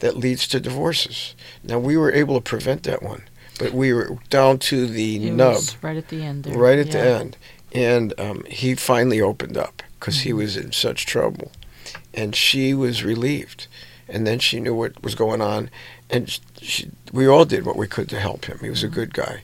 that 0.00 0.16
leads 0.16 0.48
to 0.48 0.60
divorces. 0.60 1.34
Now 1.62 1.78
we 1.78 1.96
were 1.96 2.12
able 2.12 2.34
to 2.36 2.40
prevent 2.40 2.84
that 2.84 3.02
one, 3.02 3.22
but 3.58 3.72
we 3.72 3.92
were 3.92 4.18
down 4.30 4.58
to 4.60 4.86
the 4.86 5.16
It 5.28 5.32
nub, 5.32 5.62
right 5.82 5.96
at 5.96 6.08
the 6.08 6.22
end 6.22 6.44
there. 6.44 6.54
right 6.56 6.78
at 6.78 6.90
the 6.90 6.98
end, 7.00 7.36
and 7.72 8.18
um, 8.18 8.44
he 8.48 8.74
finally 8.74 9.20
opened 9.20 9.56
up 9.56 9.82
because 9.98 10.20
he 10.20 10.30
Mhm. 10.30 10.36
was 10.36 10.56
in 10.56 10.72
such 10.72 11.04
trouble, 11.04 11.52
and 12.14 12.34
she 12.34 12.72
was 12.72 13.04
relieved, 13.04 13.66
and 14.08 14.26
then 14.26 14.38
she 14.38 14.58
knew 14.60 14.74
what 14.74 15.02
was 15.02 15.14
going 15.14 15.42
on, 15.42 15.68
and 16.08 16.40
she, 16.62 16.90
we 17.12 17.26
all 17.26 17.44
did 17.44 17.66
what 17.66 17.76
we 17.76 17.86
could 17.86 18.08
to 18.08 18.18
help 18.18 18.46
him. 18.46 18.58
He 18.62 18.70
was 18.70 18.82
a 18.82 18.86
Mm-hmm. 18.86 18.94
good 18.94 19.12
guy, 19.14 19.42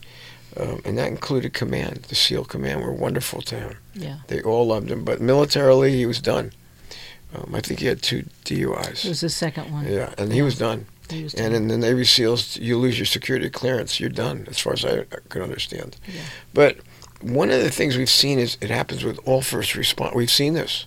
um, 0.59 0.81
and 0.85 0.97
that 0.99 1.09
included 1.09 1.53
command. 1.53 2.07
The 2.09 2.15
SEAL 2.15 2.45
command 2.47 2.83
were 2.83 2.93
wonderful 2.93 3.43
to 3.43 3.57
him. 3.57 3.77
Yeah. 3.95 4.19
They 4.29 4.43
all 4.43 4.67
loved 4.69 4.91
him, 4.91 5.05
but 5.05 5.21
militarily 5.21 5.97
he 5.97 6.07
was 6.07 6.21
done. 6.21 6.53
Um, 7.35 7.55
I 7.55 7.61
think 7.61 7.81
he 7.81 7.87
had 7.87 8.03
two 8.03 8.25
DUIs. 8.45 9.05
It 9.05 9.09
was 9.09 9.21
the 9.21 9.29
second 9.29 9.73
one. 9.73 9.87
Yeah, 9.87 10.15
and 10.17 10.33
he 10.33 10.43
was 10.43 10.59
done. 10.59 10.87
He 11.11 11.23
was 11.23 11.35
And 11.35 11.55
in 11.55 11.69
the 11.69 11.79
Navy 11.79 12.05
SEALs, 12.05 12.57
you 12.57 12.79
lose 12.79 12.99
your 12.99 13.07
security 13.07 13.51
clearance, 13.51 14.01
you're 14.01 14.09
done, 14.09 14.47
as 14.49 14.59
far 14.59 14.73
as 14.73 14.85
I 14.85 15.05
can 15.29 15.43
understand. 15.43 15.97
Yeah. 16.07 16.23
But 16.53 16.79
one 17.21 17.51
of 17.51 17.63
the 17.63 17.71
things 17.71 17.97
we've 17.97 18.11
seen 18.11 18.39
is 18.39 18.57
it 18.61 18.71
happens 18.71 19.05
with 19.05 19.19
all 19.25 19.43
first 19.43 19.75
responders. 19.75 20.17
We've 20.17 20.31
seen 20.31 20.55
this. 20.55 20.87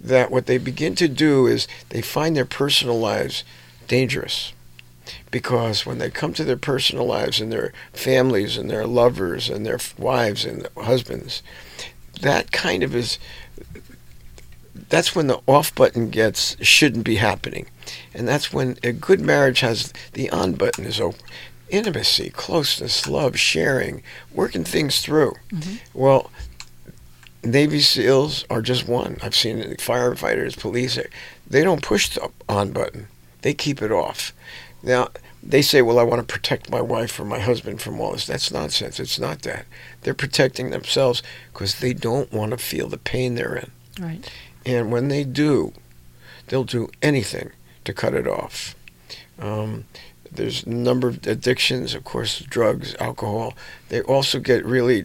That 0.00 0.30
what 0.30 0.46
they 0.46 0.58
begin 0.58 0.94
to 0.96 1.08
do 1.08 1.46
is 1.46 1.68
they 1.90 2.02
find 2.02 2.36
their 2.36 2.44
personal 2.44 2.98
lives 2.98 3.44
dangerous. 3.86 4.52
Because 5.34 5.84
when 5.84 5.98
they 5.98 6.10
come 6.10 6.32
to 6.34 6.44
their 6.44 6.56
personal 6.56 7.06
lives 7.06 7.40
and 7.40 7.50
their 7.50 7.72
families 7.92 8.56
and 8.56 8.70
their 8.70 8.86
lovers 8.86 9.50
and 9.50 9.66
their 9.66 9.80
wives 9.98 10.44
and 10.44 10.68
husbands, 10.76 11.42
that 12.20 12.52
kind 12.52 12.84
of 12.84 12.94
is 12.94 13.18
that's 14.88 15.16
when 15.16 15.26
the 15.26 15.40
off 15.48 15.74
button 15.74 16.08
gets 16.10 16.56
shouldn't 16.64 17.02
be 17.04 17.16
happening. 17.16 17.66
And 18.14 18.28
that's 18.28 18.52
when 18.52 18.78
a 18.84 18.92
good 18.92 19.20
marriage 19.20 19.58
has 19.58 19.92
the 20.12 20.30
on 20.30 20.52
button 20.52 20.84
is 20.84 21.00
open. 21.00 21.26
Intimacy, 21.68 22.30
closeness, 22.30 23.08
love, 23.08 23.36
sharing, 23.36 24.04
working 24.32 24.62
things 24.62 25.00
through. 25.00 25.34
Mhm. 25.52 25.80
Well, 25.94 26.30
Navy 27.42 27.80
SEALs 27.80 28.44
are 28.48 28.62
just 28.62 28.86
one. 28.86 29.18
I've 29.20 29.34
seen 29.34 29.58
it, 29.58 29.80
firefighters, 29.80 30.56
police. 30.56 30.96
They 31.44 31.64
don't 31.64 31.82
push 31.82 32.08
the 32.10 32.30
on 32.48 32.70
button. 32.70 33.08
They 33.42 33.52
keep 33.52 33.82
it 33.82 33.90
off. 33.90 34.32
Now, 34.84 35.08
they 35.46 35.62
say, 35.62 35.82
well, 35.82 35.98
I 35.98 36.04
want 36.04 36.26
to 36.26 36.32
protect 36.32 36.70
my 36.70 36.80
wife 36.80 37.20
or 37.20 37.24
my 37.24 37.38
husband 37.38 37.82
from 37.82 38.00
all 38.00 38.12
this. 38.12 38.26
That's 38.26 38.50
nonsense. 38.50 38.98
It's 38.98 39.18
not 39.18 39.42
that. 39.42 39.66
They're 40.02 40.14
protecting 40.14 40.70
themselves 40.70 41.22
because 41.52 41.80
they 41.80 41.92
don't 41.92 42.32
want 42.32 42.52
to 42.52 42.56
feel 42.56 42.88
the 42.88 42.98
pain 42.98 43.34
they're 43.34 43.56
in. 43.56 43.70
Right. 44.00 44.30
And 44.64 44.90
when 44.90 45.08
they 45.08 45.24
do, 45.24 45.72
they'll 46.48 46.64
do 46.64 46.90
anything 47.02 47.50
to 47.84 47.92
cut 47.92 48.14
it 48.14 48.26
off. 48.26 48.74
Um, 49.38 49.84
there's 50.32 50.64
a 50.64 50.70
number 50.70 51.08
of 51.08 51.26
addictions, 51.26 51.94
of 51.94 52.04
course, 52.04 52.40
drugs, 52.40 52.94
alcohol. 52.98 53.54
They 53.90 54.00
also 54.02 54.40
get 54.40 54.64
really, 54.64 55.04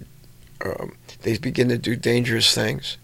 um, 0.64 0.96
they 1.22 1.38
begin 1.38 1.70
to 1.70 1.78
do 1.78 1.96
dangerous 1.96 2.56
things. 2.56 2.98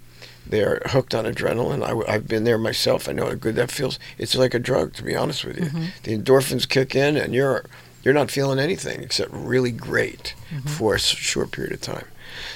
They 0.47 0.61
are 0.61 0.81
hooked 0.85 1.15
on 1.15 1.25
adrenaline. 1.25 2.07
I, 2.07 2.11
have 2.11 2.27
been 2.27 2.43
there 2.43 2.57
myself. 2.57 3.09
I 3.09 3.13
know 3.13 3.25
how 3.25 3.33
good 3.33 3.55
that 3.55 3.71
feels. 3.71 3.97
It's 4.17 4.35
like 4.35 4.53
a 4.53 4.59
drug, 4.59 4.93
to 4.93 5.03
be 5.03 5.15
honest 5.15 5.43
with 5.43 5.57
you. 5.57 5.65
Mhm. 5.65 5.87
The 6.03 6.17
endorphins 6.17 6.67
kick 6.69 6.95
in, 6.95 7.17
and 7.17 7.33
you're 7.33 7.65
you're 8.03 8.13
not 8.13 8.29
feeling 8.29 8.59
anything 8.59 9.01
except 9.01 9.31
really 9.33 9.71
great 9.71 10.35
for 10.65 10.93
a 10.93 10.99
short 10.99 11.49
period 11.51 11.73
of 11.73 11.81
time. 11.81 12.05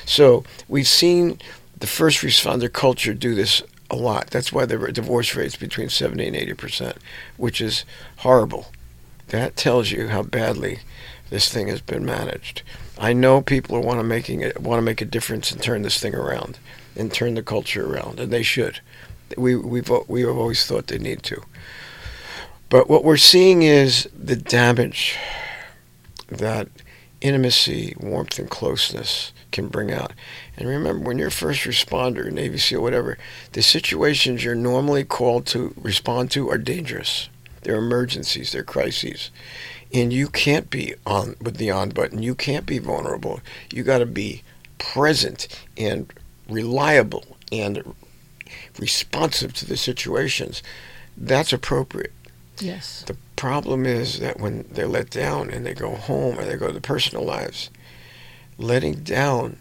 So 0.06 0.44
we've 0.68 0.88
seen 0.88 1.40
the 1.80 1.88
first 1.88 2.20
responder 2.20 2.72
culture 2.72 3.16
do 3.16 3.34
this 3.34 3.64
a 3.90 3.96
lot. 3.96 4.30
That's 4.30 4.54
why 4.54 4.66
the 4.66 4.78
divorce 4.92 5.34
rate's 5.36 5.56
between 5.56 5.90
70 5.90 6.28
and 6.28 6.36
80 6.36 6.54
percent, 6.54 6.98
which 7.38 7.60
is 7.62 7.84
horrible. 8.18 8.72
That 9.30 9.56
tells 9.56 9.90
you 9.90 10.10
how 10.10 10.22
badly 10.22 10.80
this 11.32 11.50
thing 11.50 11.68
has 11.68 11.82
been 11.82 12.06
managed. 12.06 12.62
I 13.00 13.14
know 13.14 13.42
people 13.42 13.82
want 13.82 14.00
to 14.00 14.04
making 14.04 14.42
it 14.42 14.62
want 14.62 14.78
to 14.78 14.84
make 14.84 15.02
a 15.02 15.06
difference 15.06 15.52
and 15.52 15.62
turn 15.62 15.82
this 15.82 16.00
thing 16.00 16.14
around 16.14 16.60
and 16.96 17.12
turn 17.12 17.36
the 17.36 17.44
culture 17.44 17.86
around, 17.86 18.20
and 18.20 18.32
they 18.32 18.44
should. 18.44 18.80
We 19.38 19.56
we've 19.56 19.92
we 20.08 20.22
have 20.22 20.38
always 20.38 20.66
thought 20.66 20.88
they 20.88 20.98
need 20.98 21.24
to. 21.24 21.42
But 22.70 22.90
what 22.90 23.04
we're 23.04 23.18
seeing 23.18 23.64
is 23.64 24.08
the 24.18 24.36
damage 24.36 25.18
that 26.28 26.68
intimacy, 27.22 27.96
warmth, 28.00 28.38
and 28.40 28.50
closeness 28.50 29.34
can 29.52 29.68
bring 29.68 29.92
out. 29.92 30.14
And 30.56 30.68
remember, 30.70 31.06
when 31.06 31.18
you're 31.18 31.30
a 31.30 31.32
first 31.32 31.64
responder, 31.64 32.32
Navy 32.32 32.58
SEAL, 32.58 32.82
whatever, 32.82 33.18
the 33.54 33.64
situations 33.64 34.44
you're 34.44 34.56
normally 34.56 35.04
called 35.04 35.46
to 35.48 35.74
respond 35.82 36.32
to 36.32 36.50
are 36.50 36.58
dangerous. 36.58 37.30
They're 37.62 37.78
emergencies, 37.78 38.52
they're 38.52 38.64
crises. 38.64 39.32
And 39.92 40.14
you 40.14 40.28
can't 40.28 40.70
be 40.70 40.94
on 41.06 41.36
with 41.42 41.58
the 41.58 41.72
on 41.72 41.90
button. 41.90 42.22
You 42.22 42.36
can't 42.36 42.66
be 42.66 42.78
vulnerable. 42.78 43.42
You 43.74 43.84
got 43.84 43.98
to 43.98 44.06
be 44.06 44.44
present 44.78 45.48
and 45.76 46.14
reliable 46.50 47.26
and 47.52 47.96
responsive 48.80 49.54
to 49.56 49.66
the 49.66 49.78
situations. 49.78 50.64
That's 51.18 51.54
appropriate. 51.54 52.14
Yes. 52.60 53.04
The 53.08 53.18
problem 53.36 53.86
is 53.86 54.20
that 54.20 54.40
when 54.40 54.66
they're 54.72 54.88
let 54.88 55.10
down 55.10 55.50
and 55.50 55.66
they 55.66 55.74
go 55.74 55.96
home 55.96 56.38
and 56.40 56.50
they 56.50 56.58
go 56.58 56.68
to 56.68 56.74
their 56.74 56.82
personal 56.82 57.24
lives, 57.24 57.70
letting 58.58 58.96
down, 58.96 59.58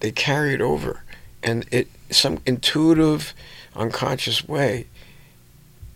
they 0.00 0.12
carry 0.12 0.54
it 0.54 0.60
over, 0.60 1.02
and 1.42 1.66
it 1.70 1.88
some 2.10 2.38
intuitive, 2.46 3.34
unconscious 3.74 4.46
way. 4.46 4.86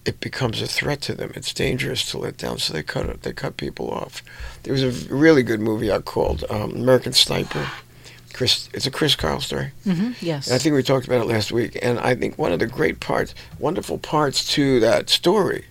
It 0.04 0.20
becomes 0.20 0.60
a 0.60 0.66
threat 0.66 1.00
to 1.02 1.14
them. 1.14 1.32
It's 1.34 1.54
dangerous 1.54 2.10
to 2.10 2.18
let 2.18 2.36
down, 2.36 2.58
so 2.58 2.72
they 2.74 2.82
cut. 2.82 3.22
They 3.22 3.32
cut 3.32 3.56
people 3.56 3.90
off. 3.90 4.22
There 4.62 4.72
was 4.72 4.82
a 4.82 5.14
really 5.14 5.42
good 5.42 5.60
movie 5.60 5.90
I 5.90 6.00
called 6.00 6.44
um, 6.50 6.72
American 6.72 7.14
Sniper. 7.14 7.66
Chris, 8.34 8.68
it's 8.74 8.84
a 8.86 8.90
Chris 8.90 9.14
Kyle 9.16 9.40
story. 9.40 9.70
hmm 9.84 10.10
Yes. 10.20 10.48
And 10.48 10.56
I 10.56 10.58
think 10.58 10.74
we 10.74 10.82
talked 10.82 11.06
about 11.06 11.22
it 11.22 11.26
last 11.28 11.52
week. 11.52 11.78
And 11.80 11.98
I 12.00 12.14
think 12.14 12.36
one 12.36 12.52
of 12.52 12.58
the 12.58 12.66
great 12.66 13.00
parts, 13.00 13.34
wonderful 13.58 13.96
parts 13.96 14.44
to 14.54 14.80
that 14.80 15.08
story, 15.08 15.64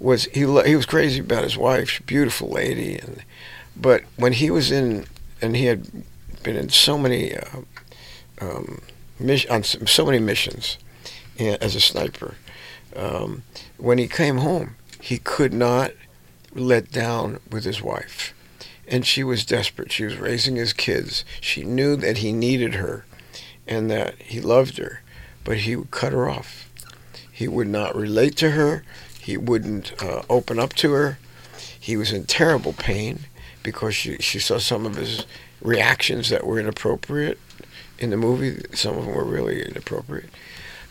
was 0.00 0.24
he, 0.26 0.40
he 0.40 0.76
was 0.76 0.86
crazy 0.86 1.20
about 1.20 1.42
his 1.42 1.56
wife, 1.56 2.00
beautiful 2.06 2.48
lady, 2.48 2.96
and 2.96 3.24
but 3.76 4.02
when 4.16 4.32
he 4.32 4.50
was 4.50 4.70
in 4.70 5.06
and 5.42 5.56
he 5.56 5.66
had 5.66 5.90
been 6.42 6.56
in 6.56 6.68
so 6.68 6.96
many 6.96 7.34
uh, 7.36 7.58
um, 8.40 8.80
mission, 9.18 9.50
on 9.50 9.62
so 9.64 10.06
many 10.06 10.18
missions 10.18 10.78
as 11.38 11.74
a 11.74 11.80
sniper. 11.80 12.34
Um, 12.96 13.42
when 13.76 13.98
he 13.98 14.08
came 14.08 14.38
home, 14.38 14.76
he 15.00 15.18
could 15.18 15.52
not 15.52 15.92
let 16.54 16.90
down 16.90 17.38
with 17.50 17.64
his 17.64 17.82
wife. 17.82 18.34
And 18.90 19.06
she 19.06 19.22
was 19.22 19.44
desperate. 19.44 19.92
She 19.92 20.04
was 20.04 20.16
raising 20.16 20.56
his 20.56 20.72
kids. 20.72 21.24
She 21.40 21.62
knew 21.62 21.94
that 21.96 22.18
he 22.18 22.32
needed 22.32 22.74
her 22.74 23.04
and 23.66 23.90
that 23.90 24.14
he 24.22 24.40
loved 24.40 24.78
her, 24.78 25.02
but 25.44 25.58
he 25.58 25.76
would 25.76 25.90
cut 25.90 26.12
her 26.12 26.28
off. 26.28 26.70
He 27.30 27.46
would 27.46 27.68
not 27.68 27.94
relate 27.94 28.36
to 28.38 28.52
her. 28.52 28.82
He 29.20 29.36
wouldn't 29.36 30.02
uh, 30.02 30.22
open 30.30 30.58
up 30.58 30.72
to 30.74 30.92
her. 30.92 31.18
He 31.78 31.96
was 31.96 32.12
in 32.12 32.24
terrible 32.24 32.72
pain 32.72 33.20
because 33.62 33.94
she, 33.94 34.16
she 34.18 34.38
saw 34.38 34.58
some 34.58 34.86
of 34.86 34.96
his 34.96 35.26
reactions 35.60 36.30
that 36.30 36.46
were 36.46 36.58
inappropriate 36.58 37.38
in 37.98 38.10
the 38.10 38.16
movie. 38.16 38.62
Some 38.74 38.96
of 38.96 39.04
them 39.04 39.14
were 39.14 39.24
really 39.24 39.62
inappropriate. 39.62 40.30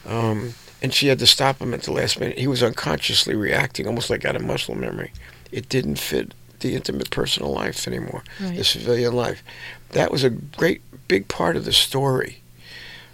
Um, 0.05 0.53
and 0.81 0.93
she 0.93 1.07
had 1.07 1.19
to 1.19 1.27
stop 1.27 1.59
him 1.59 1.73
at 1.73 1.83
the 1.83 1.91
last 1.91 2.19
minute. 2.19 2.37
He 2.37 2.47
was 2.47 2.61
unconsciously 2.61 3.35
reacting, 3.35 3.87
almost 3.87 4.09
like 4.09 4.23
out 4.23 4.35
of 4.35 4.43
muscle 4.43 4.75
memory. 4.75 5.11
It 5.51 5.67
didn't 5.67 5.97
fit 5.97 6.33
the 6.59 6.75
intimate 6.75 7.09
personal 7.09 7.51
life 7.51 7.87
anymore, 7.87 8.23
right. 8.39 8.57
the 8.57 8.63
civilian 8.63 9.13
life. 9.13 9.43
That 9.91 10.11
was 10.11 10.23
a 10.23 10.29
great, 10.29 10.81
big 11.07 11.27
part 11.27 11.55
of 11.55 11.65
the 11.65 11.73
story. 11.73 12.41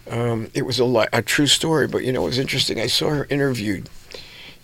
Um, 0.10 0.50
it 0.54 0.66
was 0.66 0.80
a, 0.80 0.86
li- 0.86 1.08
a 1.14 1.22
true 1.22 1.48
story, 1.48 1.88
but 1.88 2.04
you 2.04 2.12
know, 2.12 2.24
it 2.24 2.30
was 2.30 2.40
interesting. 2.40 2.80
I 2.80 2.88
saw 2.88 3.10
her 3.10 3.28
interviewed 3.30 3.90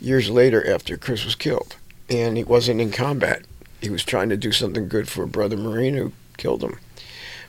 years 0.02 0.30
later 0.30 0.70
after 0.70 0.98
Chris 0.98 1.26
was 1.26 1.36
killed, 1.36 1.76
and 2.10 2.38
he 2.38 2.44
wasn't 2.44 2.82
in 2.82 2.92
combat. 2.92 3.44
He 3.82 3.90
was 3.90 4.04
trying 4.04 4.30
to 4.30 4.38
do 4.38 4.52
something 4.52 4.88
good 4.90 5.08
for 5.08 5.24
a 5.24 5.28
brother 5.28 5.56
Marine 5.56 5.96
who 5.96 6.12
killed 6.38 6.64
him. 6.64 6.78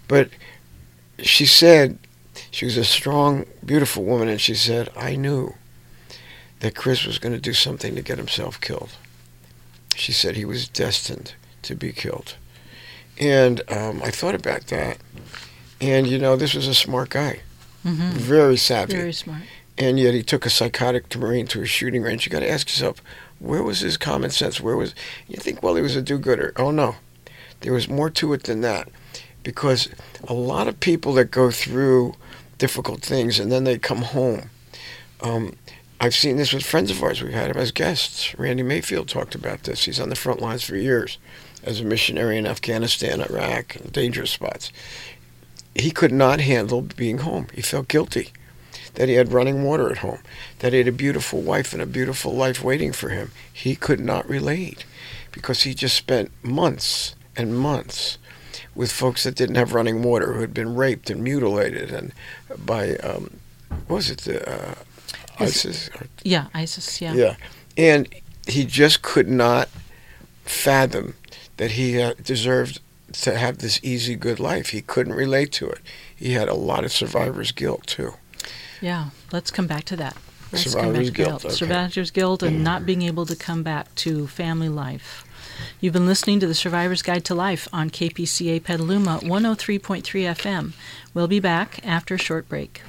But 0.06 0.30
she 1.18 1.46
said 1.46 1.98
she 2.50 2.64
was 2.64 2.76
a 2.76 2.84
strong, 2.84 3.46
beautiful 3.64 4.04
woman, 4.04 4.28
and 4.28 4.40
she 4.40 4.54
said, 4.54 4.88
I 4.96 5.16
knew 5.16 5.54
that 6.60 6.74
Chris 6.74 7.06
was 7.06 7.18
going 7.18 7.34
to 7.34 7.40
do 7.40 7.52
something 7.52 7.94
to 7.94 8.02
get 8.02 8.18
himself 8.18 8.60
killed. 8.60 8.90
She 10.00 10.12
said 10.12 10.34
he 10.34 10.46
was 10.46 10.66
destined 10.66 11.34
to 11.62 11.74
be 11.74 11.92
killed. 11.92 12.36
And 13.18 13.60
um, 13.70 14.00
I 14.02 14.10
thought 14.10 14.34
about 14.34 14.68
that. 14.68 14.96
And, 15.78 16.06
you 16.06 16.18
know, 16.18 16.36
this 16.36 16.54
was 16.54 16.66
a 16.66 16.74
smart 16.74 17.10
guy, 17.10 17.40
mm-hmm. 17.84 18.10
very 18.12 18.56
savvy. 18.56 18.94
Very 18.94 19.12
smart. 19.12 19.42
And 19.76 20.00
yet 20.00 20.14
he 20.14 20.22
took 20.22 20.46
a 20.46 20.50
psychotic 20.50 21.14
Marine 21.16 21.46
to 21.48 21.60
a 21.60 21.66
shooting 21.66 22.02
range. 22.02 22.24
You 22.24 22.32
got 22.32 22.40
to 22.40 22.50
ask 22.50 22.68
yourself, 22.68 23.02
where 23.38 23.62
was 23.62 23.80
his 23.80 23.98
common 23.98 24.30
sense? 24.30 24.58
Where 24.58 24.76
was. 24.76 24.94
You 25.28 25.36
think, 25.36 25.62
well, 25.62 25.74
he 25.74 25.82
was 25.82 25.96
a 25.96 26.02
do 26.02 26.18
gooder. 26.18 26.52
Oh, 26.56 26.70
no. 26.70 26.96
There 27.60 27.74
was 27.74 27.88
more 27.88 28.08
to 28.10 28.32
it 28.32 28.44
than 28.44 28.62
that. 28.62 28.88
Because 29.42 29.88
a 30.26 30.34
lot 30.34 30.68
of 30.68 30.80
people 30.80 31.12
that 31.14 31.30
go 31.30 31.50
through 31.50 32.14
difficult 32.56 33.02
things, 33.02 33.38
and 33.38 33.52
then 33.52 33.64
they 33.64 33.78
come 33.78 34.02
home. 34.02 34.50
Um, 35.22 35.56
I've 36.02 36.14
seen 36.14 36.38
this 36.38 36.54
with 36.54 36.64
friends 36.64 36.90
of 36.90 37.02
ours. 37.02 37.22
We've 37.22 37.34
had 37.34 37.50
him 37.50 37.58
as 37.58 37.72
guests. 37.72 38.38
Randy 38.38 38.62
Mayfield 38.62 39.06
talked 39.06 39.34
about 39.34 39.64
this. 39.64 39.84
He's 39.84 40.00
on 40.00 40.08
the 40.08 40.16
front 40.16 40.40
lines 40.40 40.62
for 40.62 40.74
years 40.74 41.18
as 41.62 41.80
a 41.80 41.84
missionary 41.84 42.38
in 42.38 42.46
Afghanistan, 42.46 43.20
Iraq, 43.20 43.76
dangerous 43.92 44.30
spots. 44.30 44.72
He 45.74 45.90
could 45.90 46.10
not 46.10 46.40
handle 46.40 46.80
being 46.80 47.18
home. 47.18 47.48
He 47.52 47.60
felt 47.60 47.88
guilty 47.88 48.30
that 48.94 49.10
he 49.10 49.16
had 49.16 49.34
running 49.34 49.62
water 49.62 49.90
at 49.90 49.98
home, 49.98 50.20
that 50.60 50.72
he 50.72 50.78
had 50.78 50.88
a 50.88 50.92
beautiful 50.92 51.42
wife 51.42 51.74
and 51.74 51.82
a 51.82 51.86
beautiful 51.86 52.32
life 52.32 52.64
waiting 52.64 52.92
for 52.92 53.10
him. 53.10 53.30
He 53.52 53.76
could 53.76 54.00
not 54.00 54.28
relate 54.28 54.86
because 55.32 55.64
he 55.64 55.74
just 55.74 55.96
spent 55.96 56.32
months 56.42 57.14
and 57.36 57.56
months 57.56 58.16
with 58.74 58.90
folks 58.90 59.24
that 59.24 59.34
didn't 59.34 59.56
have 59.56 59.74
running 59.74 60.02
water, 60.02 60.32
who 60.32 60.40
had 60.40 60.54
been 60.54 60.74
raped 60.74 61.10
and 61.10 61.22
mutilated, 61.22 61.90
and 61.90 62.12
by 62.58 62.96
um, 62.96 63.38
what 63.86 63.96
was 63.96 64.10
it 64.10 64.20
the 64.22 64.50
uh, 64.50 64.74
ISIS? 65.40 65.90
Yeah, 66.22 66.46
ISIS. 66.54 67.00
Yeah. 67.00 67.14
Yeah, 67.14 67.36
and 67.76 68.08
he 68.46 68.64
just 68.64 69.02
could 69.02 69.28
not 69.28 69.68
fathom 70.44 71.14
that 71.56 71.72
he 71.72 72.00
uh, 72.00 72.14
deserved 72.22 72.80
to 73.12 73.36
have 73.36 73.58
this 73.58 73.80
easy, 73.82 74.16
good 74.16 74.40
life. 74.40 74.70
He 74.70 74.82
couldn't 74.82 75.14
relate 75.14 75.52
to 75.52 75.68
it. 75.68 75.80
He 76.14 76.32
had 76.32 76.48
a 76.48 76.54
lot 76.54 76.84
of 76.84 76.92
survivor's 76.92 77.52
guilt 77.52 77.86
too. 77.86 78.14
Yeah, 78.80 79.10
let's 79.32 79.50
come 79.50 79.66
back 79.66 79.84
to 79.84 79.96
that. 79.96 80.16
Let's 80.52 80.70
survivor's 80.70 81.10
guilt. 81.10 81.28
guilt. 81.28 81.44
Okay. 81.46 81.54
Survivor's 81.54 82.10
guilt 82.10 82.42
and 82.42 82.64
not 82.64 82.86
being 82.86 83.02
able 83.02 83.26
to 83.26 83.36
come 83.36 83.62
back 83.62 83.94
to 83.96 84.26
family 84.26 84.68
life. 84.68 85.24
You've 85.80 85.92
been 85.92 86.06
listening 86.06 86.40
to 86.40 86.46
the 86.46 86.54
Survivor's 86.54 87.02
Guide 87.02 87.24
to 87.26 87.34
Life 87.34 87.68
on 87.72 87.90
KPCA 87.90 88.62
Petaluma 88.62 89.20
103.3 89.20 90.02
FM. 90.02 90.72
We'll 91.12 91.28
be 91.28 91.40
back 91.40 91.84
after 91.86 92.14
a 92.14 92.18
short 92.18 92.48
break. 92.48 92.82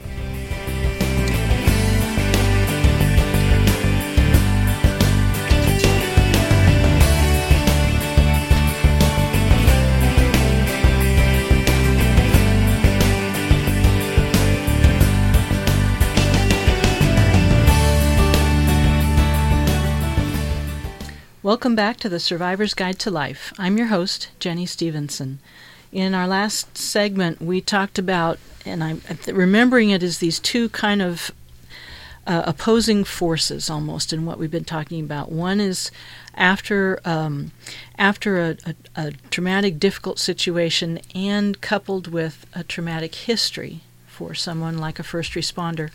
Welcome 21.44 21.74
back 21.74 21.98
to 21.98 22.08
the 22.08 22.20
Survivor's 22.20 22.76
Guide 22.76 23.00
to 23.00 23.10
Life. 23.10 23.52
I'm 23.58 23.76
your 23.76 23.88
host, 23.88 24.30
Jenny 24.40 24.68
Stevenson. 24.68 25.40
In 25.92 26.14
our 26.14 26.28
last 26.28 26.78
segment, 26.78 27.42
we 27.42 27.62
talked 27.62 27.98
about, 27.98 28.38
and 28.64 28.84
I'm 28.84 29.02
remembering 29.26 29.90
it 29.90 30.04
as 30.04 30.20
these 30.20 30.40
two 30.40 30.70
kind 30.70 31.02
of 31.02 31.32
uh, 32.28 32.44
opposing 32.46 33.04
forces 33.04 33.72
almost 33.72 34.14
in 34.14 34.24
what 34.24 34.38
we've 34.38 34.52
been 34.52 34.64
talking 34.64 35.04
about. 35.04 35.32
One 35.32 35.60
is 35.60 35.90
after 36.36 37.00
um, 37.06 37.54
after 37.98 38.40
a, 38.40 38.58
a, 38.64 38.76
a, 38.96 39.12
traumatic, 39.32 39.80
difficult 39.80 40.20
situation, 40.20 41.00
and 41.16 41.60
coupled 41.60 42.08
with 42.08 42.46
a 42.54 42.64
traumatic 42.64 43.16
history 43.16 43.80
for 44.06 44.36
someone 44.36 44.78
like 44.78 45.00
a 45.00 45.04
first 45.04 45.34
responder, 45.34 45.90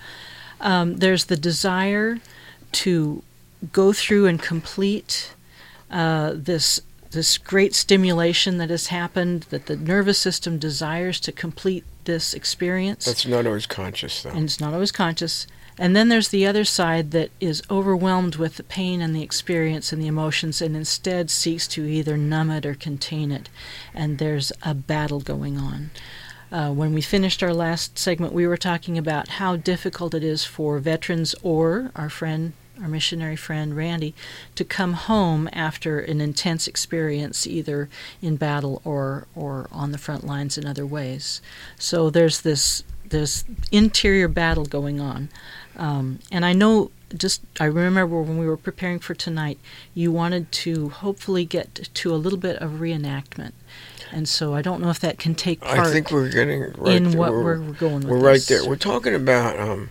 um, 0.60 0.96
there's 0.96 1.26
the 1.26 1.36
desire 1.36 2.18
to 2.72 3.22
go 3.72 3.92
through 3.92 4.26
and 4.26 4.42
complete 4.42 5.34
uh, 5.90 6.32
this 6.34 6.80
this 7.12 7.38
great 7.38 7.74
stimulation 7.74 8.58
that 8.58 8.68
has 8.68 8.88
happened 8.88 9.42
that 9.50 9.66
the 9.66 9.76
nervous 9.76 10.18
system 10.18 10.58
desires 10.58 11.18
to 11.20 11.32
complete 11.32 11.84
this 12.04 12.34
experience. 12.34 13.04
That's 13.04 13.26
not 13.26 13.46
always 13.46 13.66
conscious, 13.66 14.22
though. 14.22 14.30
And 14.30 14.44
it's 14.44 14.60
not 14.60 14.74
always 14.74 14.92
conscious. 14.92 15.46
And 15.78 15.94
then 15.94 16.08
there's 16.08 16.28
the 16.28 16.46
other 16.46 16.64
side 16.64 17.10
that 17.10 17.30
is 17.38 17.62
overwhelmed 17.70 18.36
with 18.36 18.56
the 18.56 18.62
pain 18.62 19.00
and 19.02 19.14
the 19.14 19.22
experience 19.22 19.92
and 19.92 20.02
the 20.02 20.06
emotions 20.06 20.62
and 20.62 20.74
instead 20.74 21.30
seeks 21.30 21.66
to 21.68 21.84
either 21.84 22.16
numb 22.16 22.50
it 22.50 22.64
or 22.64 22.74
contain 22.74 23.30
it. 23.30 23.48
And 23.94 24.18
there's 24.18 24.52
a 24.62 24.74
battle 24.74 25.20
going 25.20 25.58
on. 25.58 25.90
Uh, 26.50 26.72
when 26.72 26.94
we 26.94 27.02
finished 27.02 27.42
our 27.42 27.52
last 27.52 27.98
segment, 27.98 28.32
we 28.32 28.46
were 28.46 28.56
talking 28.56 28.96
about 28.96 29.28
how 29.28 29.56
difficult 29.56 30.14
it 30.14 30.24
is 30.24 30.44
for 30.44 30.78
veterans 30.78 31.34
or 31.42 31.90
our 31.94 32.08
friend 32.08 32.52
our 32.80 32.88
missionary 32.88 33.36
friend 33.36 33.76
Randy, 33.76 34.14
to 34.54 34.64
come 34.64 34.94
home 34.94 35.48
after 35.52 35.98
an 35.98 36.20
intense 36.20 36.66
experience, 36.66 37.46
either 37.46 37.88
in 38.22 38.36
battle 38.36 38.82
or 38.84 39.26
or 39.34 39.68
on 39.72 39.92
the 39.92 39.98
front 39.98 40.26
lines 40.26 40.58
in 40.58 40.66
other 40.66 40.86
ways. 40.86 41.40
So 41.78 42.10
there's 42.10 42.42
this 42.42 42.82
this 43.08 43.44
interior 43.70 44.28
battle 44.28 44.64
going 44.64 45.00
on, 45.00 45.28
um, 45.76 46.18
and 46.30 46.44
I 46.44 46.52
know. 46.52 46.90
Just 47.16 47.40
I 47.60 47.66
remember 47.66 48.20
when 48.20 48.36
we 48.36 48.46
were 48.46 48.56
preparing 48.56 48.98
for 48.98 49.14
tonight, 49.14 49.60
you 49.94 50.10
wanted 50.10 50.50
to 50.50 50.88
hopefully 50.88 51.44
get 51.44 51.88
to 51.94 52.12
a 52.12 52.16
little 52.16 52.38
bit 52.38 52.56
of 52.56 52.72
reenactment, 52.72 53.52
and 54.10 54.28
so 54.28 54.54
I 54.54 54.62
don't 54.62 54.80
know 54.80 54.90
if 54.90 54.98
that 55.00 55.16
can 55.16 55.36
take 55.36 55.60
part. 55.60 55.78
I 55.78 55.92
think 55.92 56.10
we're 56.10 56.30
getting 56.30 56.62
right 56.76 56.96
in 56.96 57.10
there. 57.10 57.18
what 57.18 57.30
we're, 57.30 57.60
we're 57.60 57.72
going 57.74 58.00
with. 58.00 58.06
We're 58.06 58.18
right 58.18 58.40
there. 58.48 58.68
We're 58.68 58.74
talking 58.74 59.14
about 59.14 59.58
um, 59.60 59.90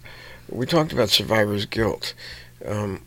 we 0.50 0.66
talked 0.66 0.92
about 0.94 1.10
survivor's 1.10 1.66
guilt, 1.66 2.14
um, 2.68 3.02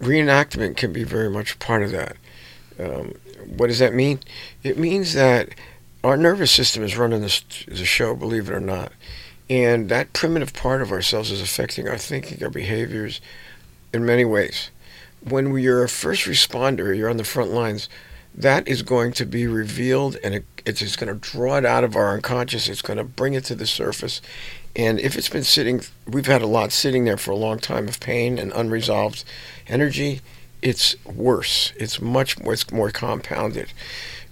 reenactment 0.00 0.76
can 0.76 0.92
be 0.92 1.04
very 1.04 1.30
much 1.30 1.58
part 1.58 1.82
of 1.82 1.90
that. 1.92 2.16
Um, 2.78 3.14
what 3.56 3.68
does 3.68 3.78
that 3.78 3.94
mean? 3.94 4.20
It 4.62 4.78
means 4.78 5.14
that 5.14 5.50
our 6.04 6.16
nervous 6.16 6.50
system 6.50 6.82
is 6.82 6.96
running 6.96 7.20
this, 7.20 7.42
the 7.66 7.84
show, 7.84 8.14
believe 8.14 8.48
it 8.48 8.54
or 8.54 8.60
not. 8.60 8.92
And 9.48 9.88
that 9.88 10.12
primitive 10.12 10.52
part 10.52 10.82
of 10.82 10.92
ourselves 10.92 11.30
is 11.30 11.40
affecting 11.40 11.88
our 11.88 11.98
thinking, 11.98 12.42
our 12.42 12.50
behaviors 12.50 13.20
in 13.92 14.04
many 14.04 14.24
ways. 14.24 14.70
When 15.22 15.56
you're 15.56 15.84
a 15.84 15.88
first 15.88 16.24
responder, 16.24 16.96
you're 16.96 17.10
on 17.10 17.16
the 17.16 17.24
front 17.24 17.50
lines, 17.50 17.88
that 18.34 18.68
is 18.68 18.82
going 18.82 19.12
to 19.12 19.24
be 19.24 19.46
revealed 19.46 20.16
and 20.22 20.34
it, 20.34 20.44
it's 20.66 20.80
just 20.80 20.98
going 20.98 21.12
to 21.12 21.18
draw 21.18 21.56
it 21.56 21.64
out 21.64 21.84
of 21.84 21.96
our 21.96 22.14
unconscious. 22.14 22.68
It's 22.68 22.82
going 22.82 22.98
to 22.98 23.04
bring 23.04 23.34
it 23.34 23.44
to 23.44 23.54
the 23.54 23.66
surface. 23.66 24.20
And 24.76 25.00
if 25.00 25.16
it's 25.16 25.28
been 25.30 25.44
sitting, 25.44 25.80
we've 26.06 26.26
had 26.26 26.42
a 26.42 26.46
lot 26.46 26.70
sitting 26.70 27.04
there 27.06 27.16
for 27.16 27.30
a 27.32 27.36
long 27.36 27.58
time 27.58 27.88
of 27.88 27.98
pain 27.98 28.38
and 28.38 28.52
unresolved 28.52 29.24
energy, 29.66 30.20
it's 30.62 30.94
worse. 31.04 31.72
It's 31.76 32.00
much 32.00 32.38
more, 32.38 32.52
it's 32.52 32.70
more 32.70 32.90
compounded. 32.90 33.72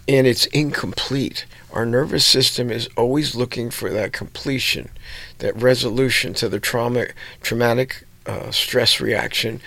and 0.07 0.27
it's 0.27 0.47
incomplete. 0.47 1.47
Our 1.73 1.87
nervous 1.87 2.27
system 2.27 2.71
is 2.71 2.89
always 2.97 3.35
looking 3.35 3.71
for 3.71 3.91
that 3.91 4.13
completion, 4.13 4.91
that 5.39 5.57
resolution 5.61 6.35
to 6.35 6.49
the 6.49 6.61
trauma, 6.61 7.07
traumatic 7.43 8.05
uh, 8.27 8.51
stress 8.51 9.01
reaction, 9.01 9.61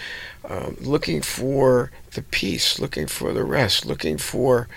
um, 0.48 0.78
looking 0.80 1.22
for 1.22 1.92
the 2.14 2.22
peace, 2.22 2.80
looking 2.80 3.08
for 3.08 3.34
the 3.34 3.44
rest, 3.44 3.86
looking 3.86 4.18
for. 4.18 4.68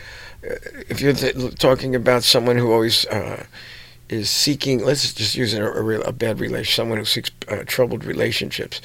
Uh, 0.42 0.54
if 0.88 1.00
you're 1.00 1.12
th- 1.12 1.54
talking 1.56 1.94
about 1.94 2.22
someone 2.24 2.56
who 2.56 2.72
always 2.72 3.06
uh, 3.06 3.44
is 4.10 4.28
seeking, 4.28 4.84
let's 4.84 5.14
just 5.14 5.36
use 5.36 5.54
a, 5.54 5.64
a, 5.64 6.00
a 6.00 6.12
bad 6.12 6.40
relation, 6.40 6.72
someone 6.72 6.98
who 6.98 7.04
seeks 7.04 7.30
uh, 7.48 7.62
troubled 7.64 8.04
relationships. 8.04 8.80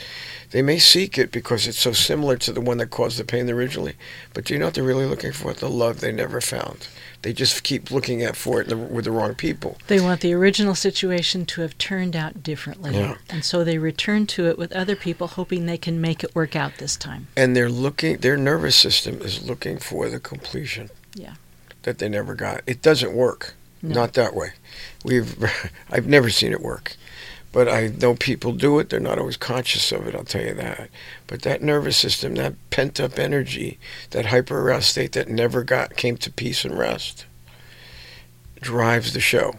They 0.51 0.61
may 0.61 0.77
seek 0.77 1.17
it 1.17 1.31
because 1.31 1.67
it's 1.67 1.79
so 1.79 1.93
similar 1.93 2.37
to 2.37 2.53
the 2.53 2.61
one 2.61 2.77
that 2.77 2.91
caused 2.91 3.17
the 3.17 3.25
pain 3.25 3.49
originally, 3.49 3.95
but 4.33 4.45
do 4.45 4.53
you 4.53 4.59
know 4.59 4.67
what 4.67 4.75
they're 4.75 4.83
really 4.83 5.07
looking 5.07 5.31
for? 5.31 5.51
The 5.53 5.69
love 5.69 5.99
they 5.99 6.11
never 6.11 6.39
found. 6.39 6.87
They 7.23 7.33
just 7.33 7.63
keep 7.63 7.89
looking 7.89 8.21
at 8.21 8.35
for 8.35 8.61
it 8.61 8.71
with 8.71 9.05
the 9.05 9.11
wrong 9.11 9.33
people. 9.33 9.79
They 9.87 9.99
want 9.99 10.21
the 10.21 10.33
original 10.33 10.75
situation 10.75 11.47
to 11.47 11.61
have 11.61 11.75
turned 11.79 12.15
out 12.15 12.43
differently. 12.43 12.93
Yeah. 12.93 13.17
And 13.27 13.43
so 13.43 13.63
they 13.63 13.79
return 13.79 14.27
to 14.27 14.47
it 14.47 14.59
with 14.59 14.71
other 14.73 14.95
people, 14.95 15.25
hoping 15.25 15.65
they 15.65 15.79
can 15.79 15.99
make 15.99 16.23
it 16.23 16.35
work 16.35 16.55
out 16.55 16.77
this 16.77 16.95
time. 16.95 17.27
And 17.35 17.55
they're 17.55 17.67
looking, 17.67 18.17
their 18.17 18.37
nervous 18.37 18.75
system 18.75 19.21
is 19.23 19.43
looking 19.43 19.79
for 19.79 20.07
the 20.07 20.19
completion. 20.19 20.91
Yeah. 21.15 21.33
That 21.81 21.97
they 21.97 22.09
never 22.09 22.35
got. 22.35 22.61
It 22.67 22.83
doesn't 22.83 23.13
work. 23.13 23.55
No. 23.89 23.95
Not 23.95 24.13
that 24.13 24.35
way. 24.35 24.53
We've, 25.03 25.35
I've 25.91 26.07
never 26.07 26.29
seen 26.29 26.51
it 26.51 26.61
work. 26.61 26.95
But 27.51 27.69
I 27.69 27.87
know 27.87 28.15
people 28.15 28.51
do 28.51 28.79
it. 28.79 28.89
They're 28.89 28.99
not 28.99 29.17
always 29.17 29.37
conscious 29.37 29.93
of 29.93 30.05
it, 30.07 30.13
I'll 30.13 30.25
tell 30.25 30.43
you 30.43 30.53
that. 30.55 30.89
But 31.25 31.43
that 31.43 31.61
nervous 31.61 31.95
system, 31.95 32.35
that 32.35 32.55
pent 32.69 32.99
up 32.99 33.17
energy, 33.17 33.79
that 34.09 34.25
hyper 34.25 34.59
aroused 34.59 34.87
state 34.87 35.13
that 35.13 35.29
never 35.29 35.63
got 35.63 35.95
came 35.95 36.17
to 36.17 36.31
peace 36.31 36.65
and 36.65 36.77
rest, 36.77 37.25
drives 38.59 39.13
the 39.13 39.21
show. 39.21 39.53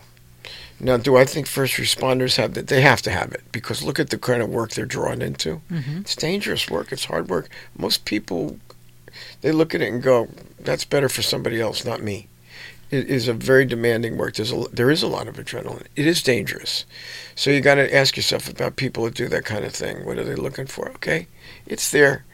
Now, 0.79 0.99
do 0.99 1.17
I 1.17 1.25
think 1.25 1.47
first 1.47 1.75
responders 1.75 2.37
have 2.37 2.53
that? 2.55 2.67
They 2.67 2.83
have 2.83 3.01
to 3.03 3.11
have 3.11 3.33
it 3.33 3.45
because 3.51 3.83
look 3.83 3.99
at 3.99 4.11
the 4.11 4.19
kind 4.19 4.43
of 4.43 4.51
work 4.51 4.73
they're 4.73 4.85
drawn 4.85 5.23
into. 5.23 5.63
Mm-hmm. 5.71 6.01
It's 6.01 6.15
dangerous 6.15 6.69
work. 6.69 6.93
It's 6.93 7.07
hard 7.07 7.31
work. 7.31 7.49
Most 7.79 8.05
people, 8.05 8.59
they 9.41 9.53
look 9.53 9.75
at 9.75 9.81
it 9.81 9.91
and 9.91 10.03
go, 10.03 10.29
"That's 10.61 10.85
better 10.85 11.09
for 11.09 11.23
somebody 11.23 11.63
else, 11.63 11.85
not 11.87 12.03
me." 12.03 12.29
It 12.91 13.09
is 13.09 13.27
a 13.27 13.33
very 13.35 13.65
demanding 13.65 14.17
work. 14.17 14.35
There's 14.37 14.53
a, 14.53 14.65
there 14.73 14.91
is 14.91 15.03
a 15.03 15.09
lot 15.09 15.27
of 15.27 15.37
adrenaline. 15.37 15.87
It 15.97 16.07
is 16.07 16.23
dangerous. 16.23 16.85
So 17.35 17.51
you 17.51 17.61
got 17.61 17.75
to 17.77 17.93
ask 17.95 18.17
yourself 18.17 18.49
about 18.49 18.77
people 18.77 19.05
that 19.05 19.15
do 19.15 19.29
that 19.29 19.45
kind 19.45 19.65
of 19.65 19.73
thing. 19.73 20.05
What 20.05 20.19
are 20.19 20.25
they 20.25 20.37
looking 20.37 20.67
for? 20.67 20.89
Okay, 20.91 21.27
it's 21.67 21.91
there. 21.91 22.25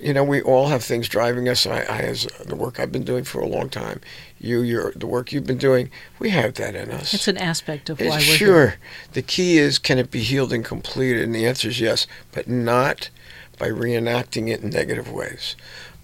You 0.00 0.14
know, 0.14 0.24
we 0.24 0.40
all 0.40 0.68
have 0.68 0.82
things 0.82 1.06
driving 1.06 1.48
us. 1.48 1.66
I, 1.66 1.82
I 1.82 1.98
as 1.98 2.24
the 2.46 2.56
work 2.56 2.80
I've 2.80 2.90
been 2.90 3.04
doing 3.04 3.24
for 3.24 3.40
a 3.40 3.46
long 3.46 3.68
time, 3.68 4.00
you, 4.40 4.62
your, 4.62 4.92
the 4.92 5.06
work 5.06 5.32
you've 5.32 5.46
been 5.46 5.58
doing, 5.58 5.90
we 6.18 6.30
have 6.30 6.54
that 6.54 6.74
in 6.74 6.90
us. 6.90 7.12
It's 7.12 7.28
an 7.28 7.36
aspect 7.36 7.90
of 7.90 8.00
It's- 8.00 8.10
why 8.10 8.16
we're 8.16 8.36
sure. 8.36 8.66
here. 8.68 8.78
The 9.12 9.22
key 9.22 9.58
is, 9.58 9.78
can 9.78 9.98
it 9.98 10.10
be 10.10 10.20
healed 10.20 10.52
and 10.52 10.64
completed? 10.64 11.22
And 11.22 11.34
the 11.34 11.46
answer 11.46 11.68
is 11.68 11.78
yes, 11.78 12.06
but 12.32 12.48
not 12.48 13.10
by 13.58 13.68
reenacting 13.68 14.48
it 14.48 14.62
in 14.62 14.70
negative 14.70 15.12
ways. 15.12 15.56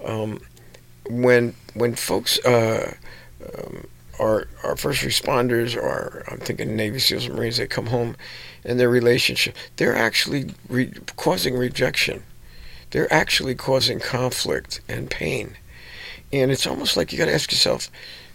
Um, 0.05 0.41
when 1.09 1.55
when 1.73 1.95
folks 1.95 2.39
uh, 2.45 2.95
um, 3.57 3.87
are 4.19 4.49
are 4.65 4.77
first 4.77 5.03
responders, 5.03 5.77
or 5.77 6.25
I'm 6.29 6.39
thinking 6.39 6.75
Navy 6.77 6.99
SEALs 6.99 7.27
and 7.27 7.35
Marines, 7.37 7.57
they 7.59 7.67
come 7.67 7.87
home, 7.87 8.17
and 8.65 8.79
their 8.81 8.89
relationship, 8.91 9.55
they're 9.77 9.97
actually 9.97 10.51
re- 10.69 10.93
causing 11.17 11.57
rejection. 11.57 12.23
They're 12.91 13.13
actually 13.13 13.55
causing 13.55 14.01
conflict 14.01 14.81
and 14.89 15.11
pain, 15.11 15.57
and 16.33 16.51
it's 16.51 16.67
almost 16.67 16.97
like 16.97 17.13
you 17.13 17.19
got 17.19 17.27
to 17.27 17.35
ask 17.35 17.53
yourself, 17.53 17.91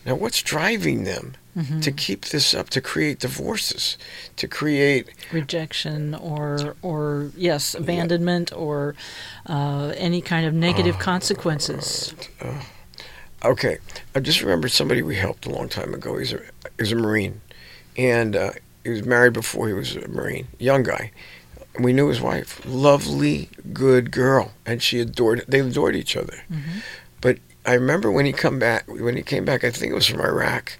now 0.05 0.16
what's 0.16 0.41
driving 0.41 1.03
them? 1.05 1.34
Mhm. 1.55 1.84
to 1.84 1.91
keep 1.91 2.26
this 2.26 2.55
up, 2.55 2.72
to 2.72 2.82
create 2.82 3.20
divorces, 3.20 3.95
to 4.38 4.47
create 4.47 5.05
rejection 5.32 6.16
or 6.16 6.76
or 6.82 7.30
yes 7.38 7.76
abandonment 7.76 8.51
or 8.55 8.95
uh, 9.45 9.93
any 9.95 10.20
kind 10.20 10.47
of 10.47 10.53
negative 10.55 10.97
consequences 10.97 12.16
Uh, 12.41 12.55
okay, 13.43 13.77
I 14.15 14.19
just 14.19 14.41
remembered 14.41 14.71
somebody 14.71 15.01
we 15.01 15.15
helped 15.15 15.45
a 15.45 15.49
long 15.49 15.69
time 15.69 15.93
ago. 15.93 16.17
He's 16.17 16.33
a 16.33 16.41
he's 16.79 16.91
a 16.91 16.95
Marine, 16.95 17.41
and 17.97 18.35
uh, 18.35 18.51
he 18.83 18.89
was 18.91 19.05
married 19.05 19.33
before 19.33 19.67
he 19.67 19.73
was 19.73 19.95
a 19.95 20.07
Marine, 20.07 20.47
young 20.59 20.83
guy. 20.83 21.11
And 21.75 21.83
we 21.83 21.93
knew 21.93 22.07
his 22.07 22.21
wife, 22.21 22.61
lovely, 22.65 23.49
good 23.73 24.11
girl, 24.11 24.53
and 24.65 24.81
she 24.81 24.99
adored. 24.99 25.43
They 25.47 25.59
adored 25.59 25.95
each 25.95 26.15
other. 26.15 26.43
Mhm. 26.51 26.81
But 27.21 27.39
I 27.65 27.73
remember 27.73 28.11
when 28.11 28.25
he 28.25 28.33
come 28.33 28.59
back. 28.59 28.83
When 28.87 29.15
he 29.15 29.23
came 29.23 29.45
back, 29.45 29.63
I 29.63 29.71
think 29.71 29.91
it 29.91 29.95
was 29.95 30.07
from 30.07 30.21
Iraq. 30.21 30.73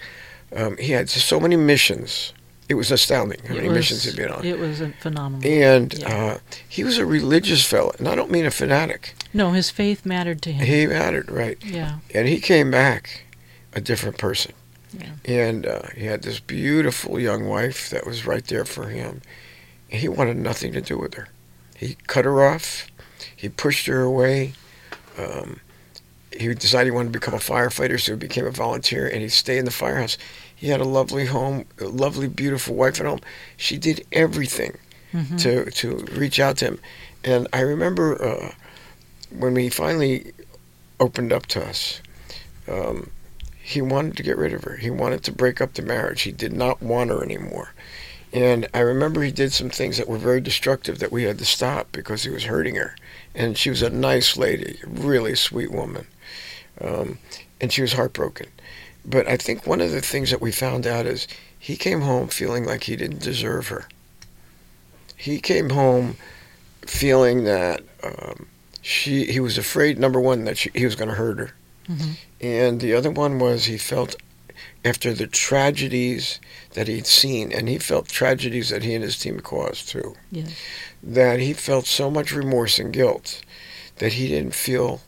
Um, 0.55 0.78
he 0.78 0.91
had 0.91 1.09
so 1.09 1.39
many 1.39 1.55
missions. 1.55 2.34
It 2.70 2.76
was 2.76 2.91
astounding 2.91 3.39
how 3.45 3.53
It 3.53 3.57
many 3.57 3.68
was- 3.70 3.76
missions 3.78 4.03
he'd 4.05 4.16
been 4.16 4.32
on. 4.32 4.45
it 4.45 4.57
was 4.57 4.80
a 4.82 4.89
phenomenal 5.01 5.45
and 5.51 5.93
Yeah. 5.93 6.07
uh, 6.16 6.38
he 6.68 6.84
was 6.84 6.97
a 6.97 7.05
religious 7.05 7.64
fellow, 7.66 7.93
and 7.99 8.07
I 8.07 8.16
don't 8.16 8.32
mean 8.32 8.45
a 8.45 8.51
fanatic. 8.51 9.14
no 9.34 9.51
his 9.51 9.70
faith 9.70 10.05
mattered 10.05 10.41
to 10.43 10.51
him 10.51 10.66
He 10.66 10.88
mattered, 10.88 11.30
right? 11.30 11.57
yeah 11.64 11.97
And 12.14 12.28
he 12.28 12.39
came 12.39 12.72
back 12.72 13.26
a 13.74 13.82
different 13.82 14.18
person. 14.18 14.53
Yeah. 14.97 15.14
And 15.26 15.66
uh, 15.66 15.82
he 15.97 16.05
had 16.05 16.22
this 16.22 16.39
beautiful 16.39 17.20
young 17.20 17.45
wife 17.47 17.89
that 17.89 18.05
was 18.05 18.26
right 18.28 18.45
there 18.45 18.64
for 18.66 18.89
him. 18.89 19.22
He 19.88 20.07
wanted 20.07 20.38
nothing 20.38 20.72
to 20.74 20.82
do 20.82 20.97
with 20.99 21.16
her. 21.16 21.28
He 21.76 21.97
cut 22.07 22.26
her 22.26 22.45
off. 22.45 22.88
He 23.36 23.49
pushed 23.49 23.88
her 23.88 24.01
away. 24.03 24.53
Um, 25.18 25.59
he 26.38 26.53
decided 26.53 26.86
he 26.88 26.91
wanted 26.91 27.11
to 27.14 27.20
become 27.20 27.34
a 27.34 27.38
firefighter, 27.38 27.99
so 27.99 28.14
he 28.14 28.18
became 28.18 28.45
a 28.45 28.51
volunteer, 28.51 29.07
and 29.07 29.22
he'd 29.22 29.30
stay 29.32 29.57
in 29.57 29.66
the 29.66 29.72
firehouse. 29.72 30.18
He 30.64 30.70
had 30.70 30.80
a 30.80 30.86
lovely 30.86 31.26
home, 31.26 31.66
a 31.78 31.88
lovely, 31.88 32.30
beautiful 32.30 32.74
wife 32.74 32.97
at 33.01 33.05
home. 33.05 33.20
She 33.57 33.78
did 33.78 34.05
everything 34.14 34.78
Mhm. 35.14 35.38
to 35.41 35.70
to 35.72 36.05
reach 36.18 36.39
out 36.39 36.55
to 36.59 36.66
him. 36.68 36.80
And 37.26 37.49
I 37.51 37.59
remember 37.59 38.07
uh, 38.24 38.51
when 39.30 39.53
we 39.55 39.68
finally 39.68 40.32
opened 41.01 41.34
up 41.34 41.47
to 41.47 41.61
us, 41.66 41.99
um, 42.70 43.09
he 43.61 43.82
wanted 43.82 44.16
to 44.16 44.24
get 44.24 44.38
rid 44.38 44.53
of 44.53 44.64
her. 44.64 44.78
He 44.78 44.89
wanted 44.89 45.22
to 45.26 45.34
break 45.34 45.59
up 45.59 45.74
the 45.74 45.82
marriage. 45.82 46.22
He 46.22 46.32
did 46.32 46.53
not 46.53 46.82
want 46.82 47.09
her 47.09 47.22
anymore. 47.22 47.74
And 48.32 48.66
I 48.74 48.80
remember 48.80 49.22
he 49.22 49.32
did 49.34 49.51
some 49.51 49.70
things 49.70 49.97
that 49.97 50.07
were 50.07 50.18
very 50.18 50.39
destructive 50.39 50.99
that 50.99 51.11
we 51.11 51.24
had 51.24 51.39
to 51.39 51.45
stop 51.45 51.91
because 51.91 52.24
he 52.24 52.30
was 52.30 52.45
hurting 52.45 52.76
her. 52.76 52.95
And 53.36 53.57
she 53.57 53.70
was 53.70 53.82
a 53.82 53.89
nice 53.89 54.38
lady, 54.38 54.80
really 54.88 55.36
sweet 55.36 55.72
woman. 55.74 56.07
Um, 56.80 57.18
and 57.59 57.74
she 57.74 57.82
was 57.82 57.93
heartbroken. 57.93 58.47
But 59.06 59.28
I 59.28 59.38
think 59.38 59.68
one 59.68 59.82
of 59.82 59.91
the 59.91 60.01
things 60.01 60.30
that 60.32 60.41
we 60.41 60.51
found 60.51 60.88
out 60.88 61.06
is 61.06 61.28
he 61.60 61.76
came 61.76 62.01
home 62.01 62.28
feeling 62.30 62.64
like 62.66 62.84
he 62.86 62.95
didn't 62.95 63.22
deserve 63.22 63.68
her. 63.68 63.88
He 65.16 65.39
came 65.39 65.70
home 65.70 66.16
feeling 66.86 67.43
that 67.45 67.82
um, 68.04 68.47
she 68.82 69.26
he 69.26 69.39
was 69.39 69.58
afraid 69.58 69.97
number 69.97 70.20
one 70.20 70.43
that 70.45 70.58
she, 70.58 70.70
he 70.76 70.86
was 70.86 70.95
going 70.95 71.10
to 71.10 71.16
hurt 71.16 71.38
her, 71.39 71.51
Mhm. 71.89 72.16
and 72.41 72.82
the 72.82 72.93
other 72.93 73.12
one 73.12 73.39
was 73.39 73.66
he 73.66 73.78
felt 73.78 74.16
after 74.86 75.14
the 75.14 75.28
tragedies 75.28 76.39
that 76.74 76.88
he'd 76.89 77.08
seen, 77.08 77.51
and 77.54 77.70
he 77.70 77.78
felt 77.78 78.08
tragedies 78.10 78.70
that 78.70 78.84
he 78.84 78.93
and 78.93 79.04
his 79.04 79.18
team 79.18 79.39
caused 79.39 79.88
too, 79.89 80.16
Yes. 80.32 80.51
that 81.01 81.39
he 81.39 81.54
felt 81.54 81.86
so 81.86 82.12
much 82.12 82.34
remorse 82.34 82.80
and 82.80 82.91
guilt 82.93 83.41
that 83.97 84.14
he 84.14 84.28
didn't 84.28 84.56
feel 84.56 85.01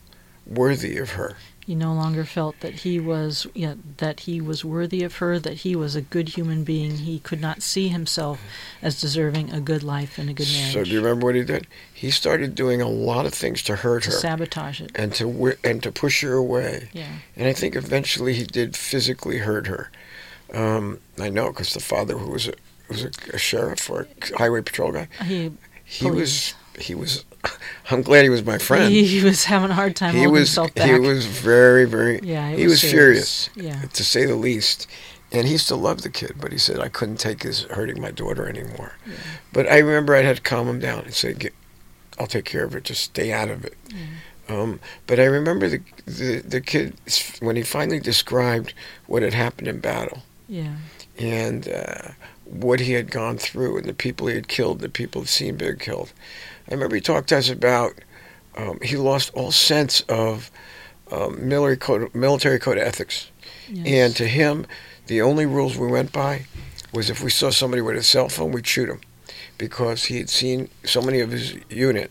worthy 0.46 0.96
of 0.96 1.10
her. 1.10 1.36
He 1.66 1.74
no 1.74 1.92
longer 1.92 2.24
felt 2.24 2.60
that 2.60 2.74
he 2.74 3.00
was 3.00 3.46
yeah, 3.52 3.74
that 3.96 4.20
he 4.20 4.40
was 4.40 4.64
worthy 4.64 5.02
of 5.02 5.16
her, 5.16 5.40
that 5.40 5.54
he 5.58 5.74
was 5.74 5.96
a 5.96 6.00
good 6.00 6.28
human 6.30 6.62
being. 6.62 6.98
He 6.98 7.18
could 7.18 7.40
not 7.40 7.60
see 7.60 7.88
himself 7.88 8.40
as 8.80 9.00
deserving 9.00 9.52
a 9.52 9.60
good 9.60 9.82
life 9.82 10.16
and 10.16 10.30
a 10.30 10.32
good 10.32 10.46
marriage. 10.46 10.72
So 10.72 10.84
do 10.84 10.90
you 10.90 11.00
remember 11.00 11.26
what 11.26 11.34
he 11.34 11.42
did? 11.42 11.66
He 11.92 12.12
started 12.12 12.54
doing 12.54 12.80
a 12.80 12.88
lot 12.88 13.26
of 13.26 13.34
things 13.34 13.62
to 13.64 13.74
hurt 13.76 14.04
to 14.04 14.10
her 14.10 14.16
sabotage 14.16 14.80
it. 14.80 14.92
and 14.94 15.12
to 15.14 15.56
and 15.64 15.82
to 15.82 15.90
push 15.90 16.22
her 16.22 16.34
away. 16.34 16.88
Yeah. 16.92 17.08
And 17.34 17.48
I 17.48 17.52
think 17.52 17.74
eventually 17.74 18.34
he 18.34 18.44
did 18.44 18.76
physically 18.76 19.38
hurt 19.38 19.66
her. 19.66 19.90
Um, 20.54 21.00
I 21.18 21.30
know 21.30 21.48
because 21.48 21.74
the 21.74 21.80
father, 21.80 22.16
who 22.16 22.30
was 22.30 22.46
a 22.46 22.54
was 22.88 23.02
a, 23.04 23.10
a 23.32 23.38
sheriff 23.38 23.90
or 23.90 24.06
a 24.32 24.36
highway 24.38 24.62
patrol 24.62 24.92
guy, 24.92 25.08
He 25.24 25.50
he 25.84 26.06
Police. 26.06 26.54
was 26.76 26.84
he 26.86 26.94
was. 26.94 27.24
I'm 27.90 28.02
glad 28.02 28.22
he 28.24 28.28
was 28.30 28.44
my 28.44 28.58
friend. 28.58 28.92
he, 28.92 29.04
he 29.06 29.22
was 29.24 29.44
having 29.44 29.70
a 29.70 29.74
hard 29.74 29.94
time 29.96 30.14
He 30.14 30.26
was 30.26 30.48
himself 30.48 30.74
back. 30.74 30.90
he 30.90 30.98
was 30.98 31.26
very 31.26 31.84
very 31.84 32.20
yeah, 32.22 32.50
he 32.50 32.64
was, 32.64 32.82
was 32.82 32.90
furious. 32.90 33.50
Yeah. 33.54 33.82
to 33.92 34.04
say 34.04 34.24
the 34.26 34.36
least. 34.36 34.86
And 35.32 35.48
he 35.48 35.58
still 35.58 35.78
loved 35.78 36.04
the 36.04 36.08
kid, 36.10 36.36
but 36.40 36.52
he 36.52 36.58
said 36.58 36.78
I 36.78 36.88
couldn't 36.88 37.16
take 37.18 37.42
his 37.42 37.62
hurting 37.64 38.00
my 38.00 38.12
daughter 38.12 38.48
anymore. 38.48 38.92
Yeah. 39.04 39.14
But 39.52 39.68
I 39.68 39.78
remember 39.78 40.14
I 40.14 40.22
had 40.22 40.36
to 40.36 40.42
calm 40.42 40.68
him 40.68 40.78
down 40.78 41.00
and 41.04 41.12
say, 41.14 41.34
Get, 41.34 41.52
"I'll 42.16 42.28
take 42.28 42.44
care 42.44 42.64
of 42.64 42.76
it. 42.76 42.84
Just 42.84 43.02
stay 43.02 43.32
out 43.32 43.50
of 43.50 43.64
it." 43.64 43.74
Um, 44.48 44.78
but 45.08 45.18
I 45.18 45.24
remember 45.24 45.68
the, 45.68 45.80
the 46.06 46.42
the 46.46 46.60
kid 46.60 46.94
when 47.40 47.56
he 47.56 47.62
finally 47.62 47.98
described 47.98 48.72
what 49.08 49.22
had 49.24 49.34
happened 49.34 49.66
in 49.66 49.80
battle 49.80 50.22
Yeah. 50.48 50.76
and 51.18 51.68
uh, 51.68 52.10
what 52.44 52.78
he 52.78 52.92
had 52.92 53.10
gone 53.10 53.36
through 53.36 53.78
and 53.78 53.86
the 53.86 53.94
people 53.94 54.28
he 54.28 54.36
had 54.36 54.46
killed, 54.46 54.78
the 54.78 54.88
people 54.88 55.22
he'd 55.22 55.28
seen 55.28 55.56
being 55.56 55.78
killed. 55.78 56.12
I 56.68 56.74
remember 56.74 56.96
he 56.96 57.00
talked 57.02 57.28
to 57.28 57.38
us 57.38 57.48
about 57.48 57.94
um, 58.56 58.78
he 58.82 58.96
lost 58.96 59.32
all 59.34 59.52
sense 59.52 60.00
of 60.02 60.50
um, 61.12 61.48
military 61.48 61.76
code 61.76 62.14
military 62.14 62.58
code 62.58 62.78
ethics. 62.78 63.30
Yes. 63.68 63.86
And 63.86 64.16
to 64.16 64.26
him, 64.26 64.66
the 65.06 65.22
only 65.22 65.46
rules 65.46 65.76
we 65.76 65.86
went 65.86 66.12
by 66.12 66.46
was 66.92 67.10
if 67.10 67.22
we 67.22 67.30
saw 67.30 67.50
somebody 67.50 67.82
with 67.82 67.96
a 67.96 68.02
cell 68.02 68.28
phone, 68.28 68.52
we'd 68.52 68.66
shoot 68.66 68.88
him 68.88 69.00
because 69.58 70.04
he 70.04 70.18
had 70.18 70.28
seen 70.30 70.68
so 70.84 71.00
many 71.02 71.20
of 71.20 71.30
his 71.30 71.54
unit, 71.70 72.10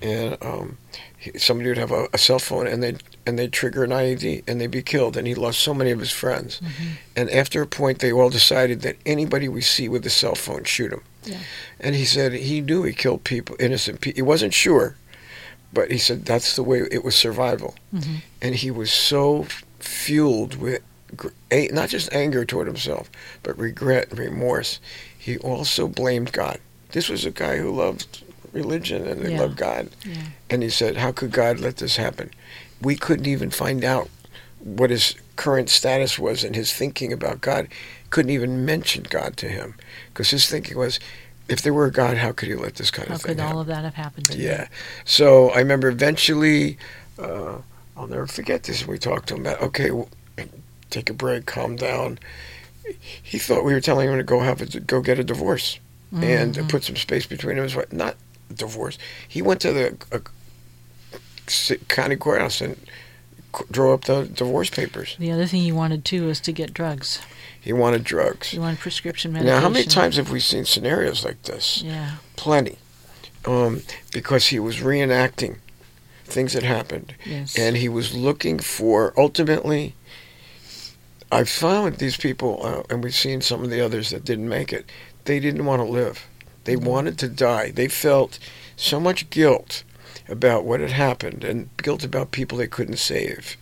and 0.00 0.36
um, 0.42 0.78
he, 1.16 1.36
somebody 1.38 1.68
would 1.68 1.78
have 1.78 1.90
a, 1.92 2.08
a 2.12 2.18
cell 2.18 2.38
phone 2.38 2.66
and 2.66 2.82
they'd 2.82 3.02
and 3.26 3.38
they'd 3.38 3.52
trigger 3.52 3.84
an 3.84 3.90
IED 3.90 4.42
and 4.48 4.60
they'd 4.60 4.70
be 4.70 4.82
killed. 4.82 5.16
And 5.16 5.26
he 5.26 5.34
lost 5.34 5.58
so 5.60 5.74
many 5.74 5.90
of 5.90 5.98
his 6.00 6.10
friends. 6.12 6.60
Mhm. 6.62 6.86
And 7.14 7.30
after 7.30 7.60
a 7.60 7.66
point, 7.66 7.98
they 7.98 8.10
all 8.10 8.30
decided 8.30 8.80
that 8.82 8.96
anybody 9.04 9.48
we 9.48 9.60
see 9.60 9.86
with 9.88 10.06
a 10.06 10.10
cell 10.10 10.34
phone, 10.34 10.64
shoot 10.64 10.92
him. 10.92 11.02
Yeah. 11.28 11.38
And 11.80 11.94
he 11.94 12.04
said 12.04 12.32
he 12.32 12.60
knew 12.60 12.82
he 12.82 12.92
killed 12.92 13.24
people, 13.24 13.56
innocent 13.60 14.00
people. 14.00 14.16
He 14.18 14.22
wasn't 14.22 14.54
sure, 14.54 14.96
but 15.72 15.90
he 15.90 15.98
said 15.98 16.24
that's 16.24 16.56
the 16.56 16.62
way 16.62 16.82
it 16.90 17.04
was 17.04 17.14
survival. 17.14 17.74
Mhm. 17.94 18.22
And 18.42 18.54
he 18.56 18.70
was 18.70 18.90
so 18.92 19.46
fueled 19.78 20.56
with 20.56 20.82
not 21.72 21.88
just 21.88 22.12
anger 22.12 22.44
toward 22.44 22.66
himself, 22.66 23.10
but 23.42 23.58
regret 23.58 24.10
and 24.10 24.18
remorse. 24.18 24.78
He 25.18 25.38
also 25.38 25.88
blamed 25.88 26.32
God. 26.32 26.58
This 26.92 27.08
was 27.08 27.24
a 27.24 27.30
guy 27.30 27.56
who 27.58 27.70
loved 27.74 28.22
religion 28.52 29.06
and 29.06 29.24
he 29.26 29.32
Yeah. 29.32 29.40
loved 29.40 29.56
God. 29.56 29.90
Yeah. 30.04 30.14
And 30.50 30.62
he 30.62 30.70
said, 30.70 30.96
How 30.96 31.12
could 31.12 31.32
God 31.32 31.60
let 31.60 31.76
this 31.78 31.96
happen? 31.96 32.30
We 32.80 32.96
couldn't 32.96 33.26
even 33.26 33.50
find 33.50 33.84
out 33.84 34.08
what 34.60 34.90
his 34.90 35.14
current 35.38 35.70
status 35.70 36.18
was 36.18 36.44
and 36.44 36.54
his 36.54 36.72
thinking 36.74 37.12
about 37.12 37.40
God. 37.40 37.68
Couldn't 38.10 38.30
even 38.32 38.64
mention 38.66 39.04
God 39.08 39.36
to 39.38 39.48
him 39.48 39.74
because 40.12 40.30
his 40.30 40.48
thinking 40.48 40.76
was, 40.76 40.98
if 41.48 41.62
there 41.62 41.72
were 41.72 41.86
a 41.86 41.92
God, 41.92 42.18
how 42.18 42.32
could 42.32 42.48
he 42.48 42.54
let 42.54 42.74
this 42.74 42.90
kind 42.90 43.08
How 43.08 43.14
of 43.14 43.22
thing 43.22 43.30
how 43.30 43.34
could 43.34 43.40
happen? 43.42 43.54
all 43.56 43.60
of 43.62 43.66
that 43.68 43.84
have 43.84 43.94
happened? 43.94 44.34
Yeah. 44.34 44.68
So 45.04 45.50
I 45.50 45.58
remember 45.60 45.88
eventually, 45.88 46.76
uh, 47.18 47.56
I'll 47.96 48.06
never 48.08 48.26
forget 48.26 48.64
this. 48.64 48.86
We 48.86 48.98
talked 48.98 49.28
to 49.28 49.34
him 49.36 49.40
about, 49.42 49.62
okay, 49.62 49.90
well, 49.90 50.08
take 50.90 51.08
a 51.08 51.14
break, 51.14 51.46
calm 51.46 51.76
down. 51.76 52.18
He 53.22 53.38
thought 53.38 53.64
we 53.64 53.72
were 53.74 53.80
telling 53.80 54.08
him 54.08 54.16
to 54.16 54.22
go 54.24 54.40
have 54.40 54.60
a, 54.60 54.80
go 54.80 55.00
get 55.00 55.18
a 55.18 55.24
divorce 55.24 55.78
and 56.10 56.54
Mhm. 56.54 56.68
put 56.70 56.84
some 56.84 56.96
space 56.96 57.26
between 57.26 57.52
him 57.52 57.58
and 57.64 57.70
his 57.70 57.76
wife. 57.76 57.92
Not 57.92 58.16
divorce. 58.54 58.96
He 59.28 59.42
went 59.42 59.60
to 59.60 59.72
the 59.72 59.96
uh, 60.10 60.20
ci- 61.46 61.76
county 61.88 62.16
courthouse 62.16 62.62
and 62.62 62.76
drew 63.70 63.92
up 63.92 64.04
the 64.04 64.24
divorce 64.24 64.70
papers. 64.70 65.16
The 65.18 65.30
other 65.32 65.46
thing 65.46 65.62
he 65.62 65.72
wanted 65.72 66.04
too 66.04 66.26
was 66.26 66.40
to 66.40 66.52
get 66.52 66.72
drugs. 66.74 67.20
He 67.60 67.72
wanted 67.72 68.04
drugs. 68.04 68.48
He 68.50 68.58
wanted 68.58 68.78
prescription 68.78 69.32
medication. 69.32 69.56
Now, 69.56 69.60
how 69.62 69.68
many 69.68 69.84
times 69.84 70.16
have 70.16 70.30
we 70.30 70.40
seen 70.40 70.64
scenarios 70.64 71.24
like 71.24 71.42
this? 71.42 71.82
Yeah. 71.82 72.12
Plenty. 72.36 72.78
Um, 73.44 73.82
because 74.12 74.48
he 74.48 74.58
was 74.58 74.78
reenacting 74.78 75.58
things 76.24 76.52
that 76.52 76.62
happened. 76.62 77.14
Yes. 77.24 77.58
and 77.58 77.76
he 77.76 77.88
was 77.88 78.14
looking 78.14 78.58
for 78.58 79.14
ultimately 79.16 79.94
i 81.32 81.42
found 81.44 81.96
these 81.96 82.16
people 82.16 82.60
uh, 82.64 82.82
and 82.90 83.02
we've 83.02 83.14
seen 83.14 83.40
some 83.40 83.62
of 83.64 83.70
the 83.70 83.80
others 83.80 84.10
that 84.10 84.24
didn't 84.24 84.48
make 84.48 84.72
it 84.72 84.84
they 85.24 85.40
didn't 85.40 85.64
want 85.64 85.80
to 85.80 85.88
live 85.88 86.26
they 86.64 86.76
wanted 86.76 87.18
to 87.18 87.28
die 87.28 87.70
they 87.70 87.88
felt 87.88 88.38
so 88.76 89.00
much 89.00 89.28
guilt 89.30 89.84
about 90.28 90.64
what 90.64 90.80
had 90.80 90.90
happened 90.90 91.44
and 91.44 91.68
guilt 91.78 92.04
about 92.04 92.30
people 92.30 92.58
they 92.58 92.66
couldn't 92.66 92.98
save 92.98 93.56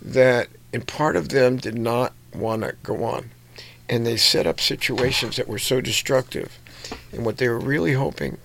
that 0.00 0.48
and 0.72 0.86
part 0.86 1.16
of 1.16 1.30
them 1.30 1.56
did 1.56 1.76
not 1.76 2.12
want 2.34 2.62
to 2.62 2.74
go 2.82 3.04
on 3.04 3.30
and 3.88 4.06
they 4.06 4.16
set 4.16 4.46
up 4.46 4.60
situations 4.60 5.36
that 5.36 5.48
were 5.48 5.58
so 5.58 5.80
destructive 5.80 6.58
and 7.12 7.24
what 7.24 7.38
they 7.38 7.48
were 7.48 7.58
really 7.58 7.92
hoping 7.92 8.38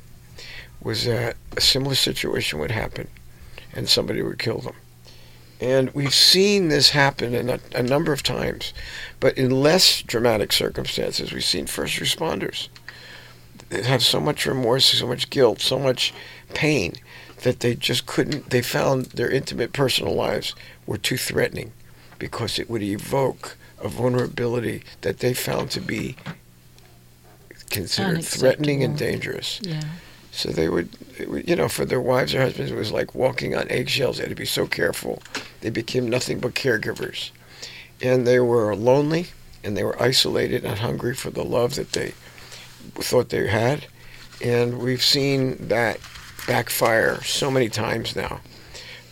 was 0.82 1.06
that 1.06 1.36
a 1.58 1.62
similar 1.62 1.96
situation 1.96 2.60
would 2.60 2.72
happen 2.72 3.08
and 3.74 3.90
somebody 3.90 4.22
would 4.22 4.40
kill 4.40 4.60
them 4.60 4.76
and 5.62 5.90
we've 5.94 6.14
seen 6.14 6.70
this 6.70 6.92
happen 6.92 7.50
a, 7.50 7.60
a 7.76 7.84
number 7.84 8.14
of 8.14 8.24
times, 8.24 8.74
but 9.20 9.38
in 9.38 9.52
less 9.52 10.02
dramatic 10.02 10.54
circumstances. 10.54 11.34
We've 11.34 11.44
seen 11.44 11.68
first 11.68 11.98
responders 12.00 12.70
have 13.84 14.02
so 14.02 14.22
much 14.22 14.46
remorse, 14.46 14.86
so 14.86 15.08
much 15.08 15.30
guilt, 15.30 15.60
so 15.60 15.78
much 15.78 16.14
pain 16.54 16.94
that 17.42 17.62
they 17.62 17.76
just 17.76 18.06
couldn't, 18.06 18.50
they 18.50 18.62
found 18.62 19.06
their 19.08 19.30
intimate 19.30 19.74
personal 19.74 20.14
lives 20.14 20.56
were 20.86 20.98
too 20.98 21.18
threatening 21.18 21.72
because 22.18 22.60
it 22.60 22.70
would 22.70 22.84
evoke 22.84 23.58
a 23.82 23.88
vulnerability 23.88 24.84
that 25.02 25.20
they 25.20 25.34
found 25.34 25.72
to 25.72 25.80
be 25.80 26.16
considered 27.70 28.24
threatening 28.24 28.84
and 28.84 28.98
dangerous. 28.98 29.60
Yeah. 29.64 29.82
So 30.32 30.50
they 30.50 30.70
would, 30.70 30.90
it 31.18 31.30
would, 31.30 31.48
you 31.48 31.56
know, 31.56 31.70
for 31.70 31.86
their 31.86 32.02
wives 32.02 32.36
or 32.36 32.42
husbands, 32.42 32.72
it 32.72 32.76
was 32.76 32.92
like 32.92 33.16
walking 33.16 33.56
on 33.56 33.70
eggshells. 33.70 34.18
They 34.18 34.24
had 34.24 34.30
to 34.30 34.36
be 34.36 34.46
so 34.46 34.68
careful. 34.68 35.22
They 35.62 35.70
became 35.70 36.08
nothing 36.08 36.40
but 36.40 36.54
caregivers. 36.54 37.32
And 38.02 38.28
they 38.28 38.40
were 38.40 38.76
lonely 38.76 39.28
and 39.64 39.76
they 39.76 39.84
were 39.84 40.02
isolated 40.02 40.64
and 40.64 40.80
hungry 40.80 41.16
for 41.16 41.30
the 41.32 41.44
love 41.44 41.76
that 41.76 41.94
they 41.94 42.14
thought 42.96 43.30
they 43.30 43.48
had. 43.48 43.86
And 44.44 44.80
we've 44.80 45.04
seen 45.04 45.68
that 45.68 46.00
backfire 46.50 47.22
so 47.22 47.52
many 47.52 47.70
times 47.70 48.16
now. 48.16 48.41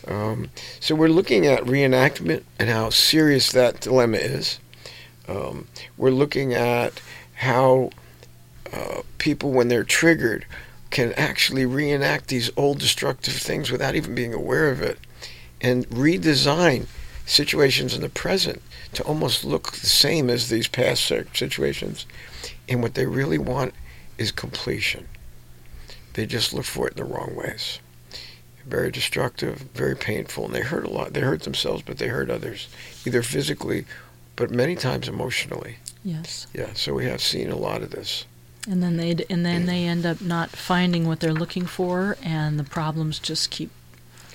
Um, 0.08 0.50
so 0.80 0.96
we're 0.96 1.06
looking 1.08 1.46
at 1.46 1.62
reenactment 1.62 2.42
and 2.58 2.68
how 2.68 2.90
serious 2.90 3.52
that 3.52 3.80
dilemma 3.80 4.16
is. 4.16 4.58
Um, 5.28 5.68
we're 5.96 6.10
looking 6.10 6.52
at 6.52 7.00
how 7.34 7.90
uh, 8.72 9.02
people, 9.18 9.52
when 9.52 9.68
they're 9.68 9.84
triggered, 9.84 10.46
can 10.90 11.12
actually 11.12 11.64
reenact 11.64 12.26
these 12.26 12.50
old 12.56 12.80
destructive 12.80 13.34
things 13.34 13.70
without 13.70 13.94
even 13.94 14.16
being 14.16 14.34
aware 14.34 14.72
of 14.72 14.82
it 14.82 14.98
and 15.60 15.88
redesign 15.90 16.86
situations 17.24 17.94
in 17.94 18.00
the 18.00 18.08
present 18.08 18.60
to 18.94 19.04
almost 19.04 19.44
look 19.44 19.70
the 19.72 19.86
same 19.86 20.28
as 20.28 20.48
these 20.48 20.66
past 20.66 21.06
situations. 21.34 22.04
And 22.68 22.82
what 22.82 22.94
they 22.94 23.06
really 23.06 23.38
want 23.38 23.74
is 24.16 24.32
completion. 24.32 25.06
They 26.18 26.26
just 26.26 26.52
look 26.52 26.64
for 26.64 26.88
it 26.88 26.98
in 26.98 27.06
the 27.06 27.14
wrong 27.14 27.36
ways. 27.36 27.78
Very 28.66 28.90
destructive, 28.90 29.58
very 29.72 29.94
painful, 29.94 30.46
and 30.46 30.52
they 30.52 30.62
hurt 30.62 30.84
a 30.84 30.90
lot. 30.90 31.12
They 31.12 31.20
hurt 31.20 31.42
themselves, 31.42 31.84
but 31.86 31.98
they 31.98 32.08
hurt 32.08 32.28
others, 32.28 32.66
either 33.06 33.22
physically, 33.22 33.84
but 34.34 34.50
many 34.50 34.74
times 34.74 35.06
emotionally. 35.06 35.76
Yes. 36.02 36.48
Yeah, 36.52 36.72
so 36.74 36.92
we 36.92 37.04
have 37.04 37.22
seen 37.22 37.50
a 37.50 37.56
lot 37.56 37.82
of 37.82 37.90
this. 37.90 38.24
And 38.68 38.82
then 38.82 38.96
they 38.96 39.14
and 39.30 39.46
then 39.46 39.66
they 39.66 39.84
end 39.84 40.04
up 40.04 40.20
not 40.20 40.50
finding 40.50 41.06
what 41.06 41.20
they're 41.20 41.32
looking 41.32 41.66
for, 41.66 42.16
and 42.20 42.58
the 42.58 42.64
problems 42.64 43.20
just 43.20 43.50
keep 43.50 43.70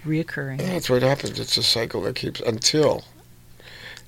reoccurring. 0.06 0.60
That's 0.60 0.90
what 0.90 1.02
happens. 1.02 1.38
It's 1.38 1.58
a 1.58 1.64
cycle 1.64 2.00
that 2.04 2.16
keeps 2.16 2.40
until 2.40 3.04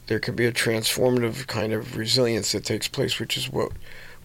there 0.08 0.20
can 0.20 0.34
be 0.34 0.46
a 0.46 0.54
transformative 0.54 1.48
kind 1.48 1.74
of 1.74 1.98
resilience 1.98 2.54
that 2.54 2.64
takes 2.64 2.88
place, 2.88 3.20
which 3.20 3.36
is 3.36 3.52
what 3.52 3.74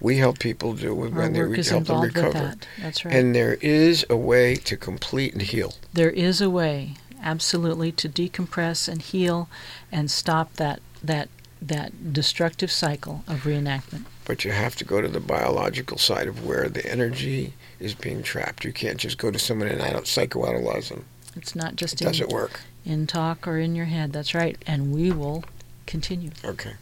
we 0.01 0.17
help 0.17 0.39
people 0.39 0.73
do 0.75 0.95
with 0.95 1.13
Our 1.13 1.21
when 1.21 1.33
they 1.35 1.59
is 1.59 1.69
help 1.71 1.85
them 1.85 2.01
recover. 2.01 2.31
that. 2.33 2.67
That's 2.81 3.05
right. 3.05 3.15
And 3.15 3.35
there 3.35 3.55
is 3.61 4.05
a 4.11 4.17
way 4.17 4.57
to 4.57 4.77
complete 4.77 5.33
and 5.35 5.43
heal. 5.43 5.75
there 5.93 6.11
is 6.11 6.41
a 6.41 6.49
way, 6.51 6.95
absolutely, 7.23 7.93
to 7.93 8.09
decompress 8.09 8.89
and 8.89 9.03
heal, 9.03 9.49
and 9.93 10.11
stop 10.11 10.55
that 10.55 10.81
that 11.03 11.29
that 11.63 12.13
destructive 12.15 12.73
cycle 12.73 13.23
of 13.29 13.41
reenactment. 13.45 14.05
But 14.25 14.45
you 14.45 14.53
have 14.53 14.77
to 14.77 14.85
go 14.85 15.01
to 15.03 15.09
the 15.09 15.21
biological 15.21 15.99
side 15.99 16.27
of 16.29 16.47
where 16.47 16.69
the 16.71 16.87
energy 16.91 17.53
is 17.79 17.95
being 17.95 18.23
trapped. 18.23 18.65
You 18.65 18.73
can't 18.73 18.97
just 18.97 19.19
go 19.19 19.31
to 19.31 19.39
someone 19.39 19.69
and 19.69 19.81
out- 19.83 20.05
psychoanalyze 20.05 20.89
them. 20.89 21.05
It's 21.37 21.55
not 21.55 21.73
It 21.73 21.77
just 21.77 22.01
in, 22.01 22.07
doesn't 22.07 22.31
work. 22.31 22.61
in 22.85 23.07
talk 23.07 23.47
or 23.47 23.59
in 23.59 23.75
your 23.75 23.85
head. 23.87 24.13
That's 24.13 24.35
right. 24.35 24.57
And 24.67 24.93
we 24.95 25.11
will 25.13 25.45
continue. 25.87 26.31
Okay. 26.45 26.73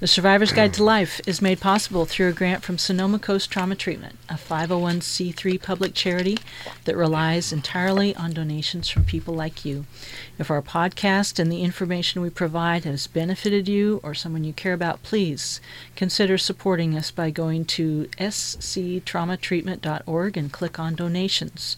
The 0.00 0.06
Survivor's 0.06 0.52
Guide 0.52 0.72
to 0.74 0.82
Life 0.82 1.20
is 1.26 1.40
made 1.42 1.60
possible 1.60 2.06
through 2.06 2.30
a 2.30 2.32
grant 2.32 2.62
from 2.62 2.78
Sonoma 2.78 3.18
Coast 3.18 3.50
Trauma 3.50 3.74
Treatment, 3.74 4.16
a 4.30 4.36
501c3 4.36 5.60
public 5.60 5.92
charity 5.92 6.38
that 6.86 6.96
relies 6.96 7.52
entirely 7.52 8.16
on 8.16 8.32
donations 8.32 8.88
from 8.88 9.04
people 9.04 9.34
like 9.34 9.62
you. 9.62 9.84
If 10.38 10.50
our 10.50 10.62
podcast 10.62 11.38
and 11.38 11.52
the 11.52 11.62
information 11.62 12.22
we 12.22 12.30
provide 12.30 12.84
has 12.84 13.08
benefited 13.08 13.68
you 13.68 14.00
or 14.02 14.14
someone 14.14 14.42
you 14.42 14.54
care 14.54 14.72
about, 14.72 15.02
please 15.02 15.60
consider 15.96 16.38
supporting 16.38 16.96
us 16.96 17.10
by 17.10 17.28
going 17.28 17.66
to 17.66 18.08
sctraumatreatment.org 18.18 20.36
and 20.38 20.50
click 20.50 20.78
on 20.78 20.94
donations. 20.94 21.76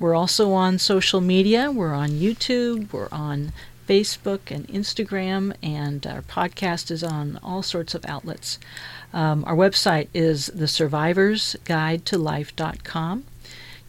We're 0.00 0.16
also 0.16 0.50
on 0.50 0.80
social 0.80 1.20
media. 1.20 1.70
We're 1.70 1.94
on 1.94 2.08
YouTube. 2.08 2.92
We're 2.92 3.06
on 3.12 3.52
Facebook 3.92 4.50
and 4.50 4.66
Instagram, 4.68 5.54
and 5.62 6.06
our 6.06 6.22
podcast 6.22 6.90
is 6.90 7.04
on 7.04 7.38
all 7.42 7.62
sorts 7.62 7.94
of 7.94 8.06
outlets. 8.06 8.58
Um, 9.12 9.44
our 9.44 9.54
website 9.54 10.08
is 10.14 10.50
thesurvivorsguidetolife.com. 10.56 13.24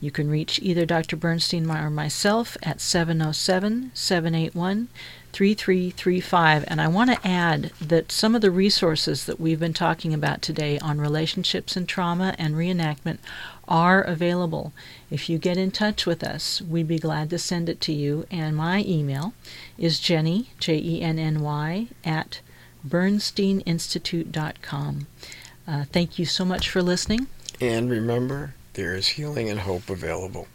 You 0.02 0.12
can 0.12 0.30
reach 0.30 0.60
either 0.62 0.86
Dr. 0.86 1.16
Bernstein 1.16 1.72
or 1.72 1.90
myself 1.90 2.58
at 2.62 2.82
707 2.82 3.92
781 3.94 4.90
3335. 5.32 6.66
And 6.68 6.82
I 6.82 6.90
want 6.90 7.10
to 7.10 7.28
add 7.28 7.72
that 7.80 8.12
some 8.12 8.36
of 8.36 8.42
the 8.42 8.52
resources 8.52 9.26
that 9.26 9.40
we've 9.40 9.60
been 9.60 9.74
talking 9.74 10.14
about 10.14 10.42
today 10.42 10.78
on 10.80 11.00
relationships 11.00 11.78
and 11.78 11.88
trauma 11.88 12.36
and 12.38 12.56
reenactment 12.56 13.20
are 13.68 14.02
available. 14.02 14.74
If 15.10 15.30
you 15.30 15.38
get 15.38 15.58
in 15.58 15.72
touch 15.72 16.06
with 16.06 16.24
us, 16.24 16.62
we'd 16.62 16.88
be 16.88 17.00
glad 17.00 17.30
to 17.32 17.40
send 17.40 17.70
it 17.70 17.80
to 17.82 17.94
you. 17.94 18.26
And 18.30 18.56
my 18.56 18.84
email 18.86 19.34
is 19.78 20.00
Jenny, 20.00 20.50
J 20.60 20.78
E 20.78 21.02
N 21.02 21.20
N 21.20 21.42
Y, 21.42 21.88
at 22.04 22.40
bernsteininstitute.com. 22.88 25.08
Uh, 25.66 25.86
thank 25.86 26.20
you 26.20 26.26
so 26.26 26.44
much 26.44 26.70
for 26.70 26.82
listening. 26.82 27.28
And 27.62 27.90
remember, 27.90 28.54
there 28.74 28.96
is 28.96 29.08
healing 29.10 29.50
and 29.50 29.62
hope 29.62 29.90
available. 29.90 30.48